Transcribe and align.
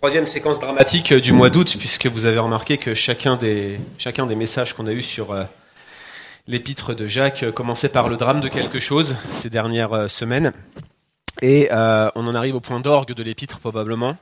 Troisième 0.00 0.24
séquence 0.24 0.60
dramatique 0.60 1.12
du 1.12 1.30
mois 1.30 1.50
d'août, 1.50 1.76
puisque 1.78 2.06
vous 2.06 2.24
avez 2.24 2.38
remarqué 2.38 2.78
que 2.78 2.94
chacun 2.94 3.36
des, 3.36 3.78
chacun 3.98 4.24
des 4.24 4.34
messages 4.34 4.72
qu'on 4.72 4.86
a 4.86 4.92
eus 4.92 5.02
sur 5.02 5.32
euh, 5.32 5.44
l'épître 6.46 6.94
de 6.94 7.06
Jacques 7.06 7.50
commençait 7.50 7.90
par 7.90 8.08
le 8.08 8.16
drame 8.16 8.40
de 8.40 8.48
quelque 8.48 8.80
chose 8.80 9.18
ces 9.30 9.50
dernières 9.50 9.92
euh, 9.92 10.08
semaines. 10.08 10.54
Et 11.42 11.68
euh, 11.70 12.08
on 12.14 12.26
en 12.26 12.34
arrive 12.34 12.54
au 12.54 12.60
point 12.60 12.80
d'orgue 12.80 13.12
de 13.12 13.22
l'épître 13.22 13.58
probablement. 13.58 14.16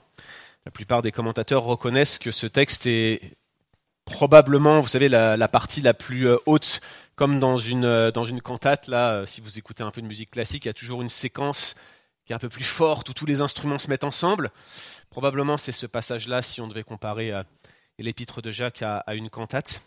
La 0.67 0.73
plupart 0.73 1.01
des 1.01 1.13
commentateurs 1.13 1.63
reconnaissent 1.63 2.19
que 2.19 2.33
ce 2.33 2.49
texte 2.49 2.87
est 2.87 3.21
probablement, 4.05 4.81
vous 4.81 4.89
savez, 4.89 5.09
la, 5.09 5.37
la 5.37 5.47
partie 5.47 5.81
la 5.81 5.95
plus 5.95 6.27
haute, 6.47 6.81
comme 7.15 7.39
dans 7.39 7.57
une, 7.57 8.11
dans 8.11 8.25
une 8.25 8.41
cantate. 8.41 8.89
Là, 8.89 9.23
si 9.27 9.41
vous 9.41 9.59
écoutez 9.59 9.85
un 9.85 9.93
peu 9.93 10.03
de 10.03 10.09
musique 10.09 10.33
classique, 10.33 10.65
il 10.65 10.69
y 10.69 10.71
a 10.71 10.75
toujours 10.75 11.03
une 11.03 11.09
séquence 11.09 11.77
qui 12.29 12.35
est 12.35 12.37
un 12.37 12.39
peu 12.39 12.51
plus 12.51 12.63
forte, 12.63 13.09
où 13.09 13.15
tous 13.15 13.25
les 13.25 13.41
instruments 13.41 13.79
se 13.79 13.89
mettent 13.89 14.05
ensemble. 14.05 14.51
Probablement 15.09 15.57
c'est 15.57 15.73
ce 15.73 15.87
passage-là, 15.87 16.43
si 16.43 16.61
on 16.61 16.69
devait 16.69 16.83
comparer 16.83 17.33
euh, 17.33 17.43
l'épître 17.99 18.43
de 18.43 18.53
Jacques 18.53 18.83
à, 18.83 19.03
une 19.15 19.31
cantate. 19.31 19.81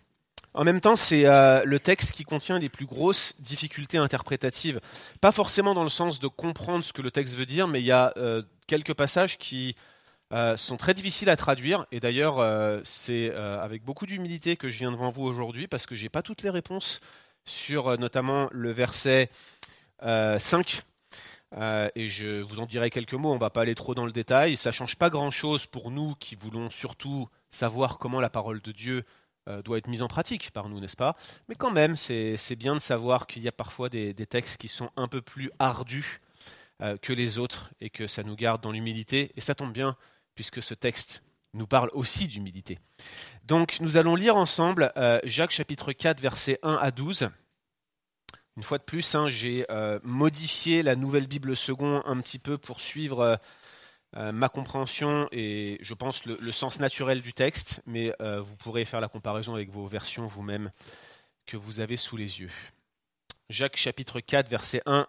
En 0.55 0.64
même 0.64 0.81
temps, 0.81 0.95
c'est 0.95 1.27
euh, 1.27 1.64
le 1.66 1.80
texte 1.80 2.14
qui 2.14 2.23
contient 2.23 2.58
les 2.58 2.67
plus 2.67 2.88
grosses 2.88 3.36
difficultés 3.40 4.00
interprétatives. 4.00 4.81
Pas 5.22 5.31
forcément 5.31 5.76
dans 5.76 5.84
le 5.84 5.90
sens 5.90 6.20
de 6.20 6.27
comprendre 6.27 6.84
ce 6.84 6.94
que 6.94 7.04
le 7.04 7.12
texte 7.12 7.36
veut 7.36 7.45
dire, 7.45 7.67
mais 7.67 7.80
il 7.80 7.86
y 7.86 7.91
a 7.91 8.12
euh, 8.17 8.42
quelques 8.66 8.95
passages 8.95 9.38
qui 9.38 9.76
sont 10.55 10.78
très 10.78 10.94
difficiles 10.94 11.30
à 11.30 11.36
traduire. 11.36 11.86
Et 11.92 12.00
d'ailleurs, 12.00 12.39
c'est 12.86 13.36
avec 13.36 13.84
beaucoup 13.84 14.05
d'humilité 14.05 14.55
que 14.55 14.70
je 14.70 14.78
viens 14.78 14.89
devant 14.89 15.09
vous 15.09 15.23
aujourd'hui, 15.23 15.67
parce 15.67 15.86
que 15.86 15.94
je 15.94 16.03
n'ai 16.03 16.09
pas 16.09 16.22
toutes 16.22 16.42
les 16.42 16.50
réponses 16.50 17.02
sur 17.44 17.98
notamment 18.00 18.48
le 18.53 18.72
verset 18.72 19.30
5 20.00 20.84
euh, 21.58 21.90
et 21.96 22.08
je 22.08 22.41
vous 22.41 22.60
en 22.60 22.66
dirai 22.66 22.90
quelques 22.90 23.14
mots, 23.14 23.32
on 23.32 23.36
ne 23.36 23.40
va 23.40 23.50
pas 23.50 23.62
aller 23.62 23.76
trop 23.76 23.94
dans 23.94 24.05
le 24.05 24.12
détail. 24.12 24.58
Ça 24.58 24.70
ne 24.70 24.73
change 24.73 24.96
pas 24.96 25.09
grand-chose 25.09 25.66
pour 25.66 25.92
nous 25.92 26.16
qui 26.16 26.36
voulons 26.36 26.70
surtout 26.70 27.28
savoir 27.50 27.98
comment 27.98 28.22
la 28.22 28.30
parole 28.30 28.62
de 28.62 28.72
Dieu 28.72 29.04
euh, 29.50 29.62
doit 29.62 29.78
être 29.78 29.88
mise 29.88 30.02
en 30.02 30.08
pratique 30.08 30.52
par 30.52 30.70
nous, 30.70 30.80
n'est-ce 30.80 30.95
pas? 30.95 31.17
Mais 31.50 31.56
quand 31.56 31.72
même, 31.72 31.98
c'est 31.98 32.56
bien 32.56 32.75
de 32.75 32.80
savoir 32.80 33.28
qu'il 33.28 33.42
y 33.42 33.48
a 33.48 33.52
parfois 33.52 33.90
des, 33.90 34.14
textes 34.14 34.58
qui 34.58 34.67
sont 34.67 34.90
un 34.95 35.08
peu 35.08 35.22
plus 35.22 35.52
ardus 35.59 36.22
euh, 36.81 36.98
que 36.98 37.12
les 37.12 37.38
autres 37.38 37.72
et 37.81 37.90
que 37.90 38.08
ça 38.08 38.23
nous 38.23 38.36
garde 38.36 38.62
dans 38.62 38.72
l'humilité. 38.72 39.31
Et 39.36 39.42
ça 39.42 39.56
tombe 39.56 39.73
bien, 39.73 39.97
puisque 40.36 40.64
ce 40.64 40.73
texte 40.73 41.23
nous 41.53 41.68
parle 41.68 41.90
aussi 41.92 42.30
d'humilité. 42.30 42.80
Donc 43.44 43.80
nous 43.81 43.97
allons 43.97 44.16
lire 44.16 44.38
ensemble 44.38 44.94
Jacques 45.25 45.52
chapitre 45.52 45.92
4, 45.92 46.22
versets 46.22 46.59
1 46.64 46.75
à 46.75 46.92
12. 46.92 47.30
Une 48.57 48.63
fois 48.63 48.77
de 48.77 48.83
plus, 48.83 49.16
hein, 49.16 49.27
j'ai 49.27 49.66
euh, 49.71 49.99
modifié 50.03 50.83
la 50.83 50.95
nouvelle 50.95 51.27
Bible 51.27 51.55
second 51.55 52.02
un 52.05 52.19
petit 52.19 52.39
peu 52.39 52.57
pour 52.57 52.81
suivre 52.81 53.19
euh, 53.21 53.35
euh, 54.17 54.31
ma 54.33 54.49
compréhension 54.49 55.30
et 55.31 55.77
je 55.81 55.94
pense 55.94 56.25
le, 56.25 56.52
sens 56.52 56.79
naturel 56.81 57.22
du 57.22 57.31
texte, 57.31 57.81
mais 57.85 58.13
vous 58.19 58.57
pourrez 58.57 58.83
faire 58.83 58.99
la 58.99 59.07
comparaison 59.07 59.55
avec 59.55 59.69
vos 59.69 59.88
versions 59.88 60.25
vous-même 60.25 60.72
que 61.45 61.55
vous 61.55 61.79
avez 61.79 61.95
sous 61.95 62.17
les 62.17 62.41
yeux. 62.41 62.52
Jacques 63.49 63.77
chapitre 63.77 64.19
4, 64.19 64.49
verset 64.49 64.81
1 64.85 65.07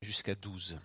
jusqu'à 0.00 0.34
12. 0.34 0.78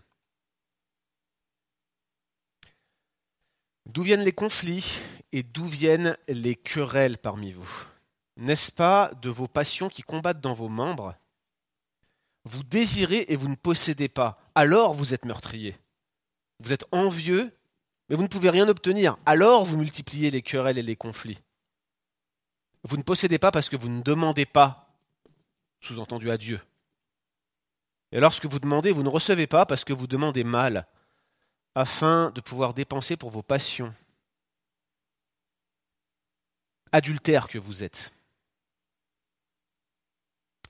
D'où 3.86 4.04
viennent 4.04 4.24
les 4.24 4.34
conflits 4.34 4.92
et 5.32 5.44
d'où 5.44 5.66
viennent 5.66 6.18
les 6.28 6.56
querelles 6.56 7.18
parmi 7.18 7.54
vous? 7.54 7.88
N'est-ce 8.36 8.72
pas 8.72 9.14
de 9.22 9.30
vos 9.30 9.48
passions 9.48 9.88
qui 9.88 10.02
combattent 10.02 10.42
dans 10.42 10.54
vos 10.54 10.70
membres 10.70 11.16
vous 12.46 12.64
désirez 12.64 13.26
et 13.30 13.36
vous 13.36 13.48
ne 13.48 13.56
possédez 13.56 14.10
pas, 14.10 14.40
alors 14.56 14.94
vous 14.94 15.14
êtes 15.14 15.26
meurtrier. 15.26 15.78
Vous 16.60 16.74
êtes 16.74 16.86
envieux, 16.92 17.52
mais 18.10 18.16
vous 18.16 18.24
ne 18.24 18.28
pouvez 18.28 18.50
rien 18.50 18.68
obtenir, 18.68 19.18
alors 19.26 19.66
vous 19.66 19.78
multipliez 19.78 20.32
les 20.32 20.42
querelles 20.42 20.78
et 20.78 20.84
les 20.84 20.96
conflits. 20.96 21.40
Vous 22.84 22.98
ne 22.98 23.04
possédez 23.04 23.40
pas 23.40 23.52
parce 23.52 23.70
que 23.70 23.78
vous 23.78 23.90
ne 23.90 24.02
demandez 24.02 24.46
pas, 24.46 24.94
sous-entendu 25.80 26.30
à 26.30 26.38
Dieu. 26.38 26.60
Et 28.12 28.20
lorsque 28.20 28.46
vous 28.46 28.60
demandez, 28.60 28.92
vous 28.92 29.04
ne 29.04 29.10
recevez 29.10 29.48
pas 29.48 29.66
parce 29.66 29.86
que 29.86 29.94
vous 29.94 30.08
demandez 30.08 30.44
mal, 30.44 30.86
afin 31.76 32.30
de 32.32 32.42
pouvoir 32.42 32.74
dépenser 32.74 33.18
pour 33.18 33.32
vos 33.32 33.42
passions. 33.42 33.94
Adultère 36.92 37.48
que 37.48 37.58
vous 37.58 37.84
êtes. 37.84 38.12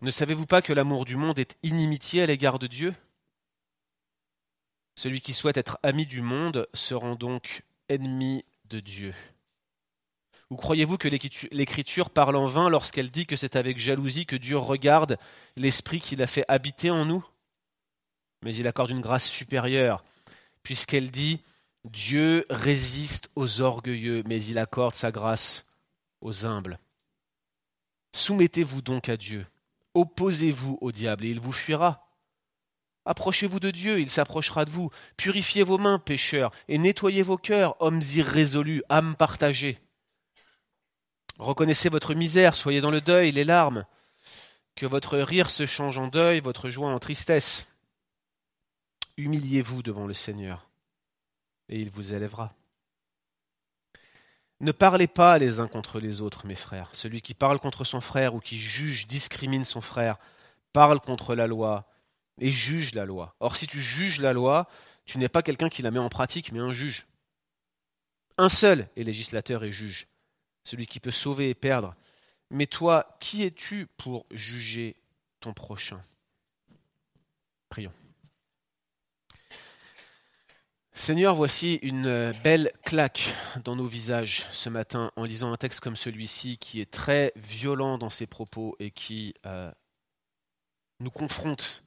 Ne 0.03 0.11
savez-vous 0.11 0.45
pas 0.45 0.61
que 0.61 0.73
l'amour 0.73 1.05
du 1.05 1.15
monde 1.15 1.39
est 1.39 1.55
inimitié 1.63 2.23
à 2.23 2.25
l'égard 2.25 2.59
de 2.59 2.67
Dieu? 2.67 2.93
Celui 4.95 5.21
qui 5.21 5.31
souhaite 5.31 5.55
être 5.55 5.79
ami 5.81 6.05
du 6.05 6.21
monde 6.21 6.67
se 6.73 6.93
rend 6.93 7.15
donc 7.15 7.63
ennemi 7.87 8.43
de 8.65 8.81
Dieu. 8.81 9.15
Ou 10.49 10.57
croyez-vous 10.57 10.97
que 10.97 11.07
l'Écriture 11.07 12.09
parle 12.09 12.35
en 12.35 12.47
vain 12.47 12.67
lorsqu'elle 12.67 13.11
dit 13.11 13.25
que 13.25 13.37
c'est 13.37 13.55
avec 13.55 13.77
jalousie 13.77 14.25
que 14.25 14.35
Dieu 14.35 14.57
regarde 14.57 15.17
l'Esprit 15.55 16.01
qu'il 16.01 16.21
a 16.21 16.27
fait 16.27 16.43
habiter 16.49 16.91
en 16.91 17.05
nous? 17.05 17.25
Mais 18.41 18.53
il 18.53 18.67
accorde 18.67 18.89
une 18.89 18.99
grâce 18.99 19.29
supérieure, 19.29 20.03
puisqu'elle 20.63 21.11
dit 21.11 21.41
Dieu 21.85 22.45
résiste 22.49 23.29
aux 23.37 23.61
orgueilleux, 23.61 24.21
mais 24.27 24.43
il 24.43 24.57
accorde 24.57 24.95
sa 24.95 25.13
grâce 25.13 25.65
aux 26.19 26.45
humbles. 26.45 26.77
Soumettez-vous 28.11 28.81
donc 28.81 29.07
à 29.07 29.15
Dieu. 29.15 29.45
Opposez-vous 29.93 30.77
au 30.81 30.91
diable 30.91 31.25
et 31.25 31.29
il 31.29 31.39
vous 31.39 31.51
fuira. 31.51 32.09
Approchez-vous 33.05 33.59
de 33.59 33.71
Dieu, 33.71 33.99
il 33.99 34.09
s'approchera 34.09 34.65
de 34.65 34.71
vous. 34.71 34.89
Purifiez 35.17 35.63
vos 35.63 35.77
mains, 35.77 35.99
pécheurs, 35.99 36.51
et 36.67 36.77
nettoyez 36.77 37.21
vos 37.21 37.37
cœurs, 37.37 37.75
hommes 37.81 38.01
irrésolus, 38.15 38.83
âmes 38.89 39.15
partagées. 39.15 39.79
Reconnaissez 41.37 41.89
votre 41.89 42.13
misère, 42.13 42.55
soyez 42.55 42.79
dans 42.79 42.91
le 42.91 43.01
deuil, 43.01 43.31
les 43.31 43.43
larmes. 43.43 43.85
Que 44.75 44.85
votre 44.85 45.17
rire 45.19 45.49
se 45.49 45.65
change 45.65 45.97
en 45.97 46.07
deuil, 46.07 46.39
votre 46.39 46.69
joie 46.69 46.89
en 46.89 46.99
tristesse. 46.99 47.67
Humiliez-vous 49.17 49.83
devant 49.83 50.07
le 50.07 50.13
Seigneur, 50.13 50.69
et 51.69 51.79
il 51.79 51.89
vous 51.89 52.13
élèvera. 52.13 52.55
Ne 54.63 54.71
parlez 54.71 55.07
pas 55.07 55.37
les 55.39 55.59
uns 55.59 55.67
contre 55.67 55.99
les 55.99 56.21
autres, 56.21 56.47
mes 56.47 56.55
frères. 56.55 56.89
Celui 56.93 57.21
qui 57.21 57.33
parle 57.33 57.59
contre 57.59 57.83
son 57.83 57.99
frère 57.99 58.33
ou 58.33 58.39
qui 58.39 58.57
juge, 58.57 59.07
discrimine 59.07 59.65
son 59.65 59.81
frère, 59.81 60.15
parle 60.71 61.01
contre 61.01 61.35
la 61.35 61.47
loi 61.47 61.85
et 62.39 62.49
juge 62.49 62.95
la 62.95 63.03
loi. 63.03 63.35
Or, 63.41 63.57
si 63.57 63.67
tu 63.67 63.81
juges 63.81 64.21
la 64.21 64.31
loi, 64.31 64.69
tu 65.03 65.17
n'es 65.17 65.27
pas 65.27 65.41
quelqu'un 65.41 65.67
qui 65.67 65.81
la 65.81 65.91
met 65.91 65.99
en 65.99 66.07
pratique, 66.07 66.53
mais 66.53 66.61
un 66.61 66.71
juge. 66.71 67.07
Un 68.37 68.47
seul 68.47 68.87
est 68.95 69.03
législateur 69.03 69.65
et 69.65 69.71
juge, 69.71 70.07
celui 70.63 70.85
qui 70.85 71.01
peut 71.01 71.11
sauver 71.11 71.49
et 71.49 71.55
perdre. 71.55 71.93
Mais 72.49 72.65
toi, 72.65 73.17
qui 73.19 73.43
es-tu 73.43 73.87
pour 73.97 74.25
juger 74.31 74.95
ton 75.41 75.53
prochain? 75.53 76.01
Prions. 77.67 77.91
Seigneur, 80.95 81.33
voici 81.33 81.79
une 81.81 82.33
belle 82.43 82.71
claque 82.85 83.33
dans 83.63 83.75
nos 83.75 83.87
visages 83.87 84.45
ce 84.51 84.69
matin 84.69 85.11
en 85.15 85.23
lisant 85.25 85.51
un 85.51 85.57
texte 85.57 85.79
comme 85.79 85.95
celui-ci 85.95 86.59
qui 86.59 86.81
est 86.81 86.89
très 86.89 87.33
violent 87.35 87.97
dans 87.97 88.11
ses 88.11 88.27
propos 88.27 88.75
et 88.79 88.91
qui 88.91 89.33
euh, 89.47 89.71
nous 90.99 91.09
confronte 91.09 91.83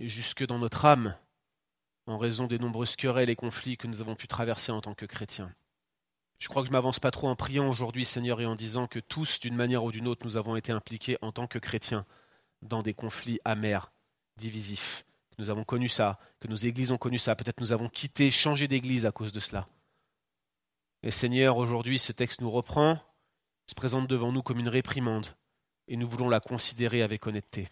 jusque 0.00 0.44
dans 0.44 0.58
notre 0.58 0.84
âme 0.84 1.16
en 2.08 2.18
raison 2.18 2.48
des 2.48 2.58
nombreuses 2.58 2.96
querelles 2.96 3.30
et 3.30 3.36
conflits 3.36 3.76
que 3.76 3.86
nous 3.86 4.00
avons 4.00 4.16
pu 4.16 4.26
traverser 4.26 4.72
en 4.72 4.80
tant 4.80 4.94
que 4.94 5.06
chrétiens. 5.06 5.52
Je 6.40 6.48
crois 6.48 6.62
que 6.62 6.68
je 6.68 6.72
m'avance 6.72 6.98
pas 6.98 7.12
trop 7.12 7.28
en 7.28 7.36
priant 7.36 7.68
aujourd'hui, 7.68 8.04
Seigneur, 8.04 8.40
et 8.40 8.46
en 8.46 8.56
disant 8.56 8.88
que 8.88 8.98
tous, 8.98 9.38
d'une 9.38 9.56
manière 9.56 9.84
ou 9.84 9.92
d'une 9.92 10.08
autre, 10.08 10.26
nous 10.26 10.36
avons 10.36 10.56
été 10.56 10.72
impliqués 10.72 11.16
en 11.22 11.30
tant 11.30 11.46
que 11.46 11.60
chrétiens 11.60 12.04
dans 12.60 12.82
des 12.82 12.92
conflits 12.92 13.40
amers, 13.44 13.92
divisifs, 14.36 15.05
nous 15.38 15.50
avons 15.50 15.64
connu 15.64 15.88
ça, 15.88 16.18
que 16.40 16.48
nos 16.48 16.56
églises 16.56 16.90
ont 16.90 16.98
connu 16.98 17.18
ça. 17.18 17.36
Peut-être 17.36 17.60
nous 17.60 17.72
avons 17.72 17.88
quitté, 17.88 18.30
changé 18.30 18.68
d'église 18.68 19.06
à 19.06 19.12
cause 19.12 19.32
de 19.32 19.40
cela. 19.40 19.68
Et 21.02 21.10
Seigneur, 21.10 21.56
aujourd'hui, 21.56 21.98
ce 21.98 22.12
texte 22.12 22.40
nous 22.40 22.50
reprend, 22.50 22.98
se 23.66 23.74
présente 23.74 24.08
devant 24.08 24.32
nous 24.32 24.42
comme 24.42 24.58
une 24.58 24.68
réprimande, 24.68 25.26
et 25.88 25.96
nous 25.96 26.08
voulons 26.08 26.28
la 26.28 26.40
considérer 26.40 27.02
avec 27.02 27.26
honnêteté. 27.26 27.68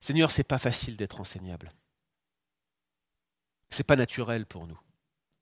Seigneur, 0.00 0.30
c'est 0.30 0.44
pas 0.44 0.58
facile 0.58 0.96
d'être 0.96 1.20
enseignable. 1.20 1.72
C'est 3.70 3.86
pas 3.86 3.96
naturel 3.96 4.46
pour 4.46 4.66
nous. 4.66 4.78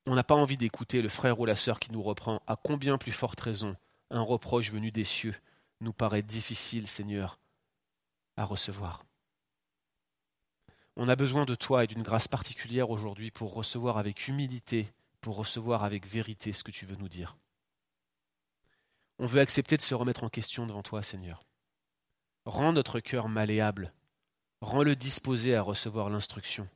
On 0.07 0.15
n'a 0.15 0.25
pas 0.25 0.35
envie 0.35 0.57
d'écouter 0.57 1.03
le 1.03 1.09
frère 1.09 1.39
ou 1.41 1.47
la 1.47 1.57
sœur 1.57 1.79
qui 1.79 1.93
nous 1.93 2.03
reprend. 2.03 2.43
À 2.47 2.57
combien 2.57 2.99
plus 2.99 3.13
forte 3.13 3.41
raison 3.41 3.77
un 4.11 4.23
reproche 4.23 4.73
venu 4.73 4.91
des 4.91 5.05
cieux 5.05 5.35
nous 5.81 5.93
paraît 5.93 6.23
difficile, 6.23 6.87
Seigneur, 6.87 7.39
à 8.37 8.45
recevoir? 8.45 9.05
On 11.02 11.08
a 11.08 11.17
besoin 11.17 11.47
de 11.47 11.55
toi 11.55 11.85
et 11.85 11.87
d'une 11.87 12.02
grâce 12.02 12.29
particulière 12.29 12.91
aujourd'hui 12.91 13.31
pour 13.31 13.55
recevoir 13.55 13.97
avec 13.97 14.29
humilité, 14.29 14.93
pour 15.23 15.37
recevoir 15.37 15.82
avec 15.82 16.06
vérité 16.06 16.52
ce 16.52 16.62
que 16.62 16.70
tu 16.70 16.85
veux 16.85 16.97
nous 16.97 17.08
dire. 17.08 17.38
On 19.19 19.25
veut 19.25 19.41
accepter 19.41 19.79
de 19.79 19.81
se 19.81 19.94
remettre 19.94 20.25
en 20.25 20.29
question 20.29 20.67
devant 20.67 20.82
toi, 20.82 21.02
Seigneur. 21.02 21.43
Rends 22.44 22.75
notre 22.75 23.00
cœur 23.00 23.31
malléable, 23.31 23.94
rends-le 24.61 24.94
disposé 24.94 25.56
à 25.56 25.62
recevoir 25.62 26.11
l'instruction. 26.11 26.69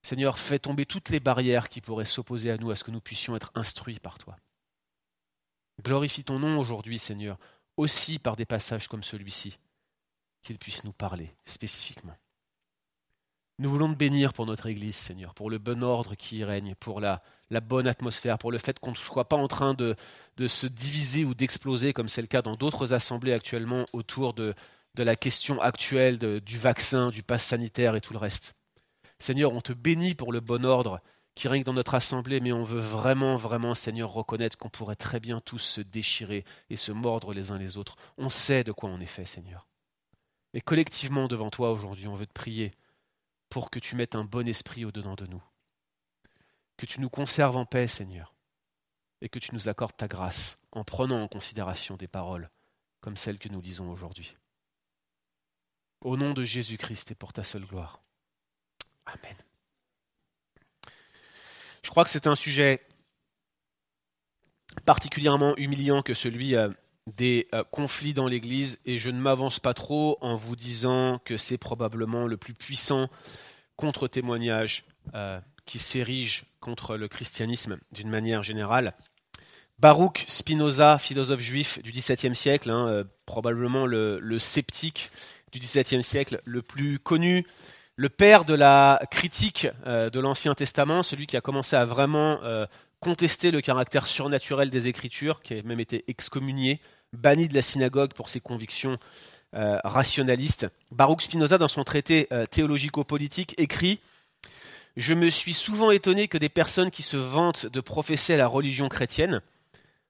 Seigneur, 0.00 0.38
fais 0.38 0.58
tomber 0.58 0.86
toutes 0.86 1.10
les 1.10 1.20
barrières 1.20 1.68
qui 1.68 1.82
pourraient 1.82 2.06
s'opposer 2.06 2.50
à 2.50 2.56
nous, 2.56 2.70
à 2.70 2.76
ce 2.76 2.84
que 2.84 2.92
nous 2.92 3.02
puissions 3.02 3.36
être 3.36 3.52
instruits 3.54 4.00
par 4.00 4.16
toi. 4.16 4.38
Glorifie 5.82 6.24
ton 6.24 6.38
nom 6.38 6.58
aujourd'hui, 6.58 6.98
Seigneur, 6.98 7.38
aussi 7.76 8.18
par 8.18 8.36
des 8.36 8.46
passages 8.46 8.88
comme 8.88 9.04
celui-ci, 9.04 9.58
qu'il 10.40 10.56
puisse 10.56 10.84
nous 10.84 10.94
parler 10.94 11.36
spécifiquement. 11.44 12.16
Nous 13.58 13.70
voulons 13.70 13.90
te 13.90 13.96
bénir 13.96 14.34
pour 14.34 14.44
notre 14.44 14.66
Église, 14.66 14.96
Seigneur, 14.96 15.32
pour 15.32 15.48
le 15.48 15.56
bon 15.56 15.82
ordre 15.82 16.14
qui 16.14 16.38
y 16.38 16.44
règne, 16.44 16.74
pour 16.78 17.00
la, 17.00 17.22
bonne 17.62 17.86
atmosphère, 17.86 18.36
pour 18.36 18.52
le 18.52 18.58
fait 18.58 18.78
qu'on 18.78 18.90
ne 18.90 18.96
soit 18.96 19.30
pas 19.30 19.36
en 19.36 19.48
train 19.48 19.72
de, 19.72 19.96
se 20.46 20.66
diviser 20.66 21.24
ou 21.24 21.34
d'exploser, 21.34 21.94
comme 21.94 22.08
c'est 22.08 22.20
le 22.20 22.26
cas 22.26 22.42
dans 22.42 22.56
d'autres 22.56 22.92
assemblées 22.92 23.32
actuellement, 23.32 23.86
autour 23.94 24.34
de, 24.34 24.54
de 24.94 25.02
la 25.02 25.16
question 25.16 25.58
actuelle 25.60 26.18
du 26.18 26.58
vaccin, 26.58 27.08
du 27.08 27.22
pass 27.22 27.44
sanitaire 27.44 27.94
et 27.94 28.02
tout 28.02 28.12
le 28.12 28.18
reste. 28.18 28.54
Seigneur, 29.18 29.54
on 29.54 29.62
te 29.62 29.72
bénit 29.72 30.14
pour 30.14 30.32
le 30.32 30.40
bon 30.40 30.66
ordre 30.66 31.00
qui 31.34 31.48
règne 31.48 31.62
dans 31.62 31.72
notre 31.72 31.94
assemblée, 31.94 32.40
mais 32.40 32.52
on 32.52 32.62
veut 32.62 32.80
vraiment, 32.80 33.36
vraiment, 33.36 33.74
Seigneur, 33.74 34.10
reconnaître 34.10 34.58
qu'on 34.58 34.68
pourrait 34.68 34.96
très 34.96 35.20
bien 35.20 35.40
tous 35.40 35.58
se 35.58 35.80
déchirer 35.80 36.44
et 36.68 36.76
se 36.76 36.92
mordre 36.92 37.32
les 37.32 37.52
uns 37.52 37.58
les 37.58 37.78
autres. 37.78 37.96
On 38.18 38.28
sait 38.28 38.64
de 38.64 38.72
quoi 38.72 38.90
on 38.90 39.00
est 39.00 39.06
fait, 39.06 39.24
Seigneur. 39.24 39.66
Et 40.52 40.60
collectivement 40.60 41.26
devant 41.26 41.50
toi 41.50 41.70
aujourd'hui, 41.72 42.06
on 42.06 42.14
veut 42.14 42.26
te 42.26 42.32
prier 42.32 42.70
pour 43.48 43.70
que 43.70 43.78
tu 43.78 43.94
mettes 43.96 44.14
un 44.14 44.24
bon 44.24 44.46
esprit 44.48 44.84
au-dedans 44.84 45.14
de 45.14 45.26
nous. 45.26 45.42
Que 46.76 46.86
tu 46.86 47.00
nous 47.00 47.10
conserves 47.10 47.56
en 47.56 47.64
paix, 47.64 47.86
Seigneur, 47.86 48.34
et 49.20 49.28
que 49.28 49.38
tu 49.38 49.54
nous 49.54 49.68
accordes 49.68 49.96
ta 49.96 50.08
grâce 50.08 50.58
en 50.72 50.84
prenant 50.84 51.22
en 51.22 51.28
considération 51.28 51.96
des 51.96 52.08
paroles 52.08 52.50
comme 53.00 53.16
celles 53.16 53.38
que 53.38 53.48
nous 53.48 53.60
lisons 53.60 53.90
aujourd'hui. 53.90 54.36
Au 56.00 56.16
nom 56.16 56.34
de 56.34 56.44
Jésus-Christ 56.44 57.12
et 57.12 57.14
pour 57.14 57.32
ta 57.32 57.44
seule 57.44 57.64
gloire. 57.64 58.00
Amen. 59.06 59.36
Je 61.82 61.90
crois 61.90 62.04
que 62.04 62.10
c'est 62.10 62.26
un 62.26 62.34
sujet 62.34 62.84
particulièrement 64.84 65.56
humiliant 65.56 66.02
que 66.02 66.14
celui 66.14 66.56
euh, 66.56 66.68
des 67.06 67.48
euh, 67.54 67.62
conflits 67.70 68.14
dans 68.14 68.26
l'Église 68.26 68.80
et 68.84 68.98
je 68.98 69.10
ne 69.10 69.20
m'avance 69.20 69.60
pas 69.60 69.74
trop 69.74 70.18
en 70.20 70.34
vous 70.34 70.56
disant 70.56 71.20
que 71.24 71.36
c'est 71.36 71.58
probablement 71.58 72.26
le 72.26 72.36
plus 72.36 72.54
puissant 72.54 73.08
contre-témoignage 73.76 74.84
euh, 75.14 75.40
qui 75.64 75.78
s'érige 75.78 76.46
contre 76.60 76.96
le 76.96 77.08
christianisme 77.08 77.78
d'une 77.92 78.08
manière 78.08 78.42
générale. 78.42 78.94
Baruch 79.78 80.24
Spinoza, 80.26 80.98
philosophe 80.98 81.40
juif 81.40 81.82
du 81.82 81.92
XVIIe 81.92 82.34
siècle, 82.34 82.70
hein, 82.70 83.04
probablement 83.26 83.84
le, 83.84 84.18
le, 84.20 84.38
sceptique 84.38 85.10
du 85.52 85.58
XVIIe 85.58 86.02
siècle 86.02 86.40
le 86.46 86.62
plus 86.62 86.98
connu, 86.98 87.44
le 87.96 88.10
père 88.10 88.44
de 88.44 88.54
la 88.54 89.00
critique 89.10 89.68
euh, 89.86 90.10
de 90.10 90.20
l'Ancien 90.20 90.54
Testament, 90.54 91.02
celui 91.02 91.26
qui 91.26 91.36
a 91.36 91.40
commencé 91.40 91.76
à 91.76 91.86
vraiment 91.86 92.38
euh, 92.44 92.66
contester 93.00 93.50
le 93.50 93.62
caractère 93.62 94.06
surnaturel 94.06 94.68
des 94.68 94.88
Écritures, 94.88 95.40
qui 95.40 95.54
a 95.54 95.62
même 95.62 95.80
été 95.80 96.04
excommunié, 96.06 96.80
banni 97.16 97.48
de 97.48 97.54
la 97.54 97.62
synagogue 97.62 98.12
pour 98.14 98.28
ses 98.28 98.40
convictions 98.40 98.98
euh, 99.54 99.78
rationalistes. 99.84 100.68
Baruch 100.90 101.22
Spinoza, 101.22 101.58
dans 101.58 101.68
son 101.68 101.84
traité 101.84 102.28
théologico-politique, 102.50 103.54
écrit 103.58 104.00
Je 104.96 105.14
me 105.14 105.28
suis 105.30 105.54
souvent 105.54 105.90
étonné 105.90 106.28
que 106.28 106.38
des 106.38 106.48
personnes 106.48 106.90
qui 106.90 107.02
se 107.02 107.16
vantent 107.16 107.66
de 107.66 107.80
professer 107.80 108.36
la 108.36 108.46
religion 108.46 108.88
chrétienne, 108.88 109.40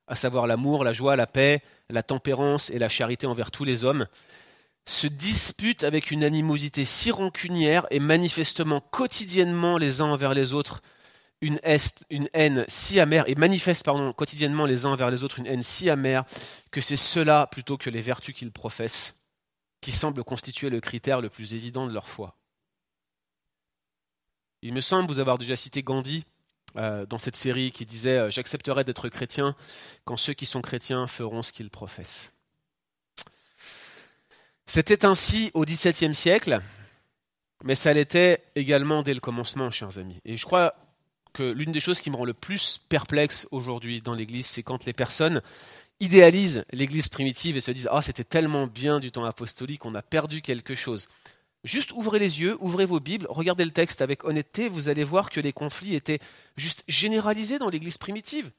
à 0.08 0.14
savoir 0.14 0.46
l'amour, 0.46 0.84
la 0.84 0.92
joie, 0.92 1.16
la 1.16 1.26
paix, 1.26 1.62
la 1.90 2.02
tempérance 2.02 2.70
et 2.70 2.78
la 2.78 2.88
charité 2.88 3.26
envers 3.26 3.50
tous 3.50 3.64
les 3.64 3.84
hommes, 3.84 4.06
se 4.86 5.08
disputent 5.08 5.84
avec 5.84 6.10
une 6.10 6.22
animosité 6.22 6.84
si 6.84 7.10
rancunière 7.10 7.86
et 7.90 7.98
manifestement 7.98 8.80
quotidiennement 8.80 9.78
les 9.78 10.00
uns 10.00 10.06
envers 10.06 10.32
les 10.32 10.52
autres 10.52 10.80
une, 11.40 11.58
haine 12.32 12.64
si 12.68 12.98
amère, 13.00 13.28
et 13.28 13.34
manifestent 13.34 13.88
quotidiennement 14.16 14.64
les 14.64 14.86
uns 14.86 14.90
envers 14.90 15.10
les 15.10 15.22
autres 15.22 15.38
une 15.38 15.46
haine 15.46 15.62
si 15.62 15.90
amère 15.90 16.24
que 16.70 16.80
c'est 16.80 16.96
cela 16.96 17.46
plutôt 17.46 17.76
que 17.76 17.90
les 17.90 18.00
vertus 18.00 18.34
qu'ils 18.34 18.52
professent 18.52 19.14
qui 19.80 19.92
semblent 19.92 20.24
constituer 20.24 20.70
le 20.70 20.80
critère 20.80 21.20
le 21.20 21.28
plus 21.28 21.54
évident 21.54 21.86
de 21.86 21.92
leur 21.92 22.08
foi. 22.08 22.36
Il 24.62 24.72
me 24.72 24.80
semble 24.80 25.08
vous 25.08 25.20
avoir 25.20 25.38
déjà 25.38 25.54
cité 25.54 25.82
Gandhi 25.82 26.24
euh, 26.76 27.06
dans 27.06 27.18
cette 27.18 27.36
série 27.36 27.70
qui 27.70 27.86
disait 27.86 28.18
euh, 28.18 28.30
J'accepterai 28.30 28.84
d'être 28.84 29.08
chrétien 29.08 29.54
quand 30.04 30.16
ceux 30.16 30.32
qui 30.32 30.46
sont 30.46 30.62
chrétiens 30.62 31.06
feront 31.06 31.42
ce 31.42 31.52
qu'ils 31.52 31.70
professent. 31.70 32.32
C'était 34.66 35.04
ainsi 35.04 35.50
au 35.54 35.64
XVIIe 35.64 36.14
siècle, 36.14 36.60
mais 37.62 37.76
ça 37.76 37.92
l'était 37.92 38.42
également 38.56 39.02
dès 39.02 39.14
le 39.14 39.20
commencement, 39.20 39.70
chers 39.70 39.98
amis. 39.98 40.20
Et 40.24 40.36
je 40.36 40.44
crois 40.44 40.74
l'une 41.42 41.72
des 41.72 41.80
choses 41.80 42.00
qui 42.00 42.10
me 42.10 42.16
rend 42.16 42.24
le 42.24 42.34
plus 42.34 42.80
perplexe 42.88 43.46
aujourd'hui 43.50 44.00
dans 44.00 44.14
l'Église, 44.14 44.46
c'est 44.46 44.62
quand 44.62 44.84
les 44.84 44.92
personnes 44.92 45.42
idéalisent 46.00 46.64
l'Église 46.72 47.08
primitive 47.08 47.56
et 47.56 47.60
se 47.60 47.70
disent 47.70 47.88
Ah, 47.90 48.02
c'était 48.02 48.24
tellement 48.24 48.66
bien 48.66 49.00
du 49.00 49.10
temps 49.10 49.24
apostolique, 49.24 49.84
on 49.84 49.94
a 49.94 50.02
perdu 50.02 50.42
quelque 50.42 50.74
chose. 50.74 51.08
Juste 51.64 51.92
ouvrez 51.92 52.18
les 52.18 52.40
yeux, 52.40 52.56
ouvrez 52.60 52.84
vos 52.84 53.00
Bibles, 53.00 53.26
regardez 53.28 53.64
le 53.64 53.72
texte 53.72 54.00
avec 54.00 54.24
honnêteté, 54.24 54.68
vous 54.68 54.88
allez 54.88 55.04
voir 55.04 55.30
que 55.30 55.40
les 55.40 55.52
conflits 55.52 55.94
étaient 55.94 56.20
juste 56.56 56.84
généralisés 56.86 57.58
dans 57.58 57.70
l'Église 57.70 57.98
primitive 57.98 58.50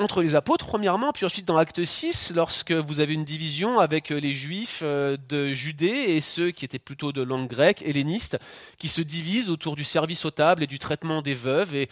entre 0.00 0.22
les 0.22 0.34
apôtres, 0.34 0.66
premièrement, 0.66 1.12
puis 1.12 1.26
ensuite 1.26 1.46
dans 1.46 1.56
Acte 1.56 1.84
6, 1.84 2.32
lorsque 2.34 2.72
vous 2.72 3.00
avez 3.00 3.14
une 3.14 3.24
division 3.24 3.78
avec 3.78 4.08
les 4.08 4.32
juifs 4.32 4.80
euh, 4.82 5.16
de 5.28 5.52
Judée 5.52 5.86
et 5.86 6.20
ceux 6.20 6.50
qui 6.50 6.64
étaient 6.64 6.78
plutôt 6.78 7.12
de 7.12 7.22
langue 7.22 7.48
grecque, 7.48 7.82
helléniste, 7.82 8.38
qui 8.78 8.88
se 8.88 9.02
divisent 9.02 9.50
autour 9.50 9.76
du 9.76 9.84
service 9.84 10.24
aux 10.24 10.30
tables 10.30 10.62
et 10.62 10.66
du 10.66 10.78
traitement 10.78 11.22
des 11.22 11.34
veuves 11.34 11.74
et 11.74 11.88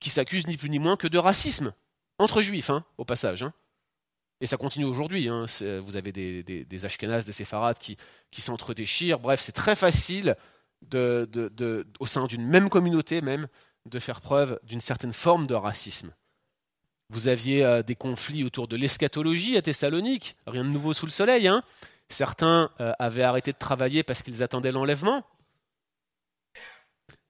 qui 0.00 0.10
s'accusent 0.10 0.46
ni 0.46 0.56
plus 0.56 0.70
ni 0.70 0.78
moins 0.78 0.96
que 0.96 1.06
de 1.06 1.18
racisme. 1.18 1.72
Entre 2.18 2.42
juifs, 2.42 2.70
hein, 2.70 2.84
au 2.98 3.04
passage. 3.04 3.42
Hein. 3.42 3.52
Et 4.40 4.46
ça 4.46 4.56
continue 4.56 4.84
aujourd'hui. 4.84 5.28
Hein. 5.28 5.46
Vous 5.80 5.96
avez 5.96 6.12
des, 6.12 6.42
des, 6.42 6.64
des 6.64 6.84
Ashkénazes, 6.84 7.26
des 7.26 7.32
séfarades 7.32 7.78
qui, 7.78 7.96
s'entre-déchirent. 8.40 9.18
Bref, 9.18 9.40
c'est 9.40 9.52
très 9.52 9.76
facile, 9.76 10.34
au 10.92 12.06
sein 12.06 12.26
d'une 12.26 12.46
même 12.46 12.68
communauté 12.68 13.20
même, 13.20 13.48
de 13.86 13.98
faire 13.98 14.20
preuve 14.20 14.58
d'une 14.62 14.80
certaine 14.80 15.12
forme 15.12 15.46
de 15.46 15.54
racisme. 15.54 16.12
Vous 17.14 17.28
aviez 17.28 17.64
euh, 17.64 17.84
des 17.84 17.94
conflits 17.94 18.42
autour 18.42 18.66
de 18.66 18.74
l'eschatologie 18.74 19.56
à 19.56 19.62
Thessalonique, 19.62 20.34
rien 20.48 20.64
de 20.64 20.68
nouveau 20.68 20.92
sous 20.92 21.06
le 21.06 21.12
soleil. 21.12 21.46
Hein 21.46 21.62
Certains 22.08 22.72
euh, 22.80 22.92
avaient 22.98 23.22
arrêté 23.22 23.52
de 23.52 23.56
travailler 23.56 24.02
parce 24.02 24.20
qu'ils 24.20 24.42
attendaient 24.42 24.72
l'enlèvement. 24.72 25.22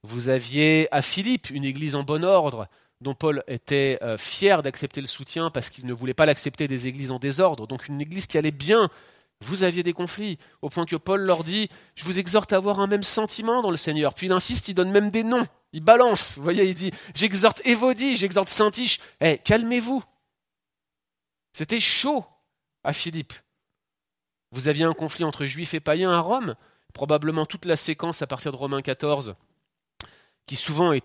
Vous 0.02 0.30
aviez 0.30 0.88
à 0.90 1.02
Philippe 1.02 1.50
une 1.50 1.64
église 1.64 1.96
en 1.96 2.02
bon 2.02 2.24
ordre 2.24 2.66
dont 3.02 3.14
Paul 3.14 3.44
était 3.46 3.98
euh, 4.00 4.16
fier 4.16 4.62
d'accepter 4.62 5.02
le 5.02 5.06
soutien 5.06 5.50
parce 5.50 5.68
qu'il 5.68 5.84
ne 5.84 5.92
voulait 5.92 6.14
pas 6.14 6.24
l'accepter 6.24 6.66
des 6.66 6.88
églises 6.88 7.10
en 7.10 7.18
désordre. 7.18 7.66
Donc 7.66 7.86
une 7.86 8.00
église 8.00 8.26
qui 8.26 8.38
allait 8.38 8.52
bien. 8.52 8.88
Vous 9.42 9.64
aviez 9.64 9.82
des 9.82 9.92
conflits, 9.92 10.38
au 10.62 10.70
point 10.70 10.86
que 10.86 10.96
Paul 10.96 11.20
leur 11.20 11.44
dit, 11.44 11.68
je 11.94 12.06
vous 12.06 12.18
exhorte 12.18 12.54
à 12.54 12.56
avoir 12.56 12.80
un 12.80 12.86
même 12.86 13.02
sentiment 13.02 13.60
dans 13.60 13.70
le 13.70 13.76
Seigneur. 13.76 14.14
Puis 14.14 14.28
il 14.28 14.32
insiste, 14.32 14.68
il 14.68 14.74
donne 14.74 14.90
même 14.90 15.10
des 15.10 15.24
noms. 15.24 15.44
Il 15.74 15.80
balance, 15.80 16.36
vous 16.36 16.44
voyez, 16.44 16.64
il 16.66 16.74
dit 16.76 16.92
J'exhorte 17.16 17.60
Évodie, 17.66 18.16
j'exhorte 18.16 18.48
Saint-Tiche. 18.48 19.00
Eh, 19.20 19.38
calmez-vous. 19.38 20.04
C'était 21.52 21.80
chaud 21.80 22.24
à 22.84 22.92
Philippe. 22.92 23.32
Vous 24.52 24.68
aviez 24.68 24.84
un 24.84 24.94
conflit 24.94 25.24
entre 25.24 25.46
juifs 25.46 25.74
et 25.74 25.80
païens 25.80 26.12
à 26.12 26.20
Rome, 26.20 26.54
probablement 26.92 27.44
toute 27.44 27.64
la 27.64 27.74
séquence 27.74 28.22
à 28.22 28.28
partir 28.28 28.52
de 28.52 28.56
Romains 28.56 28.82
14, 28.82 29.34
qui 30.46 30.54
souvent 30.54 30.92
est, 30.92 31.02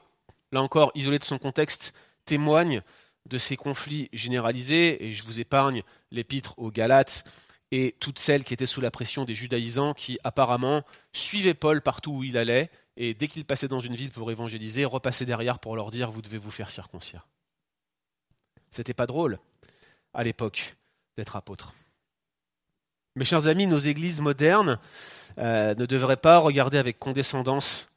là 0.51 0.61
encore, 0.61 0.91
isolé 0.93 1.17
de 1.17 1.23
son 1.23 1.39
contexte, 1.39 1.95
témoigne 2.25 2.83
de 3.25 3.39
ces 3.39 3.57
conflits 3.57 4.07
généralisés, 4.13 5.03
et 5.03 5.13
je 5.13 5.23
vous 5.23 5.39
épargne 5.39 5.81
l'épître 6.11 6.53
aux 6.57 6.69
Galates 6.69 7.23
et 7.71 7.95
toutes 7.99 8.19
celles 8.19 8.43
qui 8.43 8.53
étaient 8.53 8.67
sous 8.67 8.81
la 8.81 8.91
pression 8.91 9.25
des 9.25 9.35
judaïsants 9.35 9.95
qui 9.95 10.19
apparemment 10.23 10.83
suivaient 11.11 11.55
Paul 11.55 11.81
partout 11.81 12.11
où 12.11 12.23
il 12.23 12.37
allait 12.37 12.69
et 12.99 13.13
dès 13.13 13.29
qu'il 13.29 13.45
passait 13.45 13.69
dans 13.69 13.79
une 13.79 13.95
ville 13.95 14.11
pour 14.11 14.29
évangéliser, 14.29 14.83
repasser 14.83 15.25
derrière 15.25 15.57
pour 15.57 15.75
leur 15.75 15.89
dire 15.89 16.11
vous 16.11 16.21
devez 16.21 16.37
vous 16.37 16.51
faire 16.51 16.69
circoncire. 16.69 17.25
C'était 18.71 18.93
pas 18.93 19.07
drôle 19.07 19.39
à 20.13 20.23
l'époque 20.23 20.75
d'être 21.17 21.37
apôtre. 21.37 21.73
Mes 23.15 23.23
chers 23.23 23.47
amis, 23.47 23.67
nos 23.67 23.79
églises 23.79 24.21
modernes 24.21 24.79
euh, 25.37 25.73
ne 25.75 25.85
devraient 25.85 26.17
pas 26.17 26.37
regarder 26.37 26.77
avec 26.77 26.99
condescendance 26.99 27.89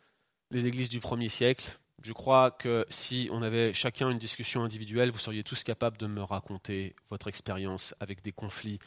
les 0.52 0.66
églises 0.66 0.88
du 0.88 1.00
premier 1.00 1.28
siècle. 1.28 1.78
Je 2.02 2.12
crois 2.12 2.52
que 2.52 2.87
si 2.88 3.28
on 3.32 3.42
avait 3.42 3.75
chacun 3.75 4.09
une 4.09 4.18
discussion 4.18 4.62
individuelle, 4.62 5.11
vous 5.11 5.18
seriez 5.18 5.42
tous 5.42 5.64
capables 5.64 5.99
de 5.99 6.06
me 6.06 6.23
raconter 6.23 6.94
votre 7.11 7.26
expérience 7.28 7.94
avec 7.99 8.23
des 8.23 8.32
conflits 8.32 8.78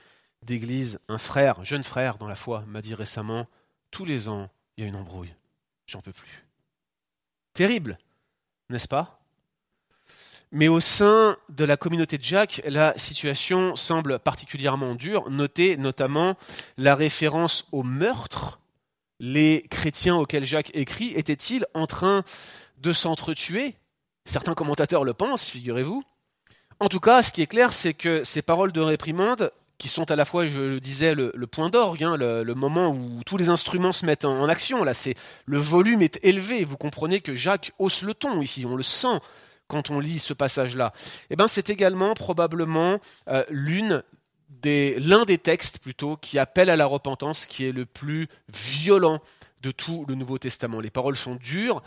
d'église. 0.44 1.00
Un 1.10 1.18
frère, 1.18 1.64
jeune 1.64 1.84
frère 1.84 2.18
dans 2.18 2.28
la 2.28 2.36
foi, 2.36 2.64
m'a 2.68 2.82
dit 2.82 2.96
récemment, 2.96 3.48
tous 3.92 4.06
les 4.06 4.30
ans, 4.30 4.50
il 4.78 4.84
y 4.84 4.86
a 4.86 4.90
une 4.90 4.96
embrouille. 4.96 5.34
J'en 5.88 6.02
peux 6.02 6.14
plus. 6.14 6.44
Terrible, 7.54 7.98
n'est-ce 8.70 8.88
pas? 8.88 9.20
Mais 10.52 10.68
au 10.68 10.80
sein 10.80 11.38
de 11.50 11.66
la 11.66 11.78
communauté 11.78 12.18
de 12.18 12.24
Jacques, 12.24 12.62
la 12.66 12.98
situation 12.98 13.76
semble 13.76 14.20
particulièrement 14.20 14.96
dure. 14.96 15.30
Notez 15.30 15.76
notamment 15.76 16.38
la 16.78 16.96
référence 16.96 17.66
au 17.72 17.84
meurtre 17.84 18.60
les 19.20 19.66
chrétiens 19.70 20.16
auxquels 20.16 20.46
Jacques 20.46 20.72
écrit 20.74 21.14
étaient-ils 21.14 21.66
en 21.74 21.88
train 21.88 22.24
de 22.80 22.94
s'entretuer? 22.94 23.76
Certains 24.26 24.54
commentateurs 24.54 25.04
le 25.04 25.14
pensent, 25.14 25.50
figurez-vous. 25.50 26.04
En 26.80 26.90
tout 26.90 27.00
cas, 27.00 27.24
ce 27.24 27.32
qui 27.32 27.42
est 27.42 27.48
clair, 27.48 27.72
c'est 27.72 27.94
que 27.94 28.24
ces 28.24 28.42
paroles 28.42 28.72
de 28.72 28.82
réprimande, 28.82 29.52
qui 29.78 29.88
sont 29.88 30.10
à 30.12 30.16
la 30.16 30.26
fois, 30.26 30.48
je 30.48 30.60
le 30.60 30.80
disais, 30.80 31.16
le, 31.16 31.32
point 31.48 31.70
d'orgue, 31.70 32.04
hein, 32.04 32.18
le, 32.18 32.54
moment 32.54 32.90
où 32.90 33.22
tous 33.26 33.38
les 33.38 33.50
instruments 33.50 33.94
se 33.94 34.06
mettent 34.06 34.26
en, 34.26 34.48
action. 34.48 34.84
Là, 34.84 34.94
c'est 34.94 35.16
le 35.46 35.58
volume 35.58 36.02
est 36.02 36.24
élevé. 36.24 36.64
Vous 36.64 36.78
comprenez 36.78 37.22
que 37.22 37.36
Jacques 37.36 37.74
hausse 37.80 38.02
le 38.02 38.14
ton 38.14 38.42
ici. 38.42 38.66
On 38.66 38.76
le 38.76 38.84
sent 38.84 39.20
quand 39.68 39.90
on 39.90 40.00
lit 40.00 40.20
ce 40.20 40.34
passage-là. 40.34 40.94
Eh 41.30 41.36
ben, 41.36 41.48
c'est 41.48 41.70
également 41.70 42.14
probablement 42.14 43.00
euh, 43.28 43.44
l'un 43.50 45.26
des 45.26 45.38
textes 45.38 45.80
plutôt 45.80 46.18
qui 46.18 46.40
appelle 46.40 46.70
à 46.70 46.76
la 46.76 46.86
repentance, 46.86 47.48
qui 47.48 47.66
est 47.66 47.72
le 47.72 47.86
plus 47.86 48.28
violent 48.54 49.20
de 49.62 49.72
tout 49.72 50.06
le 50.08 50.16
Nouveau 50.16 50.38
Testament. 50.38 50.80
Les 50.80 50.92
paroles 50.92 51.18
sont 51.18 51.36
dures. 51.36 51.82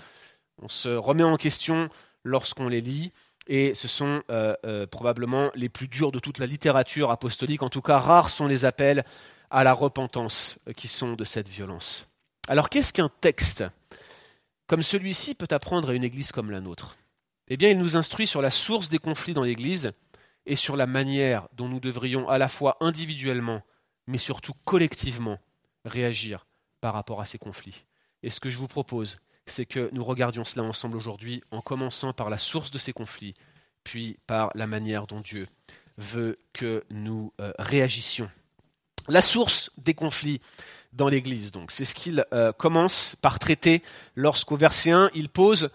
On 0.61 0.69
se 0.69 0.89
remet 0.89 1.23
en 1.23 1.37
question 1.37 1.89
lorsqu'on 2.25 2.69
les 2.69 2.81
lit 2.81 3.13
et 3.49 3.75
ce 3.75 3.89
sont 3.89 4.23
euh, 4.31 4.55
euh, 4.65 4.87
probablement 4.87 5.51
les 5.55 5.69
plus 5.69 5.89
durs 5.89 6.13
de 6.13 6.19
toute 6.19 6.39
la 6.39 6.47
littérature 6.47 7.11
apostolique. 7.11 7.63
En 7.63 7.71
tout 7.71 7.83
cas, 7.83 7.99
rares 7.99 8.31
sont 8.31 8.47
les 8.47 8.65
appels 8.65 9.05
à 9.51 9.65
la 9.65 9.73
repentance 9.73 10.61
qui 10.77 10.87
sont 10.87 11.15
de 11.15 11.25
cette 11.25 11.49
violence. 11.49 12.07
Alors 12.47 12.69
qu'est-ce 12.69 12.93
qu'un 12.93 13.11
texte 13.21 13.65
comme 14.67 14.83
celui-ci 14.83 15.35
peut 15.35 15.49
apprendre 15.51 15.91
à 15.91 15.95
une 15.95 16.05
Église 16.05 16.31
comme 16.31 16.51
la 16.51 16.61
nôtre? 16.61 16.97
Eh 17.49 17.57
bien, 17.57 17.71
il 17.71 17.79
nous 17.79 17.97
instruit 17.97 18.27
sur 18.27 18.43
la 18.43 18.51
source 18.51 18.91
des 18.91 18.99
conflits 18.99 19.33
dans 19.33 19.43
l'Église 19.43 19.93
et 20.45 20.57
sur 20.57 20.77
la 20.77 20.87
manière 20.87 21.49
dont 21.55 21.69
nous 21.69 21.81
devrions 21.81 22.29
à 22.29 22.37
la 22.37 22.49
fois 22.49 22.77
individuellement, 22.81 23.63
mais 24.07 24.19
surtout 24.19 24.53
collectivement, 24.65 25.39
réagir 25.87 26.47
par 26.83 26.93
rapport 26.93 27.23
à 27.23 27.25
ces 27.25 27.39
conflits. 27.39 27.87
Et 28.23 28.29
ce 28.29 28.41
que 28.41 28.51
je 28.51 28.59
vous 28.59 28.69
propose, 28.69 29.19
c'est 29.51 29.67
que 29.67 29.89
nous 29.93 30.05
regardions 30.05 30.45
cela 30.45 30.65
ensemble 30.65 30.97
aujourd'hui 30.97 31.43
en 31.51 31.61
commençant 31.61 32.13
par 32.13 32.31
la 32.31 32.39
source 32.39 32.71
de 32.71 32.79
ces 32.79 32.93
conflits, 32.93 33.35
puis 33.85 34.19
par 34.27 34.51
la 34.55 34.67
manière 34.67 35.07
dont 35.07 35.21
Dieu 35.21 35.49
veut 35.97 36.39
que 36.53 36.85
nous 36.91 37.33
euh, 37.41 37.53
réagissions. 37.59 38.31
La 39.09 39.23
source 39.23 39.71
des 39.79 39.95
conflits 39.95 40.41
dans 40.93 41.09
l'Église, 41.09 41.51
donc, 41.51 41.71
c'est 41.71 41.85
ce 41.85 41.95
qu'il 41.95 42.25
euh, 42.33 42.53
commence 42.53 43.17
par 43.21 43.39
traiter 43.39 43.83
lorsqu'au 44.15 44.57
verset 44.57 44.91
1, 44.91 45.11
il 45.15 45.29
pose 45.29 45.71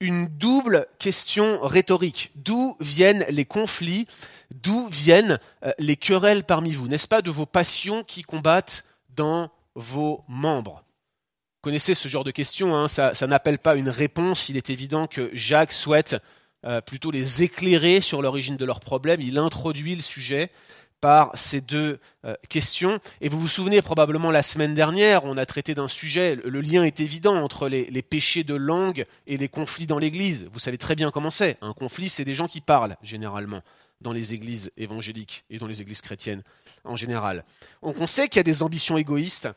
une 0.00 0.26
double 0.26 0.86
question 0.98 1.60
rhétorique. 1.62 2.30
D'où 2.34 2.76
viennent 2.80 3.26
les 3.28 3.44
conflits? 3.44 4.06
D'où 4.50 4.88
viennent 4.88 5.38
euh, 5.64 5.72
les 5.78 5.96
querelles 5.96 6.44
parmi 6.44 6.72
vous? 6.72 6.88
N'est-ce 6.88 7.08
pas 7.08 7.22
de 7.22 7.30
vos 7.30 7.46
passions 7.46 8.02
qui 8.02 8.22
combattent 8.22 8.84
dans 9.14 9.50
vos 9.74 10.24
membres? 10.26 10.82
Connaissez 11.60 11.94
ce 11.94 12.08
genre 12.08 12.24
de 12.24 12.30
questions, 12.30 12.76
hein. 12.76 12.88
ça, 12.88 13.12
n'appelle 13.26 13.58
pas 13.58 13.76
une 13.76 13.88
réponse. 13.88 14.48
Il 14.48 14.56
est 14.56 14.70
évident 14.70 15.06
que 15.06 15.30
Jacques 15.32 15.72
souhaite 15.72 16.16
euh, 16.64 16.80
plutôt 16.80 17.10
les 17.10 17.42
éclairer 17.42 18.00
sur 18.00 18.22
l'origine 18.22 18.56
de 18.56 18.64
leurs 18.64 18.80
problèmes. 18.80 19.20
Il 19.20 19.38
introduit 19.38 19.94
le 19.94 20.02
sujet 20.02 20.50
par 21.00 21.30
ces 21.34 21.60
deux 21.60 21.98
euh, 22.26 22.34
questions. 22.48 23.00
Et 23.20 23.28
vous 23.28 23.40
vous 23.40 23.48
souvenez 23.48 23.80
probablement 23.80 24.30
la 24.30 24.42
semaine 24.42 24.74
dernière, 24.74 25.24
on 25.24 25.38
a 25.38 25.46
traité 25.46 25.74
d'un 25.74 25.88
sujet, 25.88 26.36
le 26.36 26.60
lien 26.60 26.84
est 26.84 27.00
évident 27.00 27.36
entre 27.36 27.68
les, 27.68 27.86
les, 27.86 28.02
péchés 28.02 28.44
de 28.44 28.54
langue 28.54 29.06
et 29.26 29.38
les 29.38 29.48
conflits 29.48 29.86
dans 29.86 29.98
l'Église. 29.98 30.46
Vous 30.52 30.58
savez 30.58 30.76
très 30.76 30.94
bien 30.94 31.10
comment 31.10 31.30
c'est. 31.30 31.56
Un 31.62 31.72
conflit, 31.72 32.10
c'est 32.10 32.24
des 32.26 32.34
gens 32.34 32.48
qui 32.48 32.60
parlent, 32.60 32.96
généralement, 33.02 33.62
dans 34.02 34.12
les 34.12 34.34
églises 34.34 34.70
évangéliques 34.76 35.44
et 35.48 35.58
dans 35.58 35.66
les 35.66 35.80
églises 35.80 36.02
chrétiennes 36.02 36.42
en 36.84 36.96
général. 36.96 37.44
Donc 37.82 37.96
on 37.98 38.06
sait 38.06 38.28
qu'il 38.28 38.36
y 38.36 38.40
a 38.40 38.44
des 38.44 38.62
ambitions 38.62 38.98
égoïstes, 38.98 39.48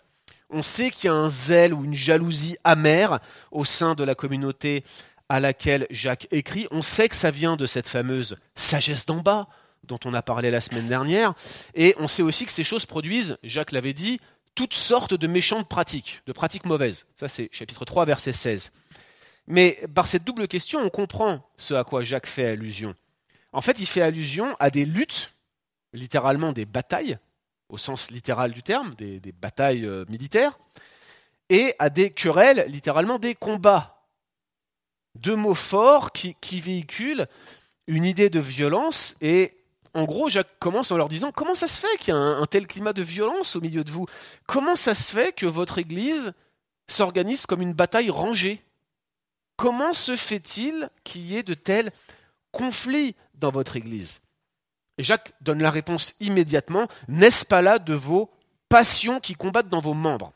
on 0.50 0.62
sait 0.62 0.91
qu'il 0.91 1.05
y 1.05 1.07
a 1.09 1.13
un 1.13 1.29
zèle 1.29 1.73
ou 1.73 1.83
une 1.83 1.93
jalousie 1.93 2.57
amère 2.63 3.19
au 3.51 3.65
sein 3.65 3.95
de 3.95 4.03
la 4.03 4.15
communauté 4.15 4.83
à 5.29 5.39
laquelle 5.39 5.88
Jacques 5.89 6.27
écrit. 6.31 6.67
On 6.71 6.81
sait 6.81 7.09
que 7.09 7.15
ça 7.15 7.31
vient 7.31 7.55
de 7.55 7.65
cette 7.65 7.88
fameuse 7.88 8.38
sagesse 8.55 9.05
d'en 9.05 9.21
bas 9.21 9.47
dont 9.83 10.00
on 10.05 10.13
a 10.13 10.21
parlé 10.21 10.51
la 10.51 10.62
semaine 10.62 10.88
dernière. 10.88 11.33
Et 11.75 11.95
on 12.00 12.07
sait 12.07 12.23
aussi 12.23 12.45
que 12.45 12.51
ces 12.51 12.63
choses 12.63 12.85
produisent, 12.85 13.38
Jacques 13.43 13.71
l'avait 13.71 13.93
dit, 13.93 14.19
toutes 14.55 14.73
sortes 14.73 15.13
de 15.13 15.27
méchantes 15.27 15.67
pratiques, 15.67 16.21
de 16.25 16.31
pratiques 16.31 16.65
mauvaises. 16.65 17.05
Ça 17.19 17.27
c'est 17.27 17.50
chapitre 17.51 17.85
3, 17.85 18.05
verset 18.05 18.33
16. 18.33 18.71
Mais 19.47 19.79
par 19.93 20.07
cette 20.07 20.23
double 20.23 20.47
question, 20.47 20.79
on 20.79 20.89
comprend 20.89 21.45
ce 21.57 21.73
à 21.73 21.83
quoi 21.83 22.03
Jacques 22.03 22.27
fait 22.27 22.47
allusion. 22.47 22.95
En 23.51 23.62
fait, 23.62 23.79
il 23.79 23.85
fait 23.85 24.01
allusion 24.01 24.55
à 24.59 24.69
des 24.69 24.85
luttes, 24.85 25.33
littéralement 25.93 26.53
des 26.53 26.65
batailles, 26.65 27.17
au 27.70 27.77
sens 27.77 28.12
littéral 28.12 28.51
du 28.51 28.63
terme, 28.63 28.96
des, 28.96 29.20
batailles 29.32 29.86
euh, 29.86 30.05
militaires, 30.10 30.58
et 31.50 31.75
à 31.79 31.89
des 31.89 32.12
querelles, 32.12 32.65
littéralement 32.67 33.20
des 33.20 33.36
combats. 33.36 34.08
Deux 35.15 35.36
mots 35.36 35.53
forts 35.53 36.12
qui, 36.12 36.60
véhiculent 36.60 37.27
une 37.88 38.05
idée 38.05 38.29
de 38.29 38.39
violence 38.39 39.15
et 39.22 39.58
en 39.96 40.05
gros, 40.05 40.27
Jacques 40.27 40.58
commence 40.58 40.91
en 40.91 40.98
leur 40.98 41.08
disant 41.08 41.32
Comment 41.32 41.53
ça 41.53 41.67
se 41.67 41.79
fait 41.79 41.98
qu'il 41.98 42.15
y 42.15 42.17
a 42.17 42.20
un, 42.20 42.46
tel 42.48 42.65
climat 42.65 42.93
de 42.93 43.03
violence 43.03 43.55
au 43.55 43.62
milieu 43.62 43.84
de 43.84 43.91
vous? 43.91 44.08
Comment 44.48 44.75
ça 44.75 44.96
se 44.96 45.13
fait 45.13 45.36
que 45.36 45.46
votre 45.46 45.77
Église 45.77 46.34
s'organise 46.88 47.46
comme 47.46 47.62
une 47.62 47.74
bataille 47.74 48.10
rangée? 48.10 48.63
Comment 49.55 49.93
se 49.93 50.15
fait-il 50.15 50.89
qu'il 51.03 51.22
y 51.22 51.38
ait 51.38 51.43
de 51.43 51.53
tels 51.53 51.91
conflits 52.51 53.15
dans 53.36 53.51
votre 53.51 53.75
Église? 53.75 54.22
Et 54.97 55.03
Jacques 55.03 55.33
donne 55.41 55.62
la 55.62 55.71
réponse 55.71 56.15
immédiatement, 56.19 56.88
n'est-ce 57.07 57.45
pas 57.45 57.62
là 57.62 57.79
de 57.79 57.93
vos 57.93 58.31
passions 58.69 59.19
qui 59.19 59.33
combattent 59.33 59.69
dans 59.69 59.81
vos 59.81 59.93
membres? 59.93 60.33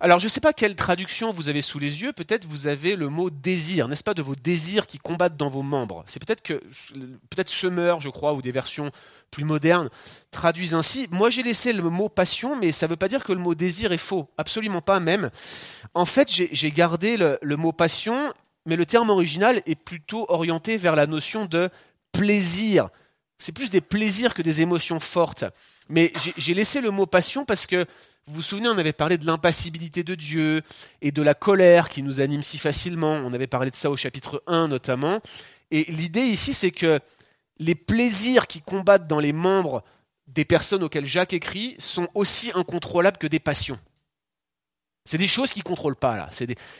Alors 0.00 0.18
je 0.18 0.24
ne 0.24 0.28
sais 0.28 0.40
pas 0.40 0.52
quelle 0.52 0.74
traduction 0.74 1.32
vous 1.32 1.48
avez 1.48 1.62
sous 1.62 1.78
les 1.78 2.02
yeux, 2.02 2.12
peut-être 2.12 2.46
vous 2.46 2.66
avez 2.66 2.96
le 2.96 3.08
mot 3.08 3.30
désir, 3.30 3.86
n'est-ce 3.86 4.02
pas, 4.02 4.14
de 4.14 4.22
vos 4.22 4.34
désirs 4.34 4.88
qui 4.88 4.98
combattent 4.98 5.36
dans 5.36 5.48
vos 5.48 5.62
membres? 5.62 6.04
C'est 6.08 6.24
peut-être 6.24 6.42
que 6.42 6.60
Semeur, 7.46 8.00
je 8.00 8.08
crois, 8.08 8.34
ou 8.34 8.42
des 8.42 8.50
versions 8.50 8.90
plus 9.30 9.44
modernes 9.44 9.88
traduisent 10.32 10.74
ainsi. 10.74 11.06
Moi 11.12 11.30
j'ai 11.30 11.44
laissé 11.44 11.72
le 11.72 11.82
mot 11.82 12.08
passion, 12.08 12.56
mais 12.56 12.72
ça 12.72 12.86
ne 12.86 12.90
veut 12.90 12.96
pas 12.96 13.08
dire 13.08 13.22
que 13.22 13.32
le 13.32 13.38
mot 13.38 13.54
désir 13.54 13.92
est 13.92 13.98
faux, 13.98 14.28
absolument 14.36 14.80
pas 14.80 14.98
même. 14.98 15.30
En 15.94 16.06
fait 16.06 16.28
j'ai 16.28 16.70
gardé 16.72 17.16
le 17.16 17.56
mot 17.56 17.72
passion, 17.72 18.32
mais 18.66 18.74
le 18.74 18.86
terme 18.86 19.10
original 19.10 19.62
est 19.66 19.76
plutôt 19.76 20.26
orienté 20.28 20.76
vers 20.76 20.96
la 20.96 21.06
notion 21.06 21.46
de 21.46 21.70
plaisir, 22.10 22.90
c'est 23.38 23.52
plus 23.52 23.70
des 23.70 23.80
plaisirs 23.80 24.34
que 24.34 24.42
des 24.42 24.62
émotions 24.62 25.00
fortes. 25.00 25.44
Mais 25.88 26.12
j'ai 26.36 26.54
laissé 26.54 26.80
le 26.80 26.90
mot 26.90 27.06
passion 27.06 27.44
parce 27.44 27.66
que, 27.66 27.84
vous 28.26 28.34
vous 28.34 28.42
souvenez, 28.42 28.68
on 28.68 28.78
avait 28.78 28.92
parlé 28.92 29.18
de 29.18 29.26
l'impassibilité 29.26 30.04
de 30.04 30.14
Dieu 30.14 30.62
et 31.00 31.10
de 31.10 31.22
la 31.22 31.34
colère 31.34 31.88
qui 31.88 32.02
nous 32.02 32.20
anime 32.20 32.42
si 32.42 32.58
facilement. 32.58 33.14
On 33.14 33.32
avait 33.32 33.48
parlé 33.48 33.70
de 33.70 33.76
ça 33.76 33.90
au 33.90 33.96
chapitre 33.96 34.42
1 34.46 34.68
notamment. 34.68 35.20
Et 35.70 35.84
l'idée 35.90 36.22
ici, 36.22 36.54
c'est 36.54 36.70
que 36.70 37.00
les 37.58 37.74
plaisirs 37.74 38.46
qui 38.46 38.60
combattent 38.60 39.08
dans 39.08 39.18
les 39.18 39.32
membres 39.32 39.82
des 40.28 40.44
personnes 40.44 40.82
auxquelles 40.82 41.06
Jacques 41.06 41.32
écrit 41.32 41.74
sont 41.78 42.08
aussi 42.14 42.52
incontrôlables 42.54 43.18
que 43.18 43.26
des 43.26 43.40
passions. 43.40 43.78
C'est 45.04 45.18
des 45.18 45.26
choses 45.26 45.52
qu'ils 45.52 45.62
ne 45.62 45.68
contrôlent 45.68 45.96
pas 45.96 46.16
là. 46.16 46.30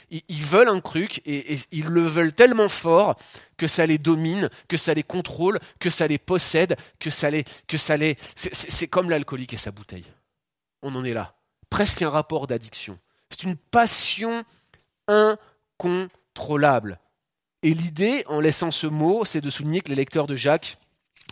Ils, 0.09 0.43
veulent 0.43 0.69
un 0.69 0.79
truc 0.79 1.21
et, 1.25 1.57
ils 1.71 1.85
le 1.85 2.03
veulent 2.03 2.31
tellement 2.31 2.69
fort 2.69 3.17
que 3.57 3.67
ça 3.67 3.85
les 3.85 3.97
domine, 3.97 4.49
que 4.69 4.77
ça 4.77 4.93
les 4.93 5.03
contrôle, 5.03 5.59
que 5.79 5.89
ça 5.89 6.07
les 6.07 6.17
possède, 6.17 6.77
que 6.99 7.09
ça 7.09 7.29
les, 7.29 7.43
que 7.67 7.77
ça 7.77 7.97
les. 7.97 8.17
C'est 8.35 8.87
comme 8.87 9.09
l'alcoolique 9.09 9.53
et 9.53 9.57
sa 9.57 9.71
bouteille. 9.71 10.05
On 10.81 10.95
en 10.95 11.03
est 11.03 11.13
là. 11.13 11.35
Presque 11.69 12.01
un 12.01 12.09
rapport 12.09 12.47
d'addiction. 12.47 12.97
C'est 13.29 13.43
une 13.43 13.57
passion 13.57 14.43
incontrôlable. 15.07 16.99
Et 17.61 17.73
l'idée, 17.73 18.23
en 18.27 18.39
laissant 18.39 18.71
ce 18.71 18.87
mot, 18.87 19.25
c'est 19.25 19.41
de 19.41 19.49
souligner 19.49 19.81
que 19.81 19.89
les 19.89 19.95
lecteurs 19.95 20.27
de 20.27 20.35
Jacques 20.35 20.77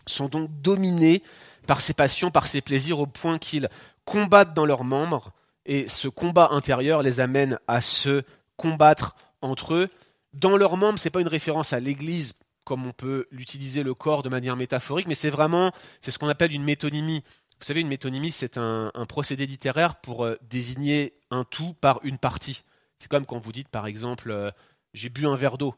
sont 0.08 0.28
donc 0.28 0.50
dominés 0.62 1.24
par 1.68 1.80
ces 1.80 1.94
passions, 1.94 2.32
par 2.32 2.48
ces 2.48 2.62
plaisirs, 2.62 3.00
au 3.00 3.06
point 3.06 3.38
qu'ils 3.38 3.70
combattent 4.04 4.54
dans 4.54 4.66
leurs 4.66 4.84
membres 4.84 5.32
et 5.66 5.88
ce 5.88 6.08
combat 6.08 6.50
intérieur 6.52 7.04
les 7.04 7.20
amène 7.20 7.60
à 7.68 7.82
se 7.82 8.24
combattre 8.58 9.16
entre 9.42 9.74
eux. 9.74 9.90
Dans 10.34 10.58
leurs 10.58 10.78
membres, 10.78 11.00
ce 11.00 11.08
n'est 11.08 11.12
pas 11.12 11.22
une 11.22 11.28
référence 11.28 11.74
à 11.74 11.80
l'Église 11.80 12.34
comme 12.64 12.86
on 12.86 12.94
peut 12.94 13.28
l'utiliser 13.32 13.84
le 13.84 13.94
corps 13.94 14.24
de 14.24 14.30
manière 14.30 14.56
métaphorique, 14.56 15.08
mais 15.08 15.16
c'est 15.16 15.30
vraiment, 15.30 15.72
c'est 16.00 16.12
ce 16.12 16.20
qu'on 16.20 16.30
appelle 16.30 16.52
une 16.52 16.64
métonymie. 16.64 17.24
Vous 17.60 17.66
savez, 17.66 17.82
une 17.82 17.88
métonymie, 17.88 18.32
c'est 18.32 18.58
un, 18.58 18.92
procédé 19.08 19.46
littéraire 19.46 19.96
pour 19.96 20.26
euh, 20.26 20.36
désigner 20.50 21.14
un 21.32 21.44
tout 21.44 21.74
par 21.82 22.00
une 22.04 22.18
partie. 22.18 22.64
C'est 23.00 23.10
comme 23.10 23.26
quand 23.26 23.40
vous 23.40 23.52
dites, 23.52 23.68
par 23.68 23.88
exemple, 23.88 24.32
euh, 24.32 24.52
j'ai 24.94 25.10
bu 25.10 25.28
un 25.28 25.36
verre 25.36 25.58
d'eau. 25.58 25.76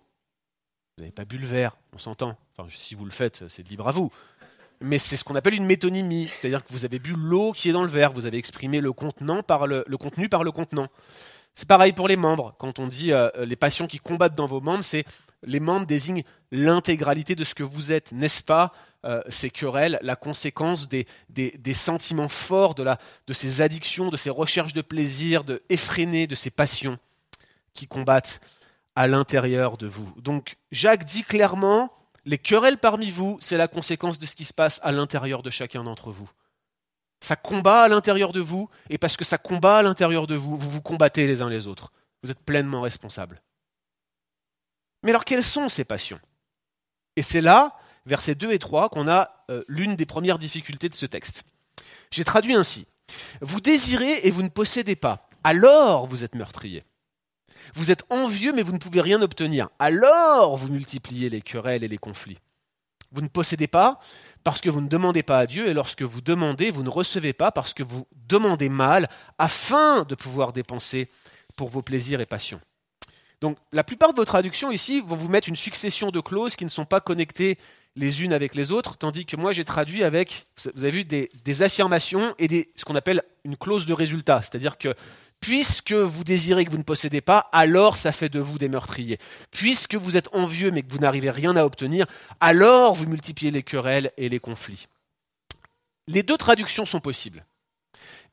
Vous 0.98 1.04
n'avez 1.04 1.12
pas 1.12 1.25
bu 1.25 1.38
le 1.38 1.48
verre, 1.48 1.75
on 1.94 1.98
s'entend. 1.98 2.38
Enfin, 2.56 2.70
si 2.75 2.96
vous 2.96 3.06
le 3.06 3.12
faites, 3.12 3.48
c'est 3.48 3.68
libre 3.68 3.88
à 3.88 3.92
vous 3.92 4.12
mais 4.84 5.00
c'est 5.00 5.16
ce 5.16 5.24
qu'on 5.24 5.36
appelle 5.36 5.54
une 5.54 5.66
métonymie, 5.66 6.30
c'est-à-dire 6.34 6.63
que 6.63 6.72
vous 6.72 6.84
avez 6.84 7.00
bu 7.00 7.13
l'eau 7.16 7.54
qui 7.54 7.70
est 7.70 7.72
dans 7.72 7.84
le 7.84 7.90
verre, 7.90 8.12
vous 8.12 8.25
avez 8.25 8.38
exprimé 8.38 8.82
le, 8.82 8.92
contenant 8.92 9.42
par 9.42 9.66
le, 9.66 9.84
contenu 9.98 10.28
par 10.28 10.44
le 10.44 10.52
contenant. 10.52 10.88
C'est 11.56 11.68
pareil 11.68 11.94
pour 11.94 12.10
les 12.10 12.18
membres. 12.18 12.54
Quand 12.58 12.80
on 12.80 12.88
dit 12.88 13.13
euh, 13.13 13.30
les 13.46 13.56
passions 13.56 13.88
qui 13.88 14.00
combattent 14.00 14.36
dans 14.36 14.46
vos 14.46 14.60
membres, 14.60 14.84
c'est 14.84 15.06
les 15.44 15.62
membres 15.62 15.86
désignent 15.86 16.24
l'intégralité 16.52 17.34
de 17.36 17.46
ce 17.46 17.56
que 17.56 17.63
vous 17.63 17.94
êtes, 17.94 18.12
n'est-ce 18.12 18.44
pas? 18.44 18.74
Euh, 19.06 19.22
Ces 19.30 19.50
querelles, 19.50 20.00
la 20.02 20.16
conséquence 20.16 20.90
des, 20.90 21.06
sentiments 21.74 22.30
forts, 22.30 22.75
de 22.75 23.34
ces 23.34 23.62
addictions, 23.62 24.10
de 24.10 24.18
ces 24.18 24.30
recherches 24.30 24.74
de 24.74 24.82
plaisir, 24.82 25.46
de 25.46 25.62
effrénées, 25.70 26.28
de 26.28 26.36
ces 26.36 26.50
passions 26.50 26.98
qui 27.74 27.88
combattent 27.88 28.42
à 28.96 29.08
l'intérieur 29.08 29.78
de 29.78 29.88
vous. 29.88 30.12
Donc 30.18 30.58
Jacques 30.72 31.06
dit 31.06 31.24
clairement, 31.24 31.92
les 32.25 32.38
querelles 32.38 32.77
parmi 32.77 33.10
vous, 33.10 33.38
c'est 33.42 33.58
la 33.58 33.68
conséquence 33.68 34.20
de 34.20 34.25
ce 34.25 34.36
qui 34.36 34.46
se 34.46 34.53
passe 34.53 34.80
à 34.84 34.92
l'intérieur 34.92 35.44
de 35.44 35.50
chacun 35.50 35.84
d'entre 35.84 36.12
vous. 36.12 36.30
Ça 37.20 37.36
combat 37.36 37.84
à 37.84 37.88
l'intérieur 37.88 38.34
de 38.34 38.39
vous, 38.39 38.70
et 38.89 38.98
parce 38.98 39.18
que 39.18 39.25
ça 39.25 39.38
combat 39.38 39.77
à 39.77 39.84
l'intérieur 39.84 40.27
de 40.27 40.36
vous, 40.36 40.58
vous 40.58 40.70
vous 40.70 40.82
combattez 40.82 41.27
les 41.27 41.42
uns 41.42 41.50
les 41.50 41.68
autres. 41.68 41.92
Vous 42.22 42.32
êtes 42.32 42.39
pleinement 42.39 42.82
responsables. 42.82 43.42
Mais 45.03 45.12
alors, 45.12 45.25
quelles 45.25 45.44
sont 45.44 45.70
ces 45.70 45.84
passions? 45.84 46.20
Et 47.15 47.22
c'est 47.22 47.42
là, 47.42 47.77
versets 48.06 48.36
2 48.36 48.51
et 48.51 48.60
3, 48.60 48.89
qu'on 48.89 49.08
a 49.08 49.46
euh, 49.50 49.63
l'une 49.68 49.96
des 49.96 50.06
premières 50.06 50.39
difficultés 50.39 50.89
de 50.89 50.94
ce 50.94 51.06
texte. 51.06 51.44
J'ai 52.12 52.24
traduit 52.24 52.56
ainsi. 52.56 52.88
Vous 53.42 53.60
désirez 53.60 54.20
et 54.24 54.32
vous 54.32 54.44
ne 54.44 54.50
possédez 54.50 54.96
pas. 54.96 55.27
Alors 55.44 56.08
vous 56.08 56.24
êtes 56.24 56.36
meurtrier. 56.36 56.84
Vous 57.75 57.91
êtes 57.91 58.03
envieux 58.10 58.53
mais 58.53 58.63
vous 58.63 58.74
ne 58.74 58.77
pouvez 58.77 59.01
rien 59.01 59.22
obtenir. 59.22 59.70
Alors 59.79 60.58
vous 60.58 60.72
multipliez 60.72 61.29
les 61.29 61.41
querelles 61.41 61.84
et 61.84 61.88
les 61.88 61.98
conflits. 61.98 62.39
Vous 63.12 63.22
ne 63.22 63.27
possédez 63.27 63.67
pas 63.67 64.00
parce 64.43 64.60
que 64.60 64.70
vous 64.70 64.82
ne 64.82 64.88
demandez 64.88 65.24
pas 65.24 65.39
à 65.39 65.46
Dieu, 65.46 65.67
et 65.67 65.74
lorsque 65.74 66.01
vous 66.01 66.20
demandez, 66.20 66.72
vous 66.72 66.84
ne 66.84 66.89
recevez 66.89 67.32
pas 67.32 67.51
parce 67.51 67.74
que 67.74 67.84
vous 67.84 68.08
demandez 68.27 68.70
mal, 68.70 69.08
afin 69.38 70.03
de 70.03 70.15
pouvoir 70.15 70.51
dépenser 70.51 71.10
pour 71.55 71.70
vos 71.70 71.84
plaisirs 71.84 72.20
et 72.22 72.25
passions. 72.25 72.60
Donc 73.39 73.58
la 73.72 73.84
plupart 73.84 74.13
de 74.13 74.17
vos 74.17 74.25
traductions 74.25 74.72
ici 74.72 75.01
vont 75.01 75.15
vous 75.15 75.29
mettre 75.29 75.50
une 75.50 75.55
succession 75.55 76.12
de 76.12 76.20
clauses 76.20 76.55
qui 76.55 76.63
ne 76.65 76.70
sont 76.70 76.86
pas 76.86 77.01
connectées 77.01 77.58
les 77.96 78.24
unes 78.24 78.34
avec 78.34 78.55
les 78.55 78.72
autres, 78.72 78.98
tandis 78.98 79.25
que 79.25 79.36
moi 79.36 79.51
j'ai 79.51 79.65
traduit 79.65 80.03
avec, 80.03 80.48
vous 80.75 80.84
avez 80.84 80.91
vu, 80.91 81.05
des, 81.05 81.62
affirmations 81.62 82.34
et 82.39 82.72
ce 82.75 82.86
qu'on 82.86 82.96
appelle 82.96 83.22
une 83.43 83.55
clause 83.55 83.86
de 83.86 83.93
résultat, 83.93 84.41
c'est-à-dire 84.41 84.77
que 84.77 84.96
Puisque 85.44 85.92
vous 85.92 86.24
désirez 86.24 86.64
que 86.64 86.72
vous 86.72 86.78
ne 86.78 86.84
possédez 86.84 87.20
pas, 87.20 87.50
alors 87.52 87.98
ça 87.98 88.14
fait 88.14 88.30
de 88.30 88.40
vous 88.40 88.58
des 88.58 88.70
meurtriers. 88.70 89.20
Puisque 89.52 89.96
vous 89.96 90.16
êtes 90.16 90.34
envieux 90.34 90.72
mais 90.72 90.84
que 90.84 90.90
vous 90.90 91.00
n'arrivez 91.00 91.32
rien 91.32 91.58
à 91.58 91.66
obtenir, 91.66 92.06
alors 92.40 92.96
vous 92.96 93.08
multipliez 93.08 93.52
les 93.52 93.62
querelles 93.62 94.14
et 94.16 94.30
les 94.30 94.40
conflits. 94.40 94.88
Les 96.08 96.24
deux 96.24 96.38
traductions 96.38 96.86
sont 96.86 97.02
possibles. 97.02 97.44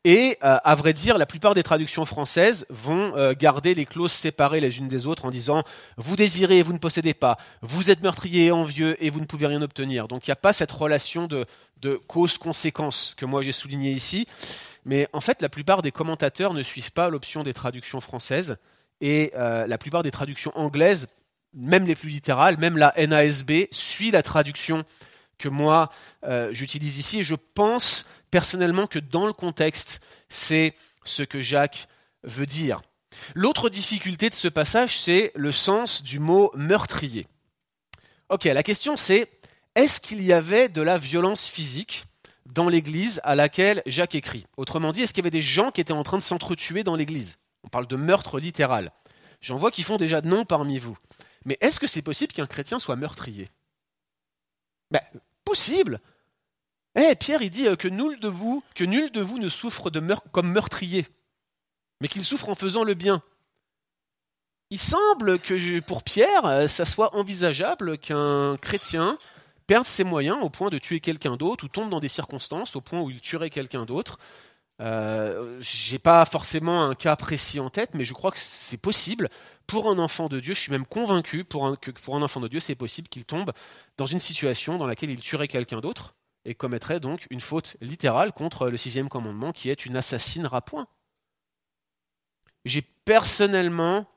Et 0.05 0.39
euh, 0.45 0.59
à 0.63 0.75
vrai 0.77 0.93
dire, 0.93 1.19
la 1.19 1.27
plupart 1.27 1.55
des 1.55 1.65
traductions 1.65 2.05
françaises 2.05 2.65
vont 2.71 3.17
euh, 3.17 3.35
garder 3.37 3.75
les 3.75 3.87
clauses 3.87 4.13
séparées 4.13 4.61
les 4.61 4.79
unes 4.79 4.87
des 4.87 5.07
autres 5.07 5.25
en 5.25 5.33
disant 5.33 5.65
vous 5.97 6.15
désirez 6.15 6.59
et 6.59 6.63
vous 6.63 6.73
ne 6.73 6.79
possédez 6.79 7.13
pas, 7.13 7.39
vous 7.61 7.91
êtes 7.91 8.03
meurtrier 8.03 8.47
et 8.47 8.53
envieux 8.53 8.97
et 9.05 9.11
vous 9.11 9.19
ne 9.19 9.27
pouvez 9.27 9.49
rien 9.49 9.63
obtenir. 9.63 10.07
Donc 10.07 10.29
il 10.29 10.31
n'y 10.31 10.35
a 10.35 10.37
pas 10.37 10.53
cette 10.53 10.71
relation 10.71 11.27
de, 11.27 11.45
de 11.83 11.97
cause-conséquence 12.07 13.15
que 13.17 13.27
moi 13.27 13.43
j'ai 13.43 13.53
souligné 13.53 13.91
ici. 13.91 14.29
Mais 14.85 15.09
en 15.13 15.21
fait, 15.21 15.43
la 15.43 15.49
plupart 15.49 15.83
des 15.83 15.93
commentateurs 15.93 16.55
ne 16.55 16.63
suivent 16.63 16.93
pas 16.93 17.11
l'option 17.11 17.43
des 17.43 17.55
traductions 17.55 18.01
françaises 18.01 18.57
et 19.01 19.33
euh, 19.35 19.67
la 19.67 19.79
plupart 19.79 20.03
des 20.03 20.11
traductions 20.11 20.53
anglaises, 20.55 21.09
même 21.53 21.87
les 21.87 21.95
plus 21.95 22.11
littérales, 22.11 22.59
même 22.59 22.79
la 22.79 22.95
NASB, 22.97 23.69
suit 23.71 24.11
la 24.11 24.23
traduction 24.23 24.85
que 25.39 25.49
moi 25.49 25.91
euh, 26.25 26.51
j'utilise 26.53 26.99
ici. 26.99 27.21
Et 27.21 27.25
je 27.25 27.35
pense 27.35 28.07
personnellement 28.31 28.87
que 28.87 28.99
dans 28.99 29.27
le 29.27 29.33
contexte, 29.33 30.01
c'est 30.29 30.75
ce 31.05 31.23
que 31.23 31.41
Jacques 31.41 31.89
veut 32.23 32.47
dire. 32.47 32.83
L'autre 33.35 33.69
difficulté 33.71 34.31
de 34.31 34.35
ce 34.35 34.49
passage, 34.49 35.01
c'est 35.01 35.33
le 35.35 35.53
sens 35.53 36.03
du 36.03 36.19
mot 36.19 36.53
meurtrier. 36.55 37.27
Ok, 38.29 38.45
la 38.45 38.63
question 38.63 38.97
c'est, 38.97 39.29
est-ce 39.75 40.01
qu'il 40.01 40.23
y 40.23 40.33
avait 40.33 40.69
de 40.69 40.83
la 40.83 40.99
violence 40.99 41.49
physique 41.49 42.05
dans 42.53 42.69
l'église 42.69 43.21
à 43.25 43.35
laquelle 43.35 43.83
Jacques 43.87 44.15
écrit. 44.15 44.47
Autrement 44.57 44.93
dit, 44.93 45.03
est-ce 45.03 45.13
qu'il 45.13 45.23
y 45.23 45.27
avait 45.27 45.31
des 45.31 45.43
gens 45.43 45.71
qui 45.71 45.81
étaient 45.81 45.93
en 45.93 46.03
train 46.03 46.19
de 46.19 46.23
s'entretuer 46.23 46.85
dans 46.85 46.97
l'église? 46.97 47.39
On 47.65 47.69
parle 47.69 47.87
de 47.87 47.97
meurtre 47.97 48.39
littéral. 48.41 48.93
J'en 49.41 49.57
vois 49.57 49.71
qui 49.71 49.83
font 49.83 49.97
déjà 49.97 50.21
de 50.21 50.29
non 50.29 50.45
parmi 50.45 50.79
vous. 50.79 50.97
Mais 51.45 51.57
est-ce 51.61 51.81
que 51.81 51.87
c'est 51.87 52.03
possible 52.03 52.33
qu'un 52.33 52.47
chrétien 52.47 52.79
soit 52.79 52.97
meurtrier? 52.97 53.51
Ben, 54.91 55.01
Possible. 55.45 56.01
Eh, 56.95 57.15
Pierre, 57.17 57.43
il 57.43 57.51
dit 57.51 57.67
euh, 57.67 57.77
que 57.77 57.89
nul 57.89 58.19
de 58.21 58.29
vous, 58.29 58.63
que 58.75 58.85
nul 58.85 59.11
de 59.11 59.21
vous 59.21 59.39
ne 59.39 59.49
souffre 59.49 59.91
comme 60.31 60.53
meurtrier, 60.53 61.07
mais 62.01 62.07
qu'il 62.07 62.25
souffre 62.25 62.49
en 62.49 62.55
faisant 62.55 62.85
le 62.85 62.95
bien. 62.95 63.21
Il 64.71 64.79
semble 64.79 65.41
que 65.41 65.81
pour 65.81 66.05
Pierre, 66.05 66.47
euh, 66.47 66.69
ça 66.69 66.85
soit 66.85 67.17
envisageable 67.17 67.99
qu'un 67.99 68.57
chrétien 68.59 69.19
perdre 69.71 69.87
ses 69.87 70.03
moyens 70.03 70.37
au 70.43 70.51
point 70.51 70.69
de 70.69 70.79
tuer 70.79 70.99
quelqu'un 70.99 71.37
d'autre 71.37 71.63
ou 71.63 71.69
tombe 71.69 71.91
dans 71.91 72.01
des 72.01 72.09
circonstances 72.09 72.75
au 72.75 72.81
point 72.81 73.01
où 73.03 73.09
il 73.09 73.21
tuerait 73.21 73.51
quelqu'un 73.51 73.85
d'autre. 73.85 74.19
Euh, 74.81 75.61
J'ai 75.61 76.01
pas 76.01 76.25
forcément 76.25 76.87
un 76.87 76.97
cas 76.97 77.15
précis 77.15 77.61
en 77.61 77.71
tête, 77.71 77.91
mais 77.95 78.05
je 78.05 78.13
crois 78.13 78.33
que 78.33 78.39
c'est 78.41 78.79
possible 78.79 79.29
pour 79.69 79.89
un 79.89 80.01
enfant 80.01 80.29
de 80.29 80.41
Dieu. 80.41 80.55
Je 80.55 80.61
suis 80.61 80.73
même 80.73 80.87
convaincu 80.87 81.45
pour 81.45 81.67
un, 81.67 81.77
que 81.77 81.93
pour 81.93 82.17
un 82.17 82.23
enfant 82.23 82.41
de 82.41 82.49
Dieu, 82.49 82.59
c'est 82.59 82.75
possible 82.75 83.07
qu'il 83.07 83.25
tombe 83.25 83.53
dans 83.97 84.07
une 84.07 84.19
situation 84.19 84.77
dans 84.77 84.89
laquelle 84.89 85.11
il 85.11 85.21
tuerait 85.21 85.47
quelqu'un 85.47 85.79
d'autre 85.79 86.17
et 86.45 86.57
commettrait 86.57 86.99
donc 86.99 87.29
une 87.31 87.39
faute 87.39 87.77
littérale 87.81 88.33
contre 88.33 88.71
le 88.71 88.77
sixième 88.77 89.09
commandement, 89.09 89.53
qui 89.53 89.71
est 89.71 89.87
une 89.87 89.97
assassine 89.97 90.49
à 90.51 90.63
point. 90.63 90.89
J'ai 92.65 92.83
personnellement 92.83 94.09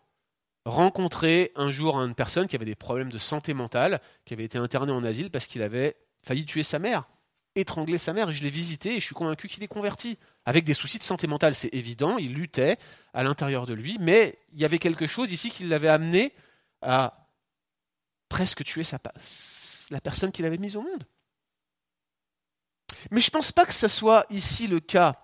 rencontré 0.65 1.51
un 1.55 1.71
jour 1.71 1.97
une 1.97 2.15
personne 2.15 2.47
qui 2.47 2.55
avait 2.55 2.65
des 2.65 2.75
problèmes 2.75 3.11
de 3.11 3.17
santé 3.17 3.53
mentale, 3.53 4.01
qui 4.25 4.33
avait 4.33 4.45
été 4.45 4.57
interné 4.57 4.91
en 4.91 5.03
asile 5.03 5.29
parce 5.29 5.47
qu'il 5.47 5.61
avait 5.61 5.97
failli 6.21 6.45
tuer 6.45 6.63
sa 6.63 6.79
mère, 6.79 7.03
étrangler 7.55 7.97
sa 7.97 8.13
mère, 8.13 8.29
et 8.29 8.33
je 8.33 8.43
l'ai 8.43 8.49
visité 8.49 8.95
et 8.95 8.99
je 8.99 9.05
suis 9.05 9.15
convaincu 9.15 9.47
qu'il 9.47 9.63
est 9.63 9.67
converti. 9.67 10.17
Avec 10.45 10.63
des 10.63 10.73
soucis 10.73 10.99
de 10.99 11.03
santé 11.03 11.27
mentale, 11.27 11.55
c'est 11.55 11.73
évident, 11.73 12.17
il 12.17 12.33
luttait 12.33 12.77
à 13.13 13.23
l'intérieur 13.23 13.65
de 13.65 13.73
lui, 13.73 13.97
mais 13.99 14.37
il 14.53 14.59
y 14.59 14.65
avait 14.65 14.79
quelque 14.79 15.07
chose 15.07 15.31
ici 15.31 15.49
qui 15.49 15.63
l'avait 15.65 15.89
amené 15.89 16.33
à 16.81 17.27
presque 18.29 18.63
tuer 18.63 18.83
sa, 18.83 18.99
la 19.91 20.01
personne 20.01 20.31
qu'il 20.31 20.45
avait 20.45 20.57
mise 20.57 20.75
au 20.75 20.81
monde. 20.81 21.05
Mais 23.11 23.21
je 23.21 23.27
ne 23.27 23.31
pense 23.31 23.51
pas 23.51 23.65
que 23.65 23.73
ce 23.73 23.87
soit 23.87 24.25
ici 24.29 24.67
le 24.67 24.79
cas 24.79 25.22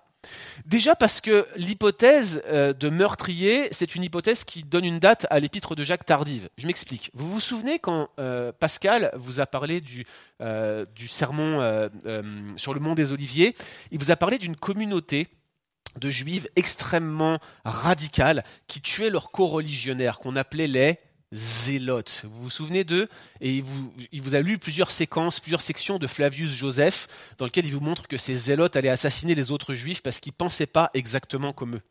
Déjà 0.65 0.95
parce 0.95 1.21
que 1.21 1.47
l'hypothèse 1.55 2.43
euh, 2.47 2.73
de 2.73 2.89
meurtrier, 2.89 3.69
c'est 3.71 3.95
une 3.95 4.03
hypothèse 4.03 4.43
qui 4.43 4.63
donne 4.63 4.85
une 4.85 4.99
date 4.99 5.25
à 5.29 5.39
l'épître 5.39 5.75
de 5.75 5.83
Jacques 5.83 6.05
tardive. 6.05 6.49
Je 6.57 6.67
m'explique. 6.67 7.11
Vous 7.13 7.31
vous 7.31 7.39
souvenez 7.39 7.79
quand 7.79 8.09
euh, 8.19 8.51
Pascal 8.51 9.11
vous 9.15 9.39
a 9.39 9.45
parlé 9.45 9.81
du, 9.81 10.05
euh, 10.41 10.85
sermon 11.07 11.89
sur 12.57 12.73
le 12.73 12.79
mont 12.79 12.95
des 12.95 13.11
Oliviers, 13.11 13.55
il 13.91 13.99
vous 13.99 14.11
a 14.11 14.15
parlé 14.15 14.37
d'une 14.37 14.55
communauté 14.55 15.27
de 15.99 16.09
juifs 16.09 16.47
extrêmement 16.55 17.39
radicales 17.65 18.43
qui 18.67 18.81
tuaient 18.81 19.09
leurs 19.09 19.31
co-religionnaires 19.31 20.19
qu'on 20.19 20.35
appelait 20.35 20.67
les 20.67 20.99
zélotes. 21.31 22.23
Vous 22.25 22.43
vous 22.43 22.49
souvenez 22.49 22.83
d'eux 22.83 23.07
Et 23.41 23.57
il 23.57 23.63
vous, 23.63 23.93
il 24.11 24.21
vous, 24.21 24.35
a 24.35 24.41
lu 24.41 24.57
plusieurs 24.57 24.91
séquences, 24.91 25.39
plusieurs 25.39 25.61
sections 25.61 25.99
de 25.99 26.07
Flavius 26.07 26.51
Joseph, 26.51 27.07
dans 27.37 27.45
lesquelles 27.45 27.65
il 27.65 27.73
vous 27.73 27.79
montre 27.79 28.07
que 28.07 28.17
ces 28.17 28.35
zélotes 28.35 28.75
allaient 28.75 28.89
assassiner 28.89 29.35
les 29.35 29.51
autres 29.51 29.73
juifs 29.73 30.01
parce 30.01 30.19
qu'ils 30.19 30.33
ne 30.33 30.37
pensaient 30.37 30.65
pas 30.65 30.89
exactement 30.93 31.53
comme 31.53 31.75
eux. 31.75 31.81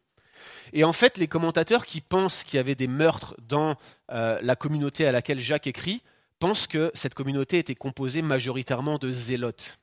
Et 0.73 0.85
en 0.85 0.93
fait, 0.93 1.19
les 1.19 1.29
commentateurs 1.29 1.87
qui 1.87 2.01
pensent 2.01 2.45
qu'il 2.45 2.57
y 2.57 2.61
avait 2.61 2.75
des 2.75 2.89
meurtres 2.89 3.35
dans 3.39 3.77
euh, 4.11 4.39
la 4.43 4.57
communauté 4.57 5.07
à 5.07 5.13
laquelle 5.13 5.41
Jacques 5.41 5.67
écrit, 5.67 6.03
pensent 6.39 6.67
que 6.67 6.91
cette 6.95 7.15
communauté 7.15 7.59
était 7.59 7.75
composée 7.75 8.23
majoritairement 8.23 8.99
de 8.99 9.13
zélotes. 9.13 9.77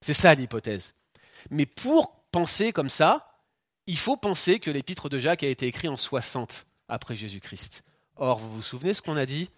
C'est 0.00 0.14
ça 0.14 0.34
l'hypothèse. 0.34 0.94
Mais 1.50 1.66
pour 1.66 2.16
penser 2.32 2.72
comme 2.72 2.88
ça, 2.88 3.38
il 3.86 3.98
faut 3.98 4.16
penser 4.16 4.58
que 4.58 4.70
l'épître 4.70 5.08
de 5.08 5.18
Jacques 5.18 5.42
a 5.42 5.48
été 5.48 5.66
écrit 5.66 5.88
en 5.88 5.96
60 5.96 6.66
après 6.88 7.16
Jésus-Christ. 7.16 7.82
Or, 8.16 8.38
vous 8.38 8.52
vous 8.54 8.62
souvenez 8.62 8.94
ce 8.94 9.02
qu'on 9.02 9.16
a 9.16 9.26
dit? 9.26 9.50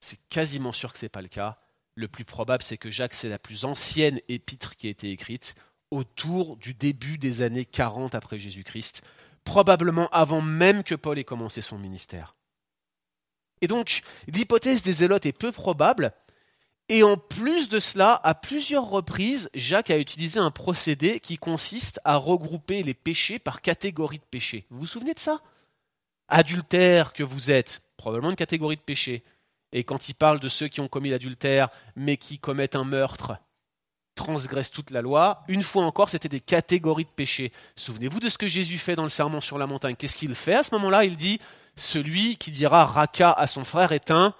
C'est 0.00 0.18
quasiment 0.28 0.72
sûr 0.72 0.92
que 0.92 0.98
ce 0.98 1.06
n'est 1.06 1.10
pas 1.10 1.22
le 1.22 1.28
cas. 1.28 1.58
Le 1.94 2.08
plus 2.08 2.24
probable, 2.24 2.62
c'est 2.62 2.76
que 2.76 2.90
Jacques, 2.90 3.14
c'est 3.14 3.28
la 3.28 3.38
plus 3.38 3.64
ancienne 3.64 4.20
épître 4.28 4.76
qui 4.76 4.88
a 4.88 4.90
été 4.90 5.10
écrite 5.10 5.54
autour 5.90 6.56
du 6.56 6.74
début 6.74 7.18
des 7.18 7.42
années 7.42 7.64
40 7.64 8.14
après 8.14 8.38
Jésus-Christ, 8.38 9.02
probablement 9.44 10.08
avant 10.08 10.40
même 10.40 10.82
que 10.82 10.94
Paul 10.94 11.18
ait 11.18 11.24
commencé 11.24 11.60
son 11.60 11.78
ministère. 11.78 12.34
Et 13.60 13.68
donc, 13.68 14.02
l'hypothèse 14.26 14.82
des 14.82 14.92
zélotes 14.92 15.26
est 15.26 15.32
peu 15.32 15.52
probable, 15.52 16.12
et 16.88 17.02
en 17.02 17.16
plus 17.16 17.68
de 17.68 17.78
cela, 17.78 18.20
à 18.24 18.34
plusieurs 18.34 18.88
reprises, 18.88 19.48
Jacques 19.54 19.90
a 19.90 19.98
utilisé 19.98 20.38
un 20.38 20.50
procédé 20.50 21.20
qui 21.20 21.38
consiste 21.38 22.00
à 22.04 22.16
regrouper 22.16 22.82
les 22.82 22.92
péchés 22.92 23.38
par 23.38 23.62
catégorie 23.62 24.18
de 24.18 24.24
péchés. 24.24 24.66
Vous 24.70 24.80
vous 24.80 24.86
souvenez 24.86 25.14
de 25.14 25.20
ça? 25.20 25.40
Adultère 26.28 27.12
que 27.12 27.22
vous 27.22 27.50
êtes, 27.50 27.82
probablement 27.96 28.30
une 28.30 28.36
catégorie 28.36 28.76
de 28.76 28.80
péché. 28.80 29.22
Et 29.72 29.84
quand 29.84 30.08
il 30.08 30.14
parle 30.14 30.40
de 30.40 30.48
ceux 30.48 30.68
qui 30.68 30.80
ont 30.80 30.88
commis 30.88 31.10
l'adultère, 31.10 31.68
mais 31.96 32.16
qui 32.16 32.38
commettent 32.38 32.76
un 32.76 32.84
meurtre, 32.84 33.38
transgresse 34.14 34.70
toute 34.70 34.90
la 34.90 35.02
loi. 35.02 35.42
Une 35.48 35.62
fois 35.62 35.84
encore, 35.84 36.08
c'était 36.08 36.28
des 36.28 36.40
catégories 36.40 37.04
de 37.04 37.10
péchés. 37.10 37.52
Souvenez-vous 37.76 38.20
de 38.20 38.28
ce 38.28 38.38
que 38.38 38.48
Jésus 38.48 38.78
fait 38.78 38.94
dans 38.94 39.02
le 39.02 39.08
sermon 39.08 39.40
sur 39.40 39.58
la 39.58 39.66
montagne. 39.66 39.96
Qu'est-ce 39.96 40.16
qu'il 40.16 40.34
fait 40.34 40.54
à 40.54 40.62
ce 40.62 40.74
moment-là? 40.76 41.04
Il 41.04 41.16
dit 41.16 41.40
Celui 41.76 42.36
qui 42.36 42.50
dira 42.50 42.84
raka 42.84 43.32
à 43.32 43.46
son 43.46 43.64
frère 43.64 43.92
est 43.92 44.10
un 44.10 44.34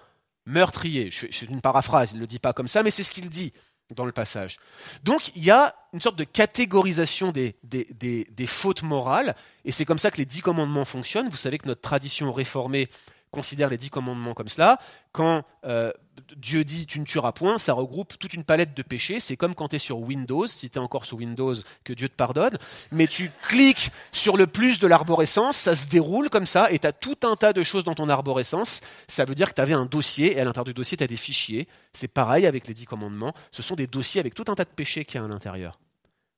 meurtrier. 0.46 1.10
C'est 1.10 1.46
une 1.46 1.60
paraphrase, 1.60 2.12
il 2.12 2.16
ne 2.16 2.20
le 2.20 2.26
dit 2.26 2.38
pas 2.38 2.52
comme 2.52 2.68
ça, 2.68 2.82
mais 2.82 2.90
c'est 2.90 3.02
ce 3.02 3.10
qu'il 3.10 3.28
dit 3.28 3.52
dans 3.94 4.04
le 4.04 4.12
passage. 4.12 4.58
Donc 5.02 5.34
il 5.36 5.44
y 5.44 5.50
a 5.50 5.74
une 5.92 6.00
sorte 6.00 6.16
de 6.16 6.24
catégorisation 6.24 7.32
des, 7.32 7.56
des 7.62 8.46
fautes 8.46 8.82
morales, 8.82 9.34
et 9.64 9.72
c'est 9.72 9.84
comme 9.84 9.98
ça 9.98 10.10
que 10.10 10.16
les 10.16 10.24
dix 10.24 10.40
commandements 10.40 10.84
fonctionnent. 10.84 11.28
Vous 11.28 11.36
savez 11.36 11.58
que 11.58 11.66
notre 11.66 11.80
tradition 11.80 12.32
réformée 12.32 12.88
considère 13.34 13.68
les 13.68 13.76
dix 13.76 13.90
commandements 13.90 14.32
comme 14.32 14.48
cela. 14.48 14.78
Quand 15.12 15.42
euh, 15.64 15.92
Dieu 16.36 16.62
dit 16.64 16.86
tu 16.86 17.00
ne 17.00 17.04
tueras 17.04 17.32
point, 17.32 17.58
ça 17.58 17.72
regroupe 17.72 18.16
toute 18.18 18.32
une 18.32 18.44
palette 18.44 18.74
de 18.74 18.82
péchés. 18.82 19.18
C'est 19.18 19.36
comme 19.36 19.54
quand 19.54 19.68
tu 19.68 19.76
es 19.76 19.78
sur 19.78 19.98
Windows, 19.98 20.46
si 20.46 20.70
tu 20.70 20.78
es 20.78 20.80
encore 20.80 21.04
sur 21.04 21.18
Windows, 21.18 21.54
que 21.82 21.92
Dieu 21.92 22.08
te 22.08 22.14
pardonne. 22.14 22.56
Mais 22.92 23.06
tu 23.06 23.30
cliques 23.48 23.90
sur 24.12 24.36
le 24.36 24.46
plus 24.46 24.78
de 24.78 24.86
l'arborescence, 24.86 25.56
ça 25.56 25.74
se 25.74 25.88
déroule 25.88 26.30
comme 26.30 26.46
ça, 26.46 26.70
et 26.70 26.78
tu 26.78 26.86
as 26.86 26.92
tout 26.92 27.18
un 27.24 27.36
tas 27.36 27.52
de 27.52 27.62
choses 27.64 27.84
dans 27.84 27.94
ton 27.94 28.08
arborescence. 28.08 28.80
Ça 29.08 29.24
veut 29.24 29.34
dire 29.34 29.50
que 29.50 29.54
tu 29.54 29.60
avais 29.60 29.74
un 29.74 29.86
dossier, 29.86 30.36
et 30.36 30.40
à 30.40 30.44
l'intérieur 30.44 30.64
du 30.64 30.74
dossier, 30.74 30.96
tu 30.96 31.04
as 31.04 31.08
des 31.08 31.16
fichiers. 31.16 31.68
C'est 31.92 32.08
pareil 32.08 32.46
avec 32.46 32.68
les 32.68 32.74
dix 32.74 32.86
commandements. 32.86 33.34
Ce 33.50 33.62
sont 33.62 33.74
des 33.74 33.88
dossiers 33.88 34.20
avec 34.20 34.34
tout 34.34 34.44
un 34.48 34.54
tas 34.54 34.64
de 34.64 34.70
péchés 34.70 35.04
qu'il 35.04 35.20
y 35.20 35.22
a 35.22 35.26
à 35.26 35.28
l'intérieur. 35.28 35.80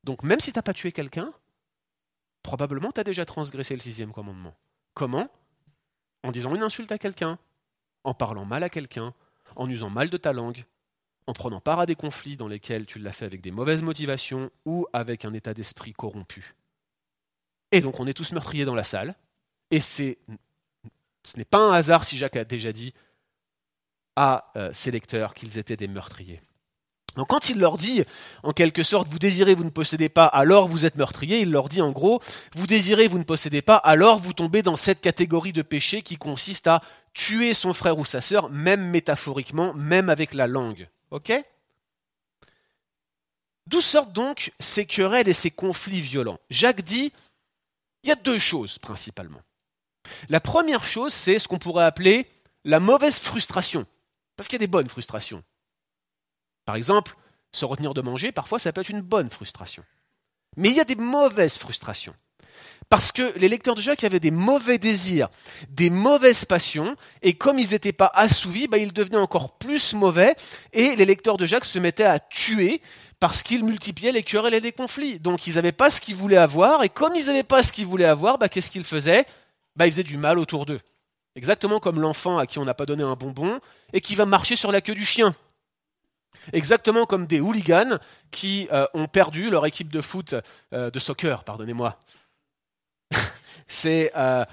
Donc 0.04 0.22
même 0.22 0.40
si 0.40 0.52
tu 0.52 0.58
n'as 0.58 0.62
pas 0.62 0.72
tué 0.72 0.92
quelqu'un, 0.92 1.30
probablement 2.42 2.92
tu 2.92 3.00
as 3.00 3.04
déjà 3.04 3.24
transgressé 3.24 3.74
le 3.74 3.80
sixième 3.80 4.12
commandement. 4.12 4.54
Comment? 4.94 5.28
En 6.26 6.32
disant 6.32 6.54
une 6.56 6.64
insulte 6.64 6.90
à 6.90 6.98
quelqu'un, 6.98 7.38
en 8.02 8.12
parlant 8.12 8.44
mal 8.44 8.64
à 8.64 8.68
quelqu'un, 8.68 9.14
en 9.54 9.70
usant 9.70 9.90
mal 9.90 10.10
de 10.10 10.16
ta 10.16 10.32
langue, 10.32 10.64
en 11.28 11.32
prenant 11.32 11.60
part 11.60 11.78
à 11.78 11.86
des 11.86 11.94
conflits 11.94 12.36
dans 12.36 12.48
lesquels 12.48 12.84
tu 12.84 12.98
l'as 12.98 13.12
fait 13.12 13.26
avec 13.26 13.40
des 13.40 13.52
mauvaises 13.52 13.84
motivations 13.84 14.50
ou 14.64 14.86
avec 14.92 15.24
un 15.24 15.32
état 15.34 15.54
d'esprit 15.54 15.92
corrompu. 15.92 16.56
Et 17.70 17.80
donc 17.80 18.00
on 18.00 18.08
est 18.08 18.12
tous 18.12 18.32
meurtriers 18.32 18.64
dans 18.64 18.74
la 18.74 18.82
salle, 18.82 19.14
et 19.70 19.80
c'est, 19.80 20.18
ce 21.22 21.36
n'est 21.36 21.44
pas 21.44 21.58
un 21.58 21.72
hasard 21.72 22.02
si 22.02 22.16
Jacques 22.16 22.36
a 22.36 22.44
déjà 22.44 22.72
dit 22.72 22.92
à 24.16 24.50
euh, 24.56 24.72
ses 24.72 24.90
lecteurs 24.90 25.32
qu'ils 25.32 25.58
étaient 25.58 25.76
des 25.76 25.88
meurtriers. 25.88 26.40
Donc 27.16 27.28
quand 27.28 27.48
il 27.48 27.58
leur 27.58 27.78
dit, 27.78 28.04
en 28.42 28.52
quelque 28.52 28.82
sorte, 28.82 29.08
vous 29.08 29.18
désirez, 29.18 29.54
vous 29.54 29.64
ne 29.64 29.70
possédez 29.70 30.08
pas, 30.08 30.26
alors 30.26 30.68
vous 30.68 30.84
êtes 30.84 30.96
meurtrier, 30.96 31.40
il 31.40 31.50
leur 31.50 31.68
dit 31.68 31.80
en 31.80 31.90
gros, 31.90 32.20
vous 32.54 32.66
désirez, 32.66 33.08
vous 33.08 33.18
ne 33.18 33.24
possédez 33.24 33.62
pas, 33.62 33.76
alors 33.76 34.18
vous 34.18 34.34
tombez 34.34 34.62
dans 34.62 34.76
cette 34.76 35.00
catégorie 35.00 35.52
de 35.52 35.62
péché 35.62 36.02
qui 36.02 36.16
consiste 36.16 36.66
à 36.66 36.82
tuer 37.14 37.54
son 37.54 37.72
frère 37.72 37.98
ou 37.98 38.04
sa 38.04 38.20
sœur, 38.20 38.50
même 38.50 38.90
métaphoriquement, 38.90 39.72
même 39.74 40.10
avec 40.10 40.34
la 40.34 40.46
langue. 40.46 40.88
Ok? 41.10 41.32
D'où 43.66 43.80
sortent 43.80 44.12
donc 44.12 44.52
ces 44.60 44.84
querelles 44.86 45.28
et 45.28 45.32
ces 45.32 45.50
conflits 45.50 46.00
violents? 46.00 46.38
Jacques 46.50 46.82
dit, 46.82 47.12
il 48.02 48.08
y 48.08 48.12
a 48.12 48.16
deux 48.16 48.38
choses 48.38 48.78
principalement. 48.78 49.40
La 50.28 50.40
première 50.40 50.84
chose, 50.84 51.12
c'est 51.12 51.38
ce 51.38 51.48
qu'on 51.48 51.58
pourrait 51.58 51.84
appeler 51.84 52.28
la 52.64 52.78
mauvaise 52.78 53.18
frustration. 53.18 53.86
Parce 54.36 54.48
qu'il 54.48 54.56
y 54.56 54.62
a 54.62 54.66
des 54.66 54.70
bonnes 54.70 54.88
frustrations. 54.88 55.42
Par 56.66 56.76
exemple, 56.76 57.16
se 57.52 57.64
retenir 57.64 57.94
de 57.94 58.02
manger, 58.02 58.32
parfois 58.32 58.58
ça 58.58 58.72
peut 58.72 58.82
être 58.82 58.90
une 58.90 59.00
bonne 59.00 59.30
frustration. 59.30 59.82
Mais 60.56 60.68
il 60.68 60.76
y 60.76 60.80
a 60.80 60.84
des 60.84 60.96
mauvaises 60.96 61.56
frustrations. 61.56 62.14
Parce 62.88 63.10
que 63.10 63.36
les 63.38 63.48
lecteurs 63.48 63.74
de 63.74 63.80
Jacques 63.80 64.04
avaient 64.04 64.20
des 64.20 64.30
mauvais 64.30 64.78
désirs, 64.78 65.28
des 65.70 65.90
mauvaises 65.90 66.44
passions, 66.44 66.94
et 67.22 67.34
comme 67.34 67.58
ils 67.58 67.70
n'étaient 67.70 67.92
pas 67.92 68.10
assouvis, 68.14 68.68
bah, 68.68 68.78
ils 68.78 68.92
devenaient 68.92 69.16
encore 69.16 69.58
plus 69.58 69.94
mauvais, 69.94 70.34
et 70.72 70.94
les 70.94 71.04
lecteurs 71.04 71.36
de 71.36 71.46
Jacques 71.46 71.64
se 71.64 71.78
mettaient 71.78 72.04
à 72.04 72.18
tuer 72.20 72.80
parce 73.18 73.42
qu'ils 73.42 73.64
multipliaient 73.64 74.12
les 74.12 74.22
querelles 74.22 74.54
et 74.54 74.60
les 74.60 74.72
conflits. 74.72 75.18
Donc 75.18 75.46
ils 75.46 75.54
n'avaient 75.54 75.72
pas 75.72 75.90
ce 75.90 76.00
qu'ils 76.00 76.14
voulaient 76.16 76.36
avoir, 76.36 76.84
et 76.84 76.88
comme 76.88 77.14
ils 77.16 77.26
n'avaient 77.26 77.42
pas 77.42 77.62
ce 77.62 77.72
qu'ils 77.72 77.86
voulaient 77.86 78.04
avoir, 78.04 78.38
bah, 78.38 78.48
qu'est-ce 78.48 78.70
qu'ils 78.70 78.84
faisaient? 78.84 79.24
Bah, 79.74 79.86
Ils 79.86 79.92
faisaient 79.92 80.02
du 80.04 80.18
mal 80.18 80.38
autour 80.38 80.64
d'eux. 80.64 80.80
Exactement 81.34 81.80
comme 81.80 82.00
l'enfant 82.00 82.38
à 82.38 82.46
qui 82.46 82.58
on 82.58 82.64
n'a 82.64 82.74
pas 82.74 82.86
donné 82.86 83.02
un 83.02 83.14
bonbon, 83.14 83.60
et 83.92 84.00
qui 84.00 84.14
va 84.14 84.26
marcher 84.26 84.54
sur 84.56 84.70
la 84.70 84.80
queue 84.80 84.94
du 84.94 85.04
chien. 85.04 85.34
Exactement 86.52 87.06
comme 87.06 87.26
des 87.26 87.40
hooligans 87.40 87.98
qui 88.30 88.68
euh, 88.72 88.86
ont 88.94 89.06
perdu 89.06 89.50
leur 89.50 89.66
équipe 89.66 89.90
de 89.90 90.00
foot, 90.00 90.34
euh, 90.72 90.90
de 90.90 90.98
soccer, 90.98 91.44
pardonnez-moi. 91.44 91.98
c'est 93.66 94.12
euh, 94.16 94.44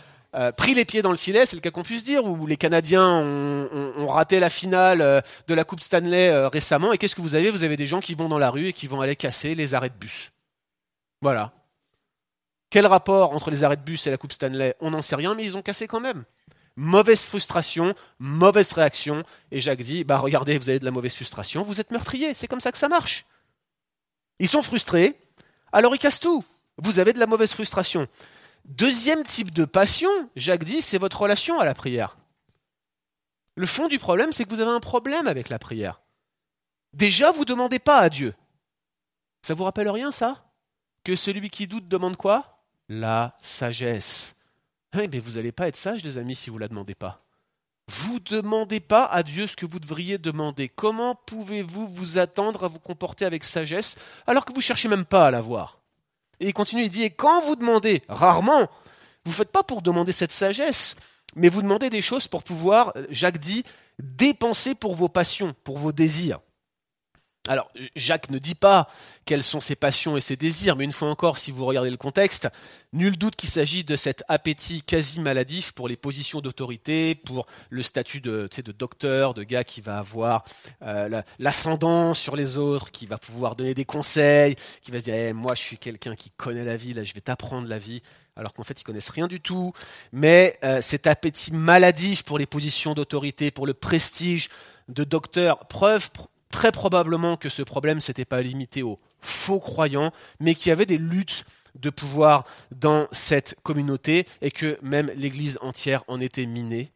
pris 0.57 0.73
les 0.73 0.85
pieds 0.85 1.01
dans 1.01 1.11
le 1.11 1.17
filet, 1.17 1.45
c'est 1.45 1.55
le 1.55 1.61
cas 1.61 1.71
qu'on 1.71 1.83
puisse 1.83 2.03
dire, 2.03 2.25
où 2.25 2.47
les 2.47 2.57
Canadiens 2.57 3.07
ont, 3.07 4.07
raté 4.07 4.39
la 4.39 4.49
finale 4.49 5.23
de 5.47 5.53
la 5.53 5.63
Coupe 5.63 5.81
Stanley 5.81 6.47
récemment. 6.47 6.93
Et 6.93 6.97
qu'est-ce 6.97 7.15
que 7.15 7.21
vous 7.21 7.35
avez? 7.35 7.51
Vous 7.51 7.63
avez 7.63 7.77
des 7.77 7.87
gens 7.87 7.99
qui 7.99 8.15
vont 8.15 8.29
dans 8.29 8.39
la 8.39 8.49
rue 8.49 8.67
et 8.67 8.73
qui 8.73 8.87
vont 8.87 9.01
aller 9.01 9.15
casser 9.15 9.55
les 9.55 9.73
arrêts 9.73 9.89
de 9.89 9.95
bus. 9.95 10.31
Voilà. 11.21 11.51
Quel 12.69 12.87
rapport 12.87 13.33
entre 13.33 13.51
les 13.51 13.63
arrêts 13.63 13.77
de 13.77 13.83
bus 13.83 14.07
et 14.07 14.11
la 14.11 14.17
Coupe 14.17 14.33
Stanley? 14.33 14.75
On 14.79 14.91
n'en 14.91 15.03
sait 15.03 15.15
rien, 15.15 15.35
mais 15.35 15.43
ils 15.43 15.55
ont 15.55 15.61
cassé 15.61 15.87
quand 15.87 15.99
même 15.99 16.23
mauvaise 16.75 17.23
frustration, 17.23 17.95
mauvaise 18.19 18.73
réaction. 18.73 19.23
Et 19.51 19.61
Jacques 19.61 19.81
dit, 19.81 20.03
bah 20.03 20.17
regardez, 20.17 20.57
vous 20.57 20.69
avez 20.69 20.79
de 20.79 20.85
la 20.85 20.91
mauvaise 20.91 21.15
frustration, 21.15 21.63
vous 21.63 21.81
êtes 21.81 21.91
meurtrier, 21.91 22.33
c'est 22.33 22.47
comme 22.47 22.59
ça 22.59 22.71
que 22.71 22.77
ça 22.77 22.89
marche. 22.89 23.25
Ils 24.39 24.49
sont 24.49 24.61
frustrés, 24.61 25.17
alors 25.71 25.95
ils 25.95 25.99
cassent 25.99 26.19
tout. 26.19 26.43
Vous 26.77 26.99
avez 26.99 27.13
de 27.13 27.19
la 27.19 27.27
mauvaise 27.27 27.53
frustration. 27.53 28.07
Deuxième 28.65 29.23
type 29.23 29.51
de 29.51 29.65
passion, 29.65 30.09
Jacques 30.35 30.63
dit, 30.63 30.81
c'est 30.81 30.97
votre 30.97 31.21
relation 31.21 31.59
à 31.59 31.65
la 31.65 31.73
prière. 31.73 32.17
Le 33.55 33.67
fond 33.67 33.87
du 33.87 33.99
problème, 33.99 34.33
c'est 34.33 34.45
que 34.45 34.49
vous 34.49 34.61
avez 34.61 34.71
un 34.71 34.79
problème 34.79 35.27
avec 35.27 35.49
la 35.49 35.59
prière. 35.59 36.01
Déjà, 36.93 37.31
vous 37.31 37.41
ne 37.41 37.45
demandez 37.45 37.79
pas 37.79 37.99
à 37.99 38.09
Dieu. 38.09 38.33
Ça 39.43 39.53
vous 39.53 39.63
rappelle 39.63 39.89
rien, 39.89 40.11
ça? 40.11 40.45
Que 41.03 41.15
celui 41.15 41.49
qui 41.49 41.67
doute 41.67 41.87
demande 41.87 42.17
quoi? 42.17 42.63
La 42.89 43.37
sagesse. 43.41 44.35
Eh 44.93 45.07
mais 45.07 45.19
vous 45.19 45.31
n'allez 45.31 45.51
pas 45.51 45.67
être 45.67 45.75
sage, 45.75 46.03
les 46.03 46.17
amis, 46.17 46.35
si 46.35 46.49
vous 46.49 46.57
ne 46.57 46.61
la 46.61 46.67
demandez 46.67 46.95
pas. 46.95 47.23
Vous 47.89 48.13
ne 48.13 48.19
demandez 48.19 48.79
pas 48.79 49.05
à 49.05 49.23
Dieu 49.23 49.47
ce 49.47 49.55
que 49.55 49.65
vous 49.65 49.79
devriez 49.79 50.17
demander. 50.17 50.69
Comment 50.69 51.15
pouvez-vous 51.15 51.87
vous 51.87 52.17
attendre 52.17 52.63
à 52.63 52.67
vous 52.67 52.79
comporter 52.79 53.25
avec 53.25 53.43
sagesse 53.43 53.97
alors 54.25 54.45
que 54.45 54.51
vous 54.51 54.59
ne 54.59 54.63
cherchez 54.63 54.87
même 54.87 55.05
pas 55.05 55.27
à 55.27 55.31
l'avoir 55.31 55.79
Et 56.39 56.47
il 56.47 56.53
continue, 56.53 56.83
il 56.83 56.89
dit, 56.89 57.03
et 57.03 57.09
quand 57.09 57.41
vous 57.41 57.55
demandez, 57.55 58.01
rarement, 58.07 58.69
vous 59.25 59.31
ne 59.31 59.35
faites 59.35 59.51
pas 59.51 59.63
pour 59.63 59.81
demander 59.81 60.11
cette 60.11 60.31
sagesse, 60.31 60.95
mais 61.35 61.49
vous 61.49 61.61
demandez 61.61 61.89
des 61.89 62.01
choses 62.01 62.27
pour 62.27 62.43
pouvoir, 62.43 62.93
Jacques 63.09 63.39
dit, 63.39 63.63
dépenser 63.99 64.75
pour 64.75 64.95
vos 64.95 65.09
passions, 65.09 65.53
pour 65.63 65.77
vos 65.77 65.91
désirs. 65.91 66.39
Alors, 67.49 67.69
Jacques 67.97 68.29
ne 68.29 68.37
dit 68.37 68.55
pas 68.55 68.87
quelles 69.25 69.43
sont 69.43 69.59
ses 69.59 69.75
passions 69.75 70.15
et 70.15 70.21
ses 70.21 70.37
désirs, 70.37 70.77
mais 70.77 70.85
une 70.85 70.93
fois 70.93 71.09
encore, 71.09 71.37
si 71.37 71.51
vous 71.51 71.65
regardez 71.65 71.89
le 71.89 71.97
contexte, 71.97 72.47
nul 72.93 73.17
doute 73.17 73.35
qu'il 73.35 73.49
s'agit 73.49 73.83
de 73.83 73.97
cet 73.97 74.23
appétit 74.29 74.81
quasi 74.81 75.19
maladif 75.19 75.73
pour 75.73 75.89
les 75.89 75.97
positions 75.97 76.39
d'autorité, 76.39 77.15
pour 77.15 77.45
le 77.69 77.83
statut 77.83 78.21
de, 78.21 78.47
de 78.63 78.71
docteur, 78.71 79.33
de 79.33 79.43
gars 79.43 79.65
qui 79.65 79.81
va 79.81 79.97
avoir 79.97 80.45
euh, 80.83 81.21
l'ascendant 81.37 82.13
sur 82.13 82.37
les 82.37 82.57
autres, 82.57 82.91
qui 82.91 83.07
va 83.07 83.17
pouvoir 83.17 83.57
donner 83.57 83.73
des 83.73 83.83
conseils, 83.83 84.55
qui 84.81 84.91
va 84.91 84.99
se 84.99 85.03
dire 85.03 85.15
eh, 85.15 85.33
moi 85.33 85.53
je 85.53 85.61
suis 85.61 85.77
quelqu'un 85.77 86.15
qui 86.15 86.31
connaît 86.31 86.63
la 86.63 86.77
vie, 86.77 86.93
là 86.93 87.03
je 87.03 87.13
vais 87.13 87.19
t'apprendre 87.19 87.67
la 87.67 87.77
vie, 87.77 88.01
alors 88.37 88.53
qu'en 88.53 88.63
fait 88.63 88.79
ils 88.79 88.85
connaissent 88.85 89.09
rien 89.09 89.27
du 89.27 89.41
tout. 89.41 89.73
Mais 90.13 90.57
euh, 90.63 90.79
cet 90.81 91.07
appétit 91.07 91.51
maladif 91.51 92.23
pour 92.23 92.37
les 92.37 92.45
positions 92.45 92.93
d'autorité, 92.93 93.51
pour 93.51 93.67
le 93.67 93.73
prestige 93.73 94.49
de 94.87 95.03
docteur, 95.03 95.67
preuve 95.67 96.09
très 96.53 96.71
probablement 96.71 97.35
que 97.35 97.49
ce 97.49 97.63
problème 97.63 97.99
s'était 97.99 98.25
pas 98.25 98.43
limité 98.43 98.83
aux 98.83 98.99
faux 99.19 99.59
croyants, 99.59 100.13
mais 100.39 100.53
qu'il 100.53 100.69
y 100.69 100.71
avait 100.71 100.85
des 100.85 100.99
luttes 100.99 101.45
de 101.73 101.89
pouvoir 101.89 102.45
dans 102.71 103.07
cette 103.11 103.55
communauté 103.63 104.27
et 104.41 104.51
que 104.51 104.77
même 104.83 105.11
l'Église 105.15 105.57
entière 105.61 106.03
en 106.07 106.21
était 106.21 106.45
minée. 106.45 106.91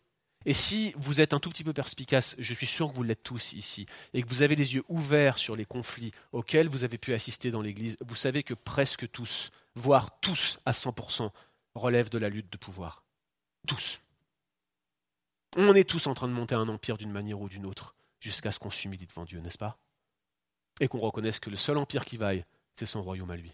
Et 0.45 0.53
si 0.53 0.93
vous 0.95 1.21
êtes 1.21 1.33
un 1.33 1.39
tout 1.39 1.49
petit 1.49 1.63
peu 1.63 1.73
perspicace, 1.73 2.35
je 2.37 2.53
suis 2.53 2.67
sûr 2.67 2.89
que 2.89 2.95
vous 2.95 3.01
l'êtes 3.01 3.23
tous 3.23 3.53
ici, 3.53 3.87
et 4.13 4.21
que 4.21 4.29
vous 4.29 4.43
avez 4.43 4.55
les 4.55 4.75
yeux 4.75 4.83
ouverts 4.89 5.39
sur 5.39 5.55
les 5.55 5.65
conflits 5.65 6.11
auxquels 6.31 6.69
vous 6.69 6.83
avez 6.83 6.99
pu 6.99 7.13
assister 7.13 7.49
dans 7.49 7.61
l'Église, 7.61 7.97
vous 8.07 8.15
savez 8.15 8.43
que 8.43 8.53
presque 8.53 9.11
tous, 9.11 9.49
voire 9.75 10.19
tous 10.21 10.59
à 10.65 10.71
100%, 10.71 11.29
relèvent 11.73 12.11
de 12.11 12.19
la 12.19 12.29
lutte 12.29 12.51
de 12.51 12.57
pouvoir. 12.57 13.03
Tous. 13.67 13.99
On 15.57 15.73
est 15.73 15.89
tous 15.89 16.05
en 16.05 16.13
train 16.13 16.27
de 16.27 16.33
monter 16.33 16.55
un 16.55 16.69
empire 16.69 16.97
d'une 16.97 17.11
manière 17.11 17.41
ou 17.41 17.49
d'une 17.49 17.65
autre 17.65 17.96
jusqu'à 18.19 18.51
ce 18.51 18.59
qu'on 18.59 18.69
s'humilie 18.69 19.07
devant 19.07 19.25
Dieu, 19.25 19.39
n'est-ce 19.39 19.57
pas? 19.57 19.77
Et 20.79 20.87
qu'on 20.87 20.99
reconnaisse 20.99 21.39
que 21.39 21.49
le 21.49 21.57
seul 21.57 21.77
empire 21.77 22.05
qui 22.05 22.17
vaille, 22.17 22.43
c'est 22.75 22.85
son 22.85 23.01
royaume 23.01 23.31
à 23.31 23.35
lui. 23.35 23.51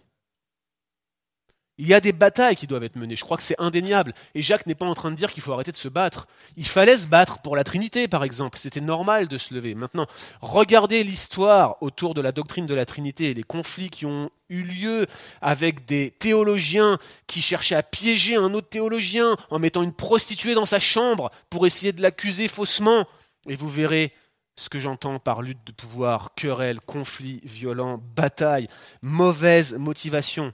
Il 1.80 1.88
y 1.88 1.96
a 1.96 2.00
des 2.00 2.12
batailles 2.12 2.56
qui 2.56 2.68
doivent 2.68 2.84
être 2.84 2.98
menées, 2.98 3.16
je 3.16 3.24
crois 3.24 3.36
que 3.36 3.42
c'est 3.42 3.60
indéniable. 3.60 4.14
Et 4.36 4.44
Jacques 4.44 4.68
n'est 4.68 4.76
pas 4.76 4.86
en 4.86 4.94
train 4.94 5.10
de 5.10 5.16
dire 5.16 5.32
qu'il 5.32 5.42
faut 5.42 5.54
arrêter 5.54 5.72
de 5.72 5.78
se 5.78 5.88
battre. 5.88 6.28
Il 6.56 6.68
fallait 6.68 6.98
se 6.98 7.08
battre 7.08 7.40
pour 7.40 7.56
la 7.56 7.64
Trinité, 7.64 8.08
par 8.08 8.24
exemple. 8.24 8.60
C'était 8.60 8.80
normal 8.80 9.28
de 9.28 9.40
se 9.40 9.56
lever. 9.56 9.74
Maintenant, 9.74 10.06
regardez 10.40 11.04
l'histoire 11.04 11.82
autour 11.82 12.14
de 12.14 12.22
la 12.22 12.32
doctrine 12.32 12.68
de 12.68 12.76
la 12.76 12.86
Trinité 12.86 13.32
et 13.32 13.34
les 13.34 13.44
conflits 13.44 13.90
qui 13.90 14.06
ont 14.06 14.30
eu 14.50 14.62
lieu 14.62 15.08
avec 15.42 15.86
des 15.86 16.12
théologiens 16.12 17.00
qui 17.26 17.42
cherchaient 17.42 17.74
à 17.74 17.82
piéger 17.82 18.36
un 18.36 18.54
autre 18.54 18.70
théologien 18.70 19.36
en 19.50 19.58
mettant 19.58 19.82
une 19.82 19.94
prostituée 19.94 20.54
dans 20.54 20.66
sa 20.66 20.80
chambre 20.80 21.32
pour 21.50 21.66
essayer 21.66 21.92
de 21.92 22.04
l'accuser 22.04 22.48
faussement. 22.48 23.08
Et 23.50 23.56
vous 23.56 23.70
verrez 23.70 24.14
ce 24.56 24.70
que 24.70 24.80
j'entends 24.80 25.20
par 25.20 25.42
lutte 25.42 25.66
de 25.66 25.72
pouvoir, 25.72 26.32
querelle, 26.36 26.80
conflit 26.80 27.42
violent, 27.44 28.00
bataille, 28.16 28.68
mauvaise 29.02 29.76
motivation. 29.76 30.54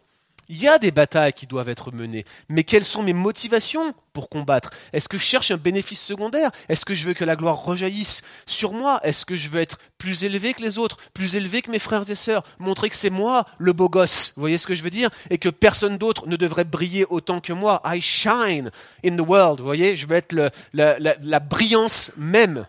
Il 0.51 0.57
y 0.57 0.67
a 0.67 0.79
des 0.79 0.89
batailles 0.89 1.33
qui 1.33 1.45
doivent 1.45 1.69
être 1.69 1.91
menées, 1.91 2.25
mais 2.47 2.63
quelles 2.63 2.83
sont 2.83 3.03
mes 3.03 3.13
motivations 3.13 3.93
pour 4.13 4.29
combattre? 4.29 4.71
Est-ce 4.93 5.07
que 5.07 5.17
je 5.17 5.23
cherche 5.23 5.51
un 5.51 5.57
bénéfice 5.57 6.03
secondaire? 6.03 6.49
Est-ce 6.69 6.85
que 6.85 6.95
je 6.95 7.05
veux 7.05 7.13
que 7.13 7.23
la 7.23 7.35
gloire 7.35 7.63
rejaillisse 7.63 8.23
sur 8.47 8.73
moi? 8.73 8.99
Est-ce 9.03 9.25
que 9.25 9.35
je 9.35 9.47
veux 9.49 9.61
être 9.61 9.77
plus 9.99 10.23
élevé 10.23 10.55
que 10.55 10.63
les 10.63 10.79
autres, 10.79 10.97
plus 11.13 11.35
élevé 11.35 11.61
que 11.61 11.69
mes 11.69 11.77
frères 11.77 12.09
et 12.09 12.15
sœurs, 12.15 12.43
montrer 12.57 12.89
que 12.89 12.95
c'est 12.95 13.11
moi 13.11 13.45
le 13.59 13.73
beau 13.73 13.89
gosse? 13.89 14.33
Vous 14.35 14.39
voyez 14.39 14.57
ce 14.57 14.65
que 14.65 14.73
je 14.73 14.81
veux 14.81 14.89
dire? 14.89 15.11
Et 15.29 15.37
que 15.37 15.49
personne 15.49 15.99
d'autre 15.99 16.25
ne 16.25 16.35
devrait 16.35 16.63
briller 16.63 17.05
autant 17.11 17.41
que 17.41 17.53
moi. 17.53 17.83
I 17.85 18.01
shine 18.01 18.71
in 19.05 19.17
the 19.17 19.27
world, 19.27 19.59
vous 19.59 19.65
voyez? 19.65 19.95
Je 19.95 20.07
veux 20.07 20.15
être 20.15 20.33
la, 20.73 20.97
la 20.97 21.39
brillance 21.39 22.11
même. 22.17 22.65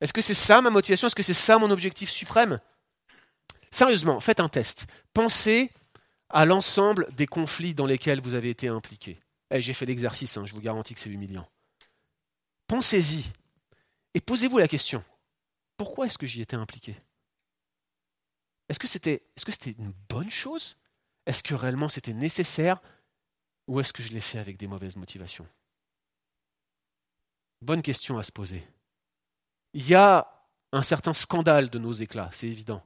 Est-ce 0.00 0.12
que 0.12 0.22
c'est 0.22 0.34
ça 0.34 0.60
ma 0.62 0.70
motivation? 0.70 1.06
Est-ce 1.06 1.14
que 1.14 1.22
c'est 1.22 1.34
ça 1.34 1.58
mon 1.58 1.70
objectif 1.70 2.10
suprême? 2.10 2.60
Sérieusement, 3.70 4.20
faites 4.20 4.40
un 4.40 4.48
test. 4.48 4.86
Pensez 5.12 5.72
à 6.30 6.46
l'ensemble 6.46 7.08
des 7.14 7.26
conflits 7.26 7.74
dans 7.74 7.86
lesquels 7.86 8.20
vous 8.20 8.34
avez 8.34 8.50
été 8.50 8.68
impliqué. 8.68 9.18
Eh, 9.50 9.60
j'ai 9.60 9.74
fait 9.74 9.86
l'exercice, 9.86 10.36
hein, 10.36 10.46
je 10.46 10.54
vous 10.54 10.60
garantis 10.60 10.94
que 10.94 11.00
c'est 11.00 11.10
humiliant. 11.10 11.48
Pensez-y 12.66 13.24
et 14.14 14.20
posez-vous 14.20 14.58
la 14.58 14.68
question 14.68 15.02
pourquoi 15.78 16.06
est-ce 16.06 16.18
que 16.18 16.26
j'y 16.26 16.42
étais 16.42 16.56
impliqué? 16.56 17.00
Est-ce 18.68 18.80
que 18.80 18.88
c'était 18.88 19.22
une 19.78 19.92
bonne 20.08 20.28
chose? 20.28 20.76
Est-ce 21.24 21.42
que 21.42 21.54
réellement 21.54 21.88
c'était 21.88 22.12
nécessaire? 22.12 22.82
Ou 23.68 23.80
est-ce 23.80 23.92
que 23.92 24.02
je 24.02 24.12
l'ai 24.12 24.20
fait 24.20 24.38
avec 24.38 24.56
des 24.56 24.66
mauvaises 24.66 24.96
motivations? 24.96 25.46
Bonne 27.62 27.80
question 27.80 28.18
à 28.18 28.24
se 28.24 28.32
poser. 28.32 28.66
Il 29.74 29.88
y 29.88 29.94
a 29.94 30.28
un 30.72 30.82
certain 30.82 31.12
scandale 31.12 31.70
de 31.70 31.78
nos 31.78 31.92
éclats, 31.92 32.30
c'est 32.32 32.48
évident. 32.48 32.82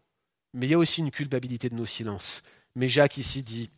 Mais 0.55 0.67
il 0.67 0.71
y 0.71 0.75
a 0.75 0.79
aussi 0.79 1.01
une 1.01 1.11
culpabilité 1.11 1.69
de 1.69 1.75
nos 1.75 1.87
silences. 1.87 2.43
Mais 2.75 2.89
Jacques 2.89 3.19
ici 3.19 3.43
dit, 3.43 3.71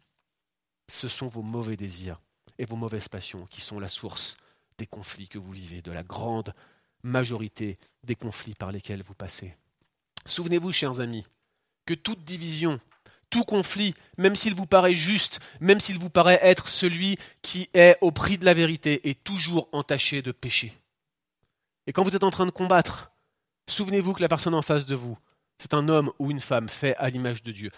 ce 0.89 1.09
sont 1.09 1.27
vos 1.27 1.43
mauvais 1.43 1.77
désirs 1.77 2.19
et 2.59 2.65
vos 2.65 2.77
mauvaises 2.77 3.09
passions 3.09 3.47
qui 3.47 3.61
sont 3.61 3.81
la 3.81 3.89
source 3.89 4.37
des 4.79 4.87
conflits 4.87 5.29
que 5.29 5.39
vous 5.39 5.53
vivez, 5.53 5.83
de 5.83 5.93
la 5.93 6.03
grande 6.03 6.55
majorité 7.03 7.79
des 8.03 8.15
conflits 8.15 8.55
par 8.55 8.73
lesquels 8.73 9.03
vous 9.03 9.15
passez. 9.15 9.57
Souvenez-vous, 10.27 10.73
chers 10.73 11.01
amis, 11.01 11.27
que 11.87 11.95
toute 11.95 12.25
division, 12.25 12.81
tout 13.31 13.45
conflit, 13.45 13.95
même 14.17 14.37
s'il 14.37 14.55
vous 14.55 14.67
paraît 14.67 14.95
juste, 14.95 15.41
même 15.61 15.81
s'il 15.81 15.99
vous 15.99 16.11
paraît 16.11 16.41
être 16.43 16.69
celui 16.69 17.19
qui 17.43 17.69
est 17.75 17.99
au 18.01 18.11
prix 18.11 18.39
de 18.39 18.45
la 18.45 18.55
vérité, 18.55 19.09
est 19.09 19.23
toujours 19.23 19.69
entaché 19.73 20.23
de 20.23 20.33
péché. 20.33 20.73
Et 21.87 21.93
quand 21.93 22.03
vous 22.03 22.17
êtes 22.17 22.25
en 22.25 22.31
train 22.31 22.47
de 22.47 22.51
combattre, 22.51 23.13
souvenez-vous 23.69 24.15
que 24.15 24.23
la 24.23 24.29
personne 24.29 24.55
en 24.55 24.63
face 24.63 24.87
de 24.87 24.95
vous, 24.95 25.19
c'est 25.59 25.75
un 25.75 25.89
homme 25.89 26.11
ou 26.19 26.31
une 26.31 26.41
femme 26.41 26.69
fait 26.69 26.97
à 26.97 27.11
l'image 27.11 27.43
de 27.43 27.53
Dieu, 27.53 27.71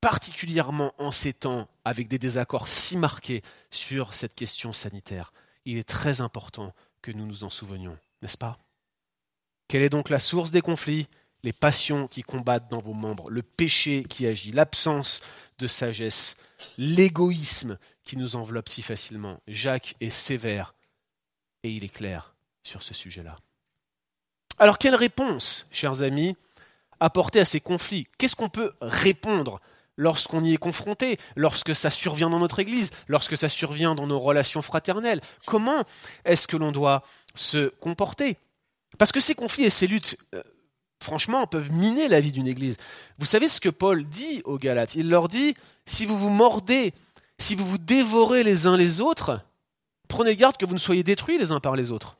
particulièrement 0.00 0.94
en 0.98 1.12
ces 1.12 1.32
temps 1.32 1.68
avec 1.84 2.08
des 2.08 2.18
désaccords 2.18 2.68
si 2.68 2.96
marqués 2.96 3.42
sur 3.70 4.14
cette 4.14 4.34
question 4.34 4.72
sanitaire. 4.72 5.32
Il 5.64 5.76
est 5.76 5.88
très 5.88 6.20
important 6.20 6.74
que 7.02 7.12
nous 7.12 7.26
nous 7.26 7.44
en 7.44 7.50
souvenions, 7.50 7.98
n'est-ce 8.22 8.38
pas? 8.38 8.58
Quelle 9.68 9.82
est 9.82 9.90
donc 9.90 10.08
la 10.08 10.18
source 10.18 10.50
des 10.50 10.62
conflits? 10.62 11.06
Les 11.42 11.52
passions 11.52 12.06
qui 12.08 12.22
combattent 12.22 12.70
dans 12.70 12.80
vos 12.80 12.92
membres, 12.92 13.30
le 13.30 13.42
péché 13.42 14.04
qui 14.04 14.26
agit, 14.26 14.52
l'absence 14.52 15.22
de 15.58 15.66
sagesse, 15.66 16.36
l'égoïsme 16.76 17.78
qui 18.04 18.18
nous 18.18 18.36
enveloppe 18.36 18.68
si 18.68 18.82
facilement. 18.82 19.40
Jacques 19.46 19.94
est 20.00 20.10
sévère 20.10 20.74
et 21.62 21.70
il 21.70 21.84
est 21.84 21.88
clair 21.88 22.34
sur 22.62 22.82
ce 22.82 22.92
sujet-là. 22.92 23.38
Alors 24.60 24.76
quelle 24.76 24.94
réponse, 24.94 25.66
chers 25.72 26.02
amis, 26.02 26.36
apporter 27.00 27.40
à 27.40 27.46
ces 27.46 27.60
conflits? 27.60 28.06
Qu'est-ce 28.18 28.36
qu'on 28.36 28.50
peut 28.50 28.74
répondre 28.82 29.58
lorsqu'on 29.96 30.44
y 30.44 30.52
est 30.52 30.58
confronté, 30.58 31.18
lorsque 31.34 31.74
ça 31.74 31.88
survient 31.88 32.28
dans 32.28 32.38
notre 32.38 32.58
Église, 32.58 32.90
lorsque 33.08 33.38
ça 33.38 33.48
survient 33.48 33.94
dans 33.94 34.06
nos 34.06 34.20
relations 34.20 34.60
fraternelles? 34.60 35.22
Comment 35.46 35.84
est-ce 36.26 36.46
que 36.46 36.58
l'on 36.58 36.72
doit 36.72 37.02
se 37.34 37.68
comporter? 37.80 38.36
Parce 38.98 39.12
que 39.12 39.20
ces 39.20 39.34
conflits 39.34 39.64
et 39.64 39.70
ces 39.70 39.86
luttes, 39.86 40.18
euh, 40.34 40.42
franchement, 41.02 41.46
peuvent 41.46 41.72
miner 41.72 42.08
la 42.08 42.20
vie 42.20 42.32
d'une 42.32 42.46
Église. 42.46 42.76
Vous 43.18 43.24
savez 43.24 43.48
ce 43.48 43.60
que 43.60 43.70
Paul 43.70 44.04
dit 44.04 44.42
aux 44.44 44.58
Galates? 44.58 44.94
Il 44.94 45.08
leur 45.08 45.28
dit, 45.28 45.54
si 45.86 46.04
vous 46.04 46.18
vous 46.18 46.28
mordez, 46.28 46.92
si 47.38 47.54
vous 47.54 47.66
vous 47.66 47.78
dévorez 47.78 48.44
les 48.44 48.66
uns 48.66 48.76
les 48.76 49.00
autres, 49.00 49.40
prenez 50.06 50.36
garde 50.36 50.58
que 50.58 50.66
vous 50.66 50.74
ne 50.74 50.78
soyez 50.78 51.02
détruits 51.02 51.38
les 51.38 51.50
uns 51.50 51.60
par 51.60 51.76
les 51.76 51.90
autres 51.92 52.18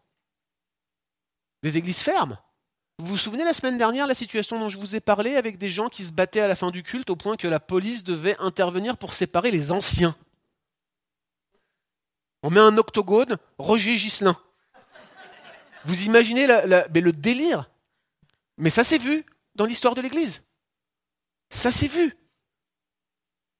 des 1.62 1.76
églises 1.76 2.02
fermes. 2.02 2.38
Vous 2.98 3.06
vous 3.06 3.16
souvenez 3.16 3.44
la 3.44 3.54
semaine 3.54 3.78
dernière 3.78 4.06
la 4.06 4.14
situation 4.14 4.58
dont 4.58 4.68
je 4.68 4.78
vous 4.78 4.94
ai 4.94 5.00
parlé 5.00 5.36
avec 5.36 5.56
des 5.56 5.70
gens 5.70 5.88
qui 5.88 6.04
se 6.04 6.12
battaient 6.12 6.40
à 6.40 6.48
la 6.48 6.54
fin 6.54 6.70
du 6.70 6.82
culte 6.82 7.08
au 7.08 7.16
point 7.16 7.36
que 7.36 7.48
la 7.48 7.60
police 7.60 8.04
devait 8.04 8.36
intervenir 8.38 8.98
pour 8.98 9.14
séparer 9.14 9.50
les 9.50 9.72
anciens? 9.72 10.14
On 12.42 12.50
met 12.50 12.60
un 12.60 12.76
octogone, 12.78 13.38
Roger 13.58 13.96
Gislin. 13.96 14.36
Vous 15.84 16.04
imaginez 16.04 16.46
le 16.46 17.10
délire 17.10 17.70
Mais 18.58 18.70
ça 18.70 18.84
s'est 18.84 18.98
vu 18.98 19.24
dans 19.54 19.64
l'histoire 19.64 19.94
de 19.94 20.02
l'Église. 20.02 20.42
Ça 21.50 21.70
s'est 21.70 21.88
vu. 21.88 22.16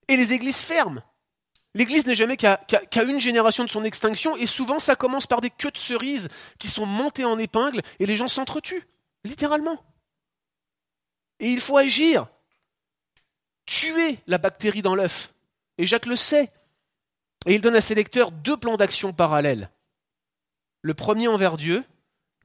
Et 0.09 0.17
les 0.17 0.33
églises 0.33 0.63
ferment. 0.63 1.03
L'Église 1.75 2.07
n'est 2.07 2.17
jamais 2.17 2.37
qu'à 2.37 2.59
une 3.05 3.21
génération 3.21 3.65
de 3.65 3.71
son 3.71 3.85
extinction, 3.85 4.37
et 4.37 4.47
souvent 4.47 4.79
ça 4.79 4.97
commence 4.97 5.27
par 5.27 5.41
des 5.41 5.51
queues 5.51 5.71
de 5.71 5.79
cerises 5.79 6.29
qui 6.59 6.69
sont 6.69 6.87
montées 6.87 7.25
en 7.25 7.39
épingle, 7.39 7.81
et 8.01 8.07
les 8.07 8.17
gens 8.17 8.29
s'entretuent, 8.29 8.89
littéralement. 9.25 9.83
Et 11.39 11.49
il 11.49 11.61
faut 11.61 11.77
agir, 11.77 12.27
tuer 13.67 14.19
la 14.27 14.39
bactérie 14.39 14.83
dans 14.83 14.95
l'œuf. 14.97 15.33
Et 15.79 15.87
Jacques 15.87 16.07
le 16.07 16.17
sait. 16.17 16.51
Et 17.47 17.55
il 17.55 17.63
donne 17.63 17.77
à 17.77 17.81
ses 17.81 17.95
lecteurs 17.95 18.33
deux 18.33 18.57
plans 18.57 18.77
d'action 18.77 19.13
parallèles. 19.13 19.71
Le 20.83 20.93
premier 20.93 21.29
envers 21.29 21.57
Dieu, 21.57 21.85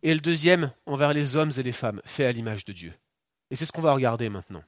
et 0.03 0.13
le 0.13 0.19
deuxième 0.19 0.71
envers 0.85 1.13
les 1.13 1.35
hommes 1.35 1.51
et 1.57 1.63
les 1.63 1.71
femmes, 1.71 2.01
faits 2.05 2.27
à 2.27 2.31
l'image 2.31 2.63
de 2.63 2.73
Dieu. 2.73 2.93
Et 3.49 3.55
c'est 3.55 3.65
ce 3.65 3.71
qu'on 3.71 3.81
va 3.81 3.93
regarder 3.93 4.29
maintenant. 4.29 4.63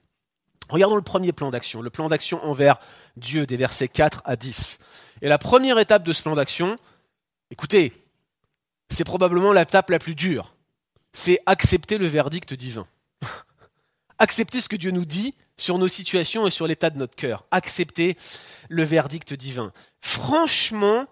Regardons 0.69 0.95
le 0.95 1.01
premier 1.01 1.32
plan 1.32 1.49
d'action, 1.49 1.82
le 1.82 1.89
plan 1.89 2.10
d'action 2.10 2.43
envers 2.43 2.77
Dieu, 3.15 3.45
des 3.45 3.58
versets 3.58 3.88
4 3.88 4.21
à 4.25 4.36
10. 4.36 4.80
Et 5.21 5.30
la 5.30 5.38
première 5.38 5.80
étape 5.80 6.03
de 6.03 6.13
ce 6.13 6.21
plan 6.21 6.36
d'action, 6.36 6.77
écoutez, 7.51 7.93
c'est 8.89 9.03
probablement 9.03 9.53
l'étape 9.53 9.89
la 9.89 9.99
plus 9.99 10.15
dure. 10.15 10.56
C'est 11.13 11.39
accepter 11.45 11.97
le 11.97 12.08
verdict 12.08 12.53
divin. 12.53 12.88
accepter 14.19 14.62
ce 14.62 14.69
que 14.69 14.75
Dieu 14.75 14.91
nous 14.91 15.06
dit 15.06 15.34
sur 15.58 15.77
nos 15.77 15.88
situations 15.88 16.45
et 16.45 16.51
sur 16.51 16.67
l'état 16.67 16.89
de 16.89 16.97
notre 16.97 17.15
cœur. 17.15 17.45
Accepter 17.51 18.17
le 18.69 18.84
verdict 18.84 19.34
divin. 19.34 19.71
Franchement, 20.01 21.08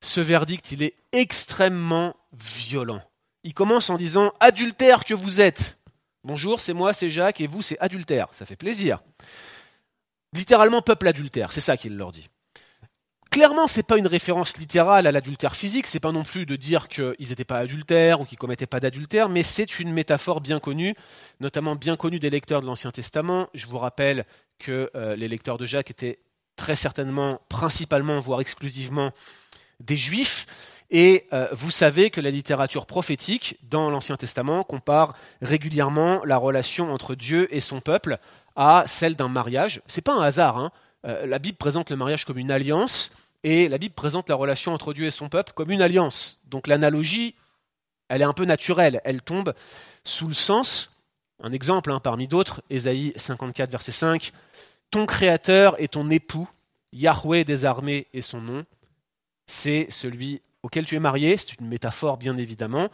ce 0.00 0.20
verdict, 0.20 0.72
il 0.72 0.82
est 0.82 0.94
extrêmement 1.12 2.14
violent. 2.32 3.02
Il 3.44 3.54
commence 3.54 3.90
en 3.90 3.96
disant 3.96 4.32
Adultère 4.40 5.04
que 5.04 5.14
vous 5.14 5.40
êtes. 5.40 5.77
Bonjour, 6.24 6.60
c'est 6.60 6.72
moi, 6.72 6.92
c'est 6.92 7.10
Jacques, 7.10 7.40
et 7.40 7.46
vous, 7.46 7.62
c'est 7.62 7.78
adultère. 7.78 8.28
Ça 8.32 8.44
fait 8.44 8.56
plaisir. 8.56 9.00
Littéralement, 10.32 10.82
peuple 10.82 11.08
adultère, 11.08 11.52
c'est 11.52 11.60
ça 11.60 11.76
qu'il 11.76 11.96
leur 11.96 12.12
dit. 12.12 12.28
Clairement, 13.30 13.66
ce 13.66 13.78
n'est 13.78 13.84
pas 13.84 13.98
une 13.98 14.06
référence 14.06 14.56
littérale 14.56 15.06
à 15.06 15.12
l'adultère 15.12 15.54
physique, 15.54 15.86
c'est 15.86 16.00
pas 16.00 16.12
non 16.12 16.22
plus 16.22 16.46
de 16.46 16.56
dire 16.56 16.88
qu'ils 16.88 17.14
n'étaient 17.28 17.44
pas 17.44 17.58
adultères 17.58 18.20
ou 18.20 18.24
qu'ils 18.24 18.38
commettaient 18.38 18.66
pas 18.66 18.80
d'adultère, 18.80 19.28
mais 19.28 19.42
c'est 19.42 19.78
une 19.78 19.92
métaphore 19.92 20.40
bien 20.40 20.60
connue, 20.60 20.94
notamment 21.40 21.76
bien 21.76 21.96
connue 21.96 22.18
des 22.18 22.30
lecteurs 22.30 22.62
de 22.62 22.66
l'Ancien 22.66 22.90
Testament. 22.90 23.48
Je 23.52 23.66
vous 23.66 23.78
rappelle 23.78 24.24
que 24.58 24.90
euh, 24.94 25.14
les 25.14 25.28
lecteurs 25.28 25.58
de 25.58 25.66
Jacques 25.66 25.90
étaient 25.90 26.20
très 26.56 26.74
certainement, 26.74 27.40
principalement, 27.48 28.18
voire 28.18 28.40
exclusivement, 28.40 29.12
des 29.80 29.96
juifs. 29.96 30.46
Et 30.90 31.26
euh, 31.32 31.48
vous 31.52 31.70
savez 31.70 32.10
que 32.10 32.20
la 32.20 32.30
littérature 32.30 32.86
prophétique 32.86 33.58
dans 33.62 33.90
l'Ancien 33.90 34.16
Testament 34.16 34.64
compare 34.64 35.14
régulièrement 35.42 36.24
la 36.24 36.38
relation 36.38 36.92
entre 36.92 37.14
Dieu 37.14 37.54
et 37.54 37.60
son 37.60 37.80
peuple 37.80 38.16
à 38.56 38.84
celle 38.86 39.14
d'un 39.14 39.28
mariage. 39.28 39.82
C'est 39.86 40.00
pas 40.02 40.14
un 40.14 40.22
hasard. 40.22 40.56
Hein. 40.56 40.72
Euh, 41.04 41.26
la 41.26 41.38
Bible 41.38 41.58
présente 41.58 41.90
le 41.90 41.96
mariage 41.96 42.24
comme 42.24 42.38
une 42.38 42.50
alliance 42.50 43.12
et 43.44 43.68
la 43.68 43.78
Bible 43.78 43.94
présente 43.94 44.30
la 44.30 44.34
relation 44.34 44.72
entre 44.72 44.94
Dieu 44.94 45.06
et 45.06 45.10
son 45.10 45.28
peuple 45.28 45.52
comme 45.54 45.70
une 45.70 45.82
alliance. 45.82 46.42
Donc 46.46 46.66
l'analogie, 46.66 47.34
elle 48.08 48.22
est 48.22 48.24
un 48.26 48.32
peu 48.32 48.46
naturelle. 48.46 49.00
Elle 49.04 49.20
tombe 49.20 49.54
sous 50.04 50.26
le 50.26 50.34
sens. 50.34 50.96
Un 51.40 51.52
exemple 51.52 51.92
hein, 51.92 52.00
parmi 52.00 52.26
d'autres, 52.26 52.62
Ésaïe 52.70 53.12
54, 53.14 53.70
verset 53.70 53.92
5. 53.92 54.32
Ton 54.90 55.06
créateur 55.06 55.80
est 55.80 55.92
ton 55.92 56.08
époux, 56.10 56.48
Yahweh 56.92 57.44
des 57.44 57.66
armées 57.66 58.06
est 58.14 58.22
son 58.22 58.40
nom. 58.40 58.64
C'est 59.46 59.86
celui 59.90 60.40
auquel 60.68 60.84
tu 60.84 60.96
es 60.96 61.00
marié, 61.00 61.38
c'est 61.38 61.58
une 61.58 61.66
métaphore 61.66 62.18
bien 62.18 62.36
évidemment, 62.36 62.90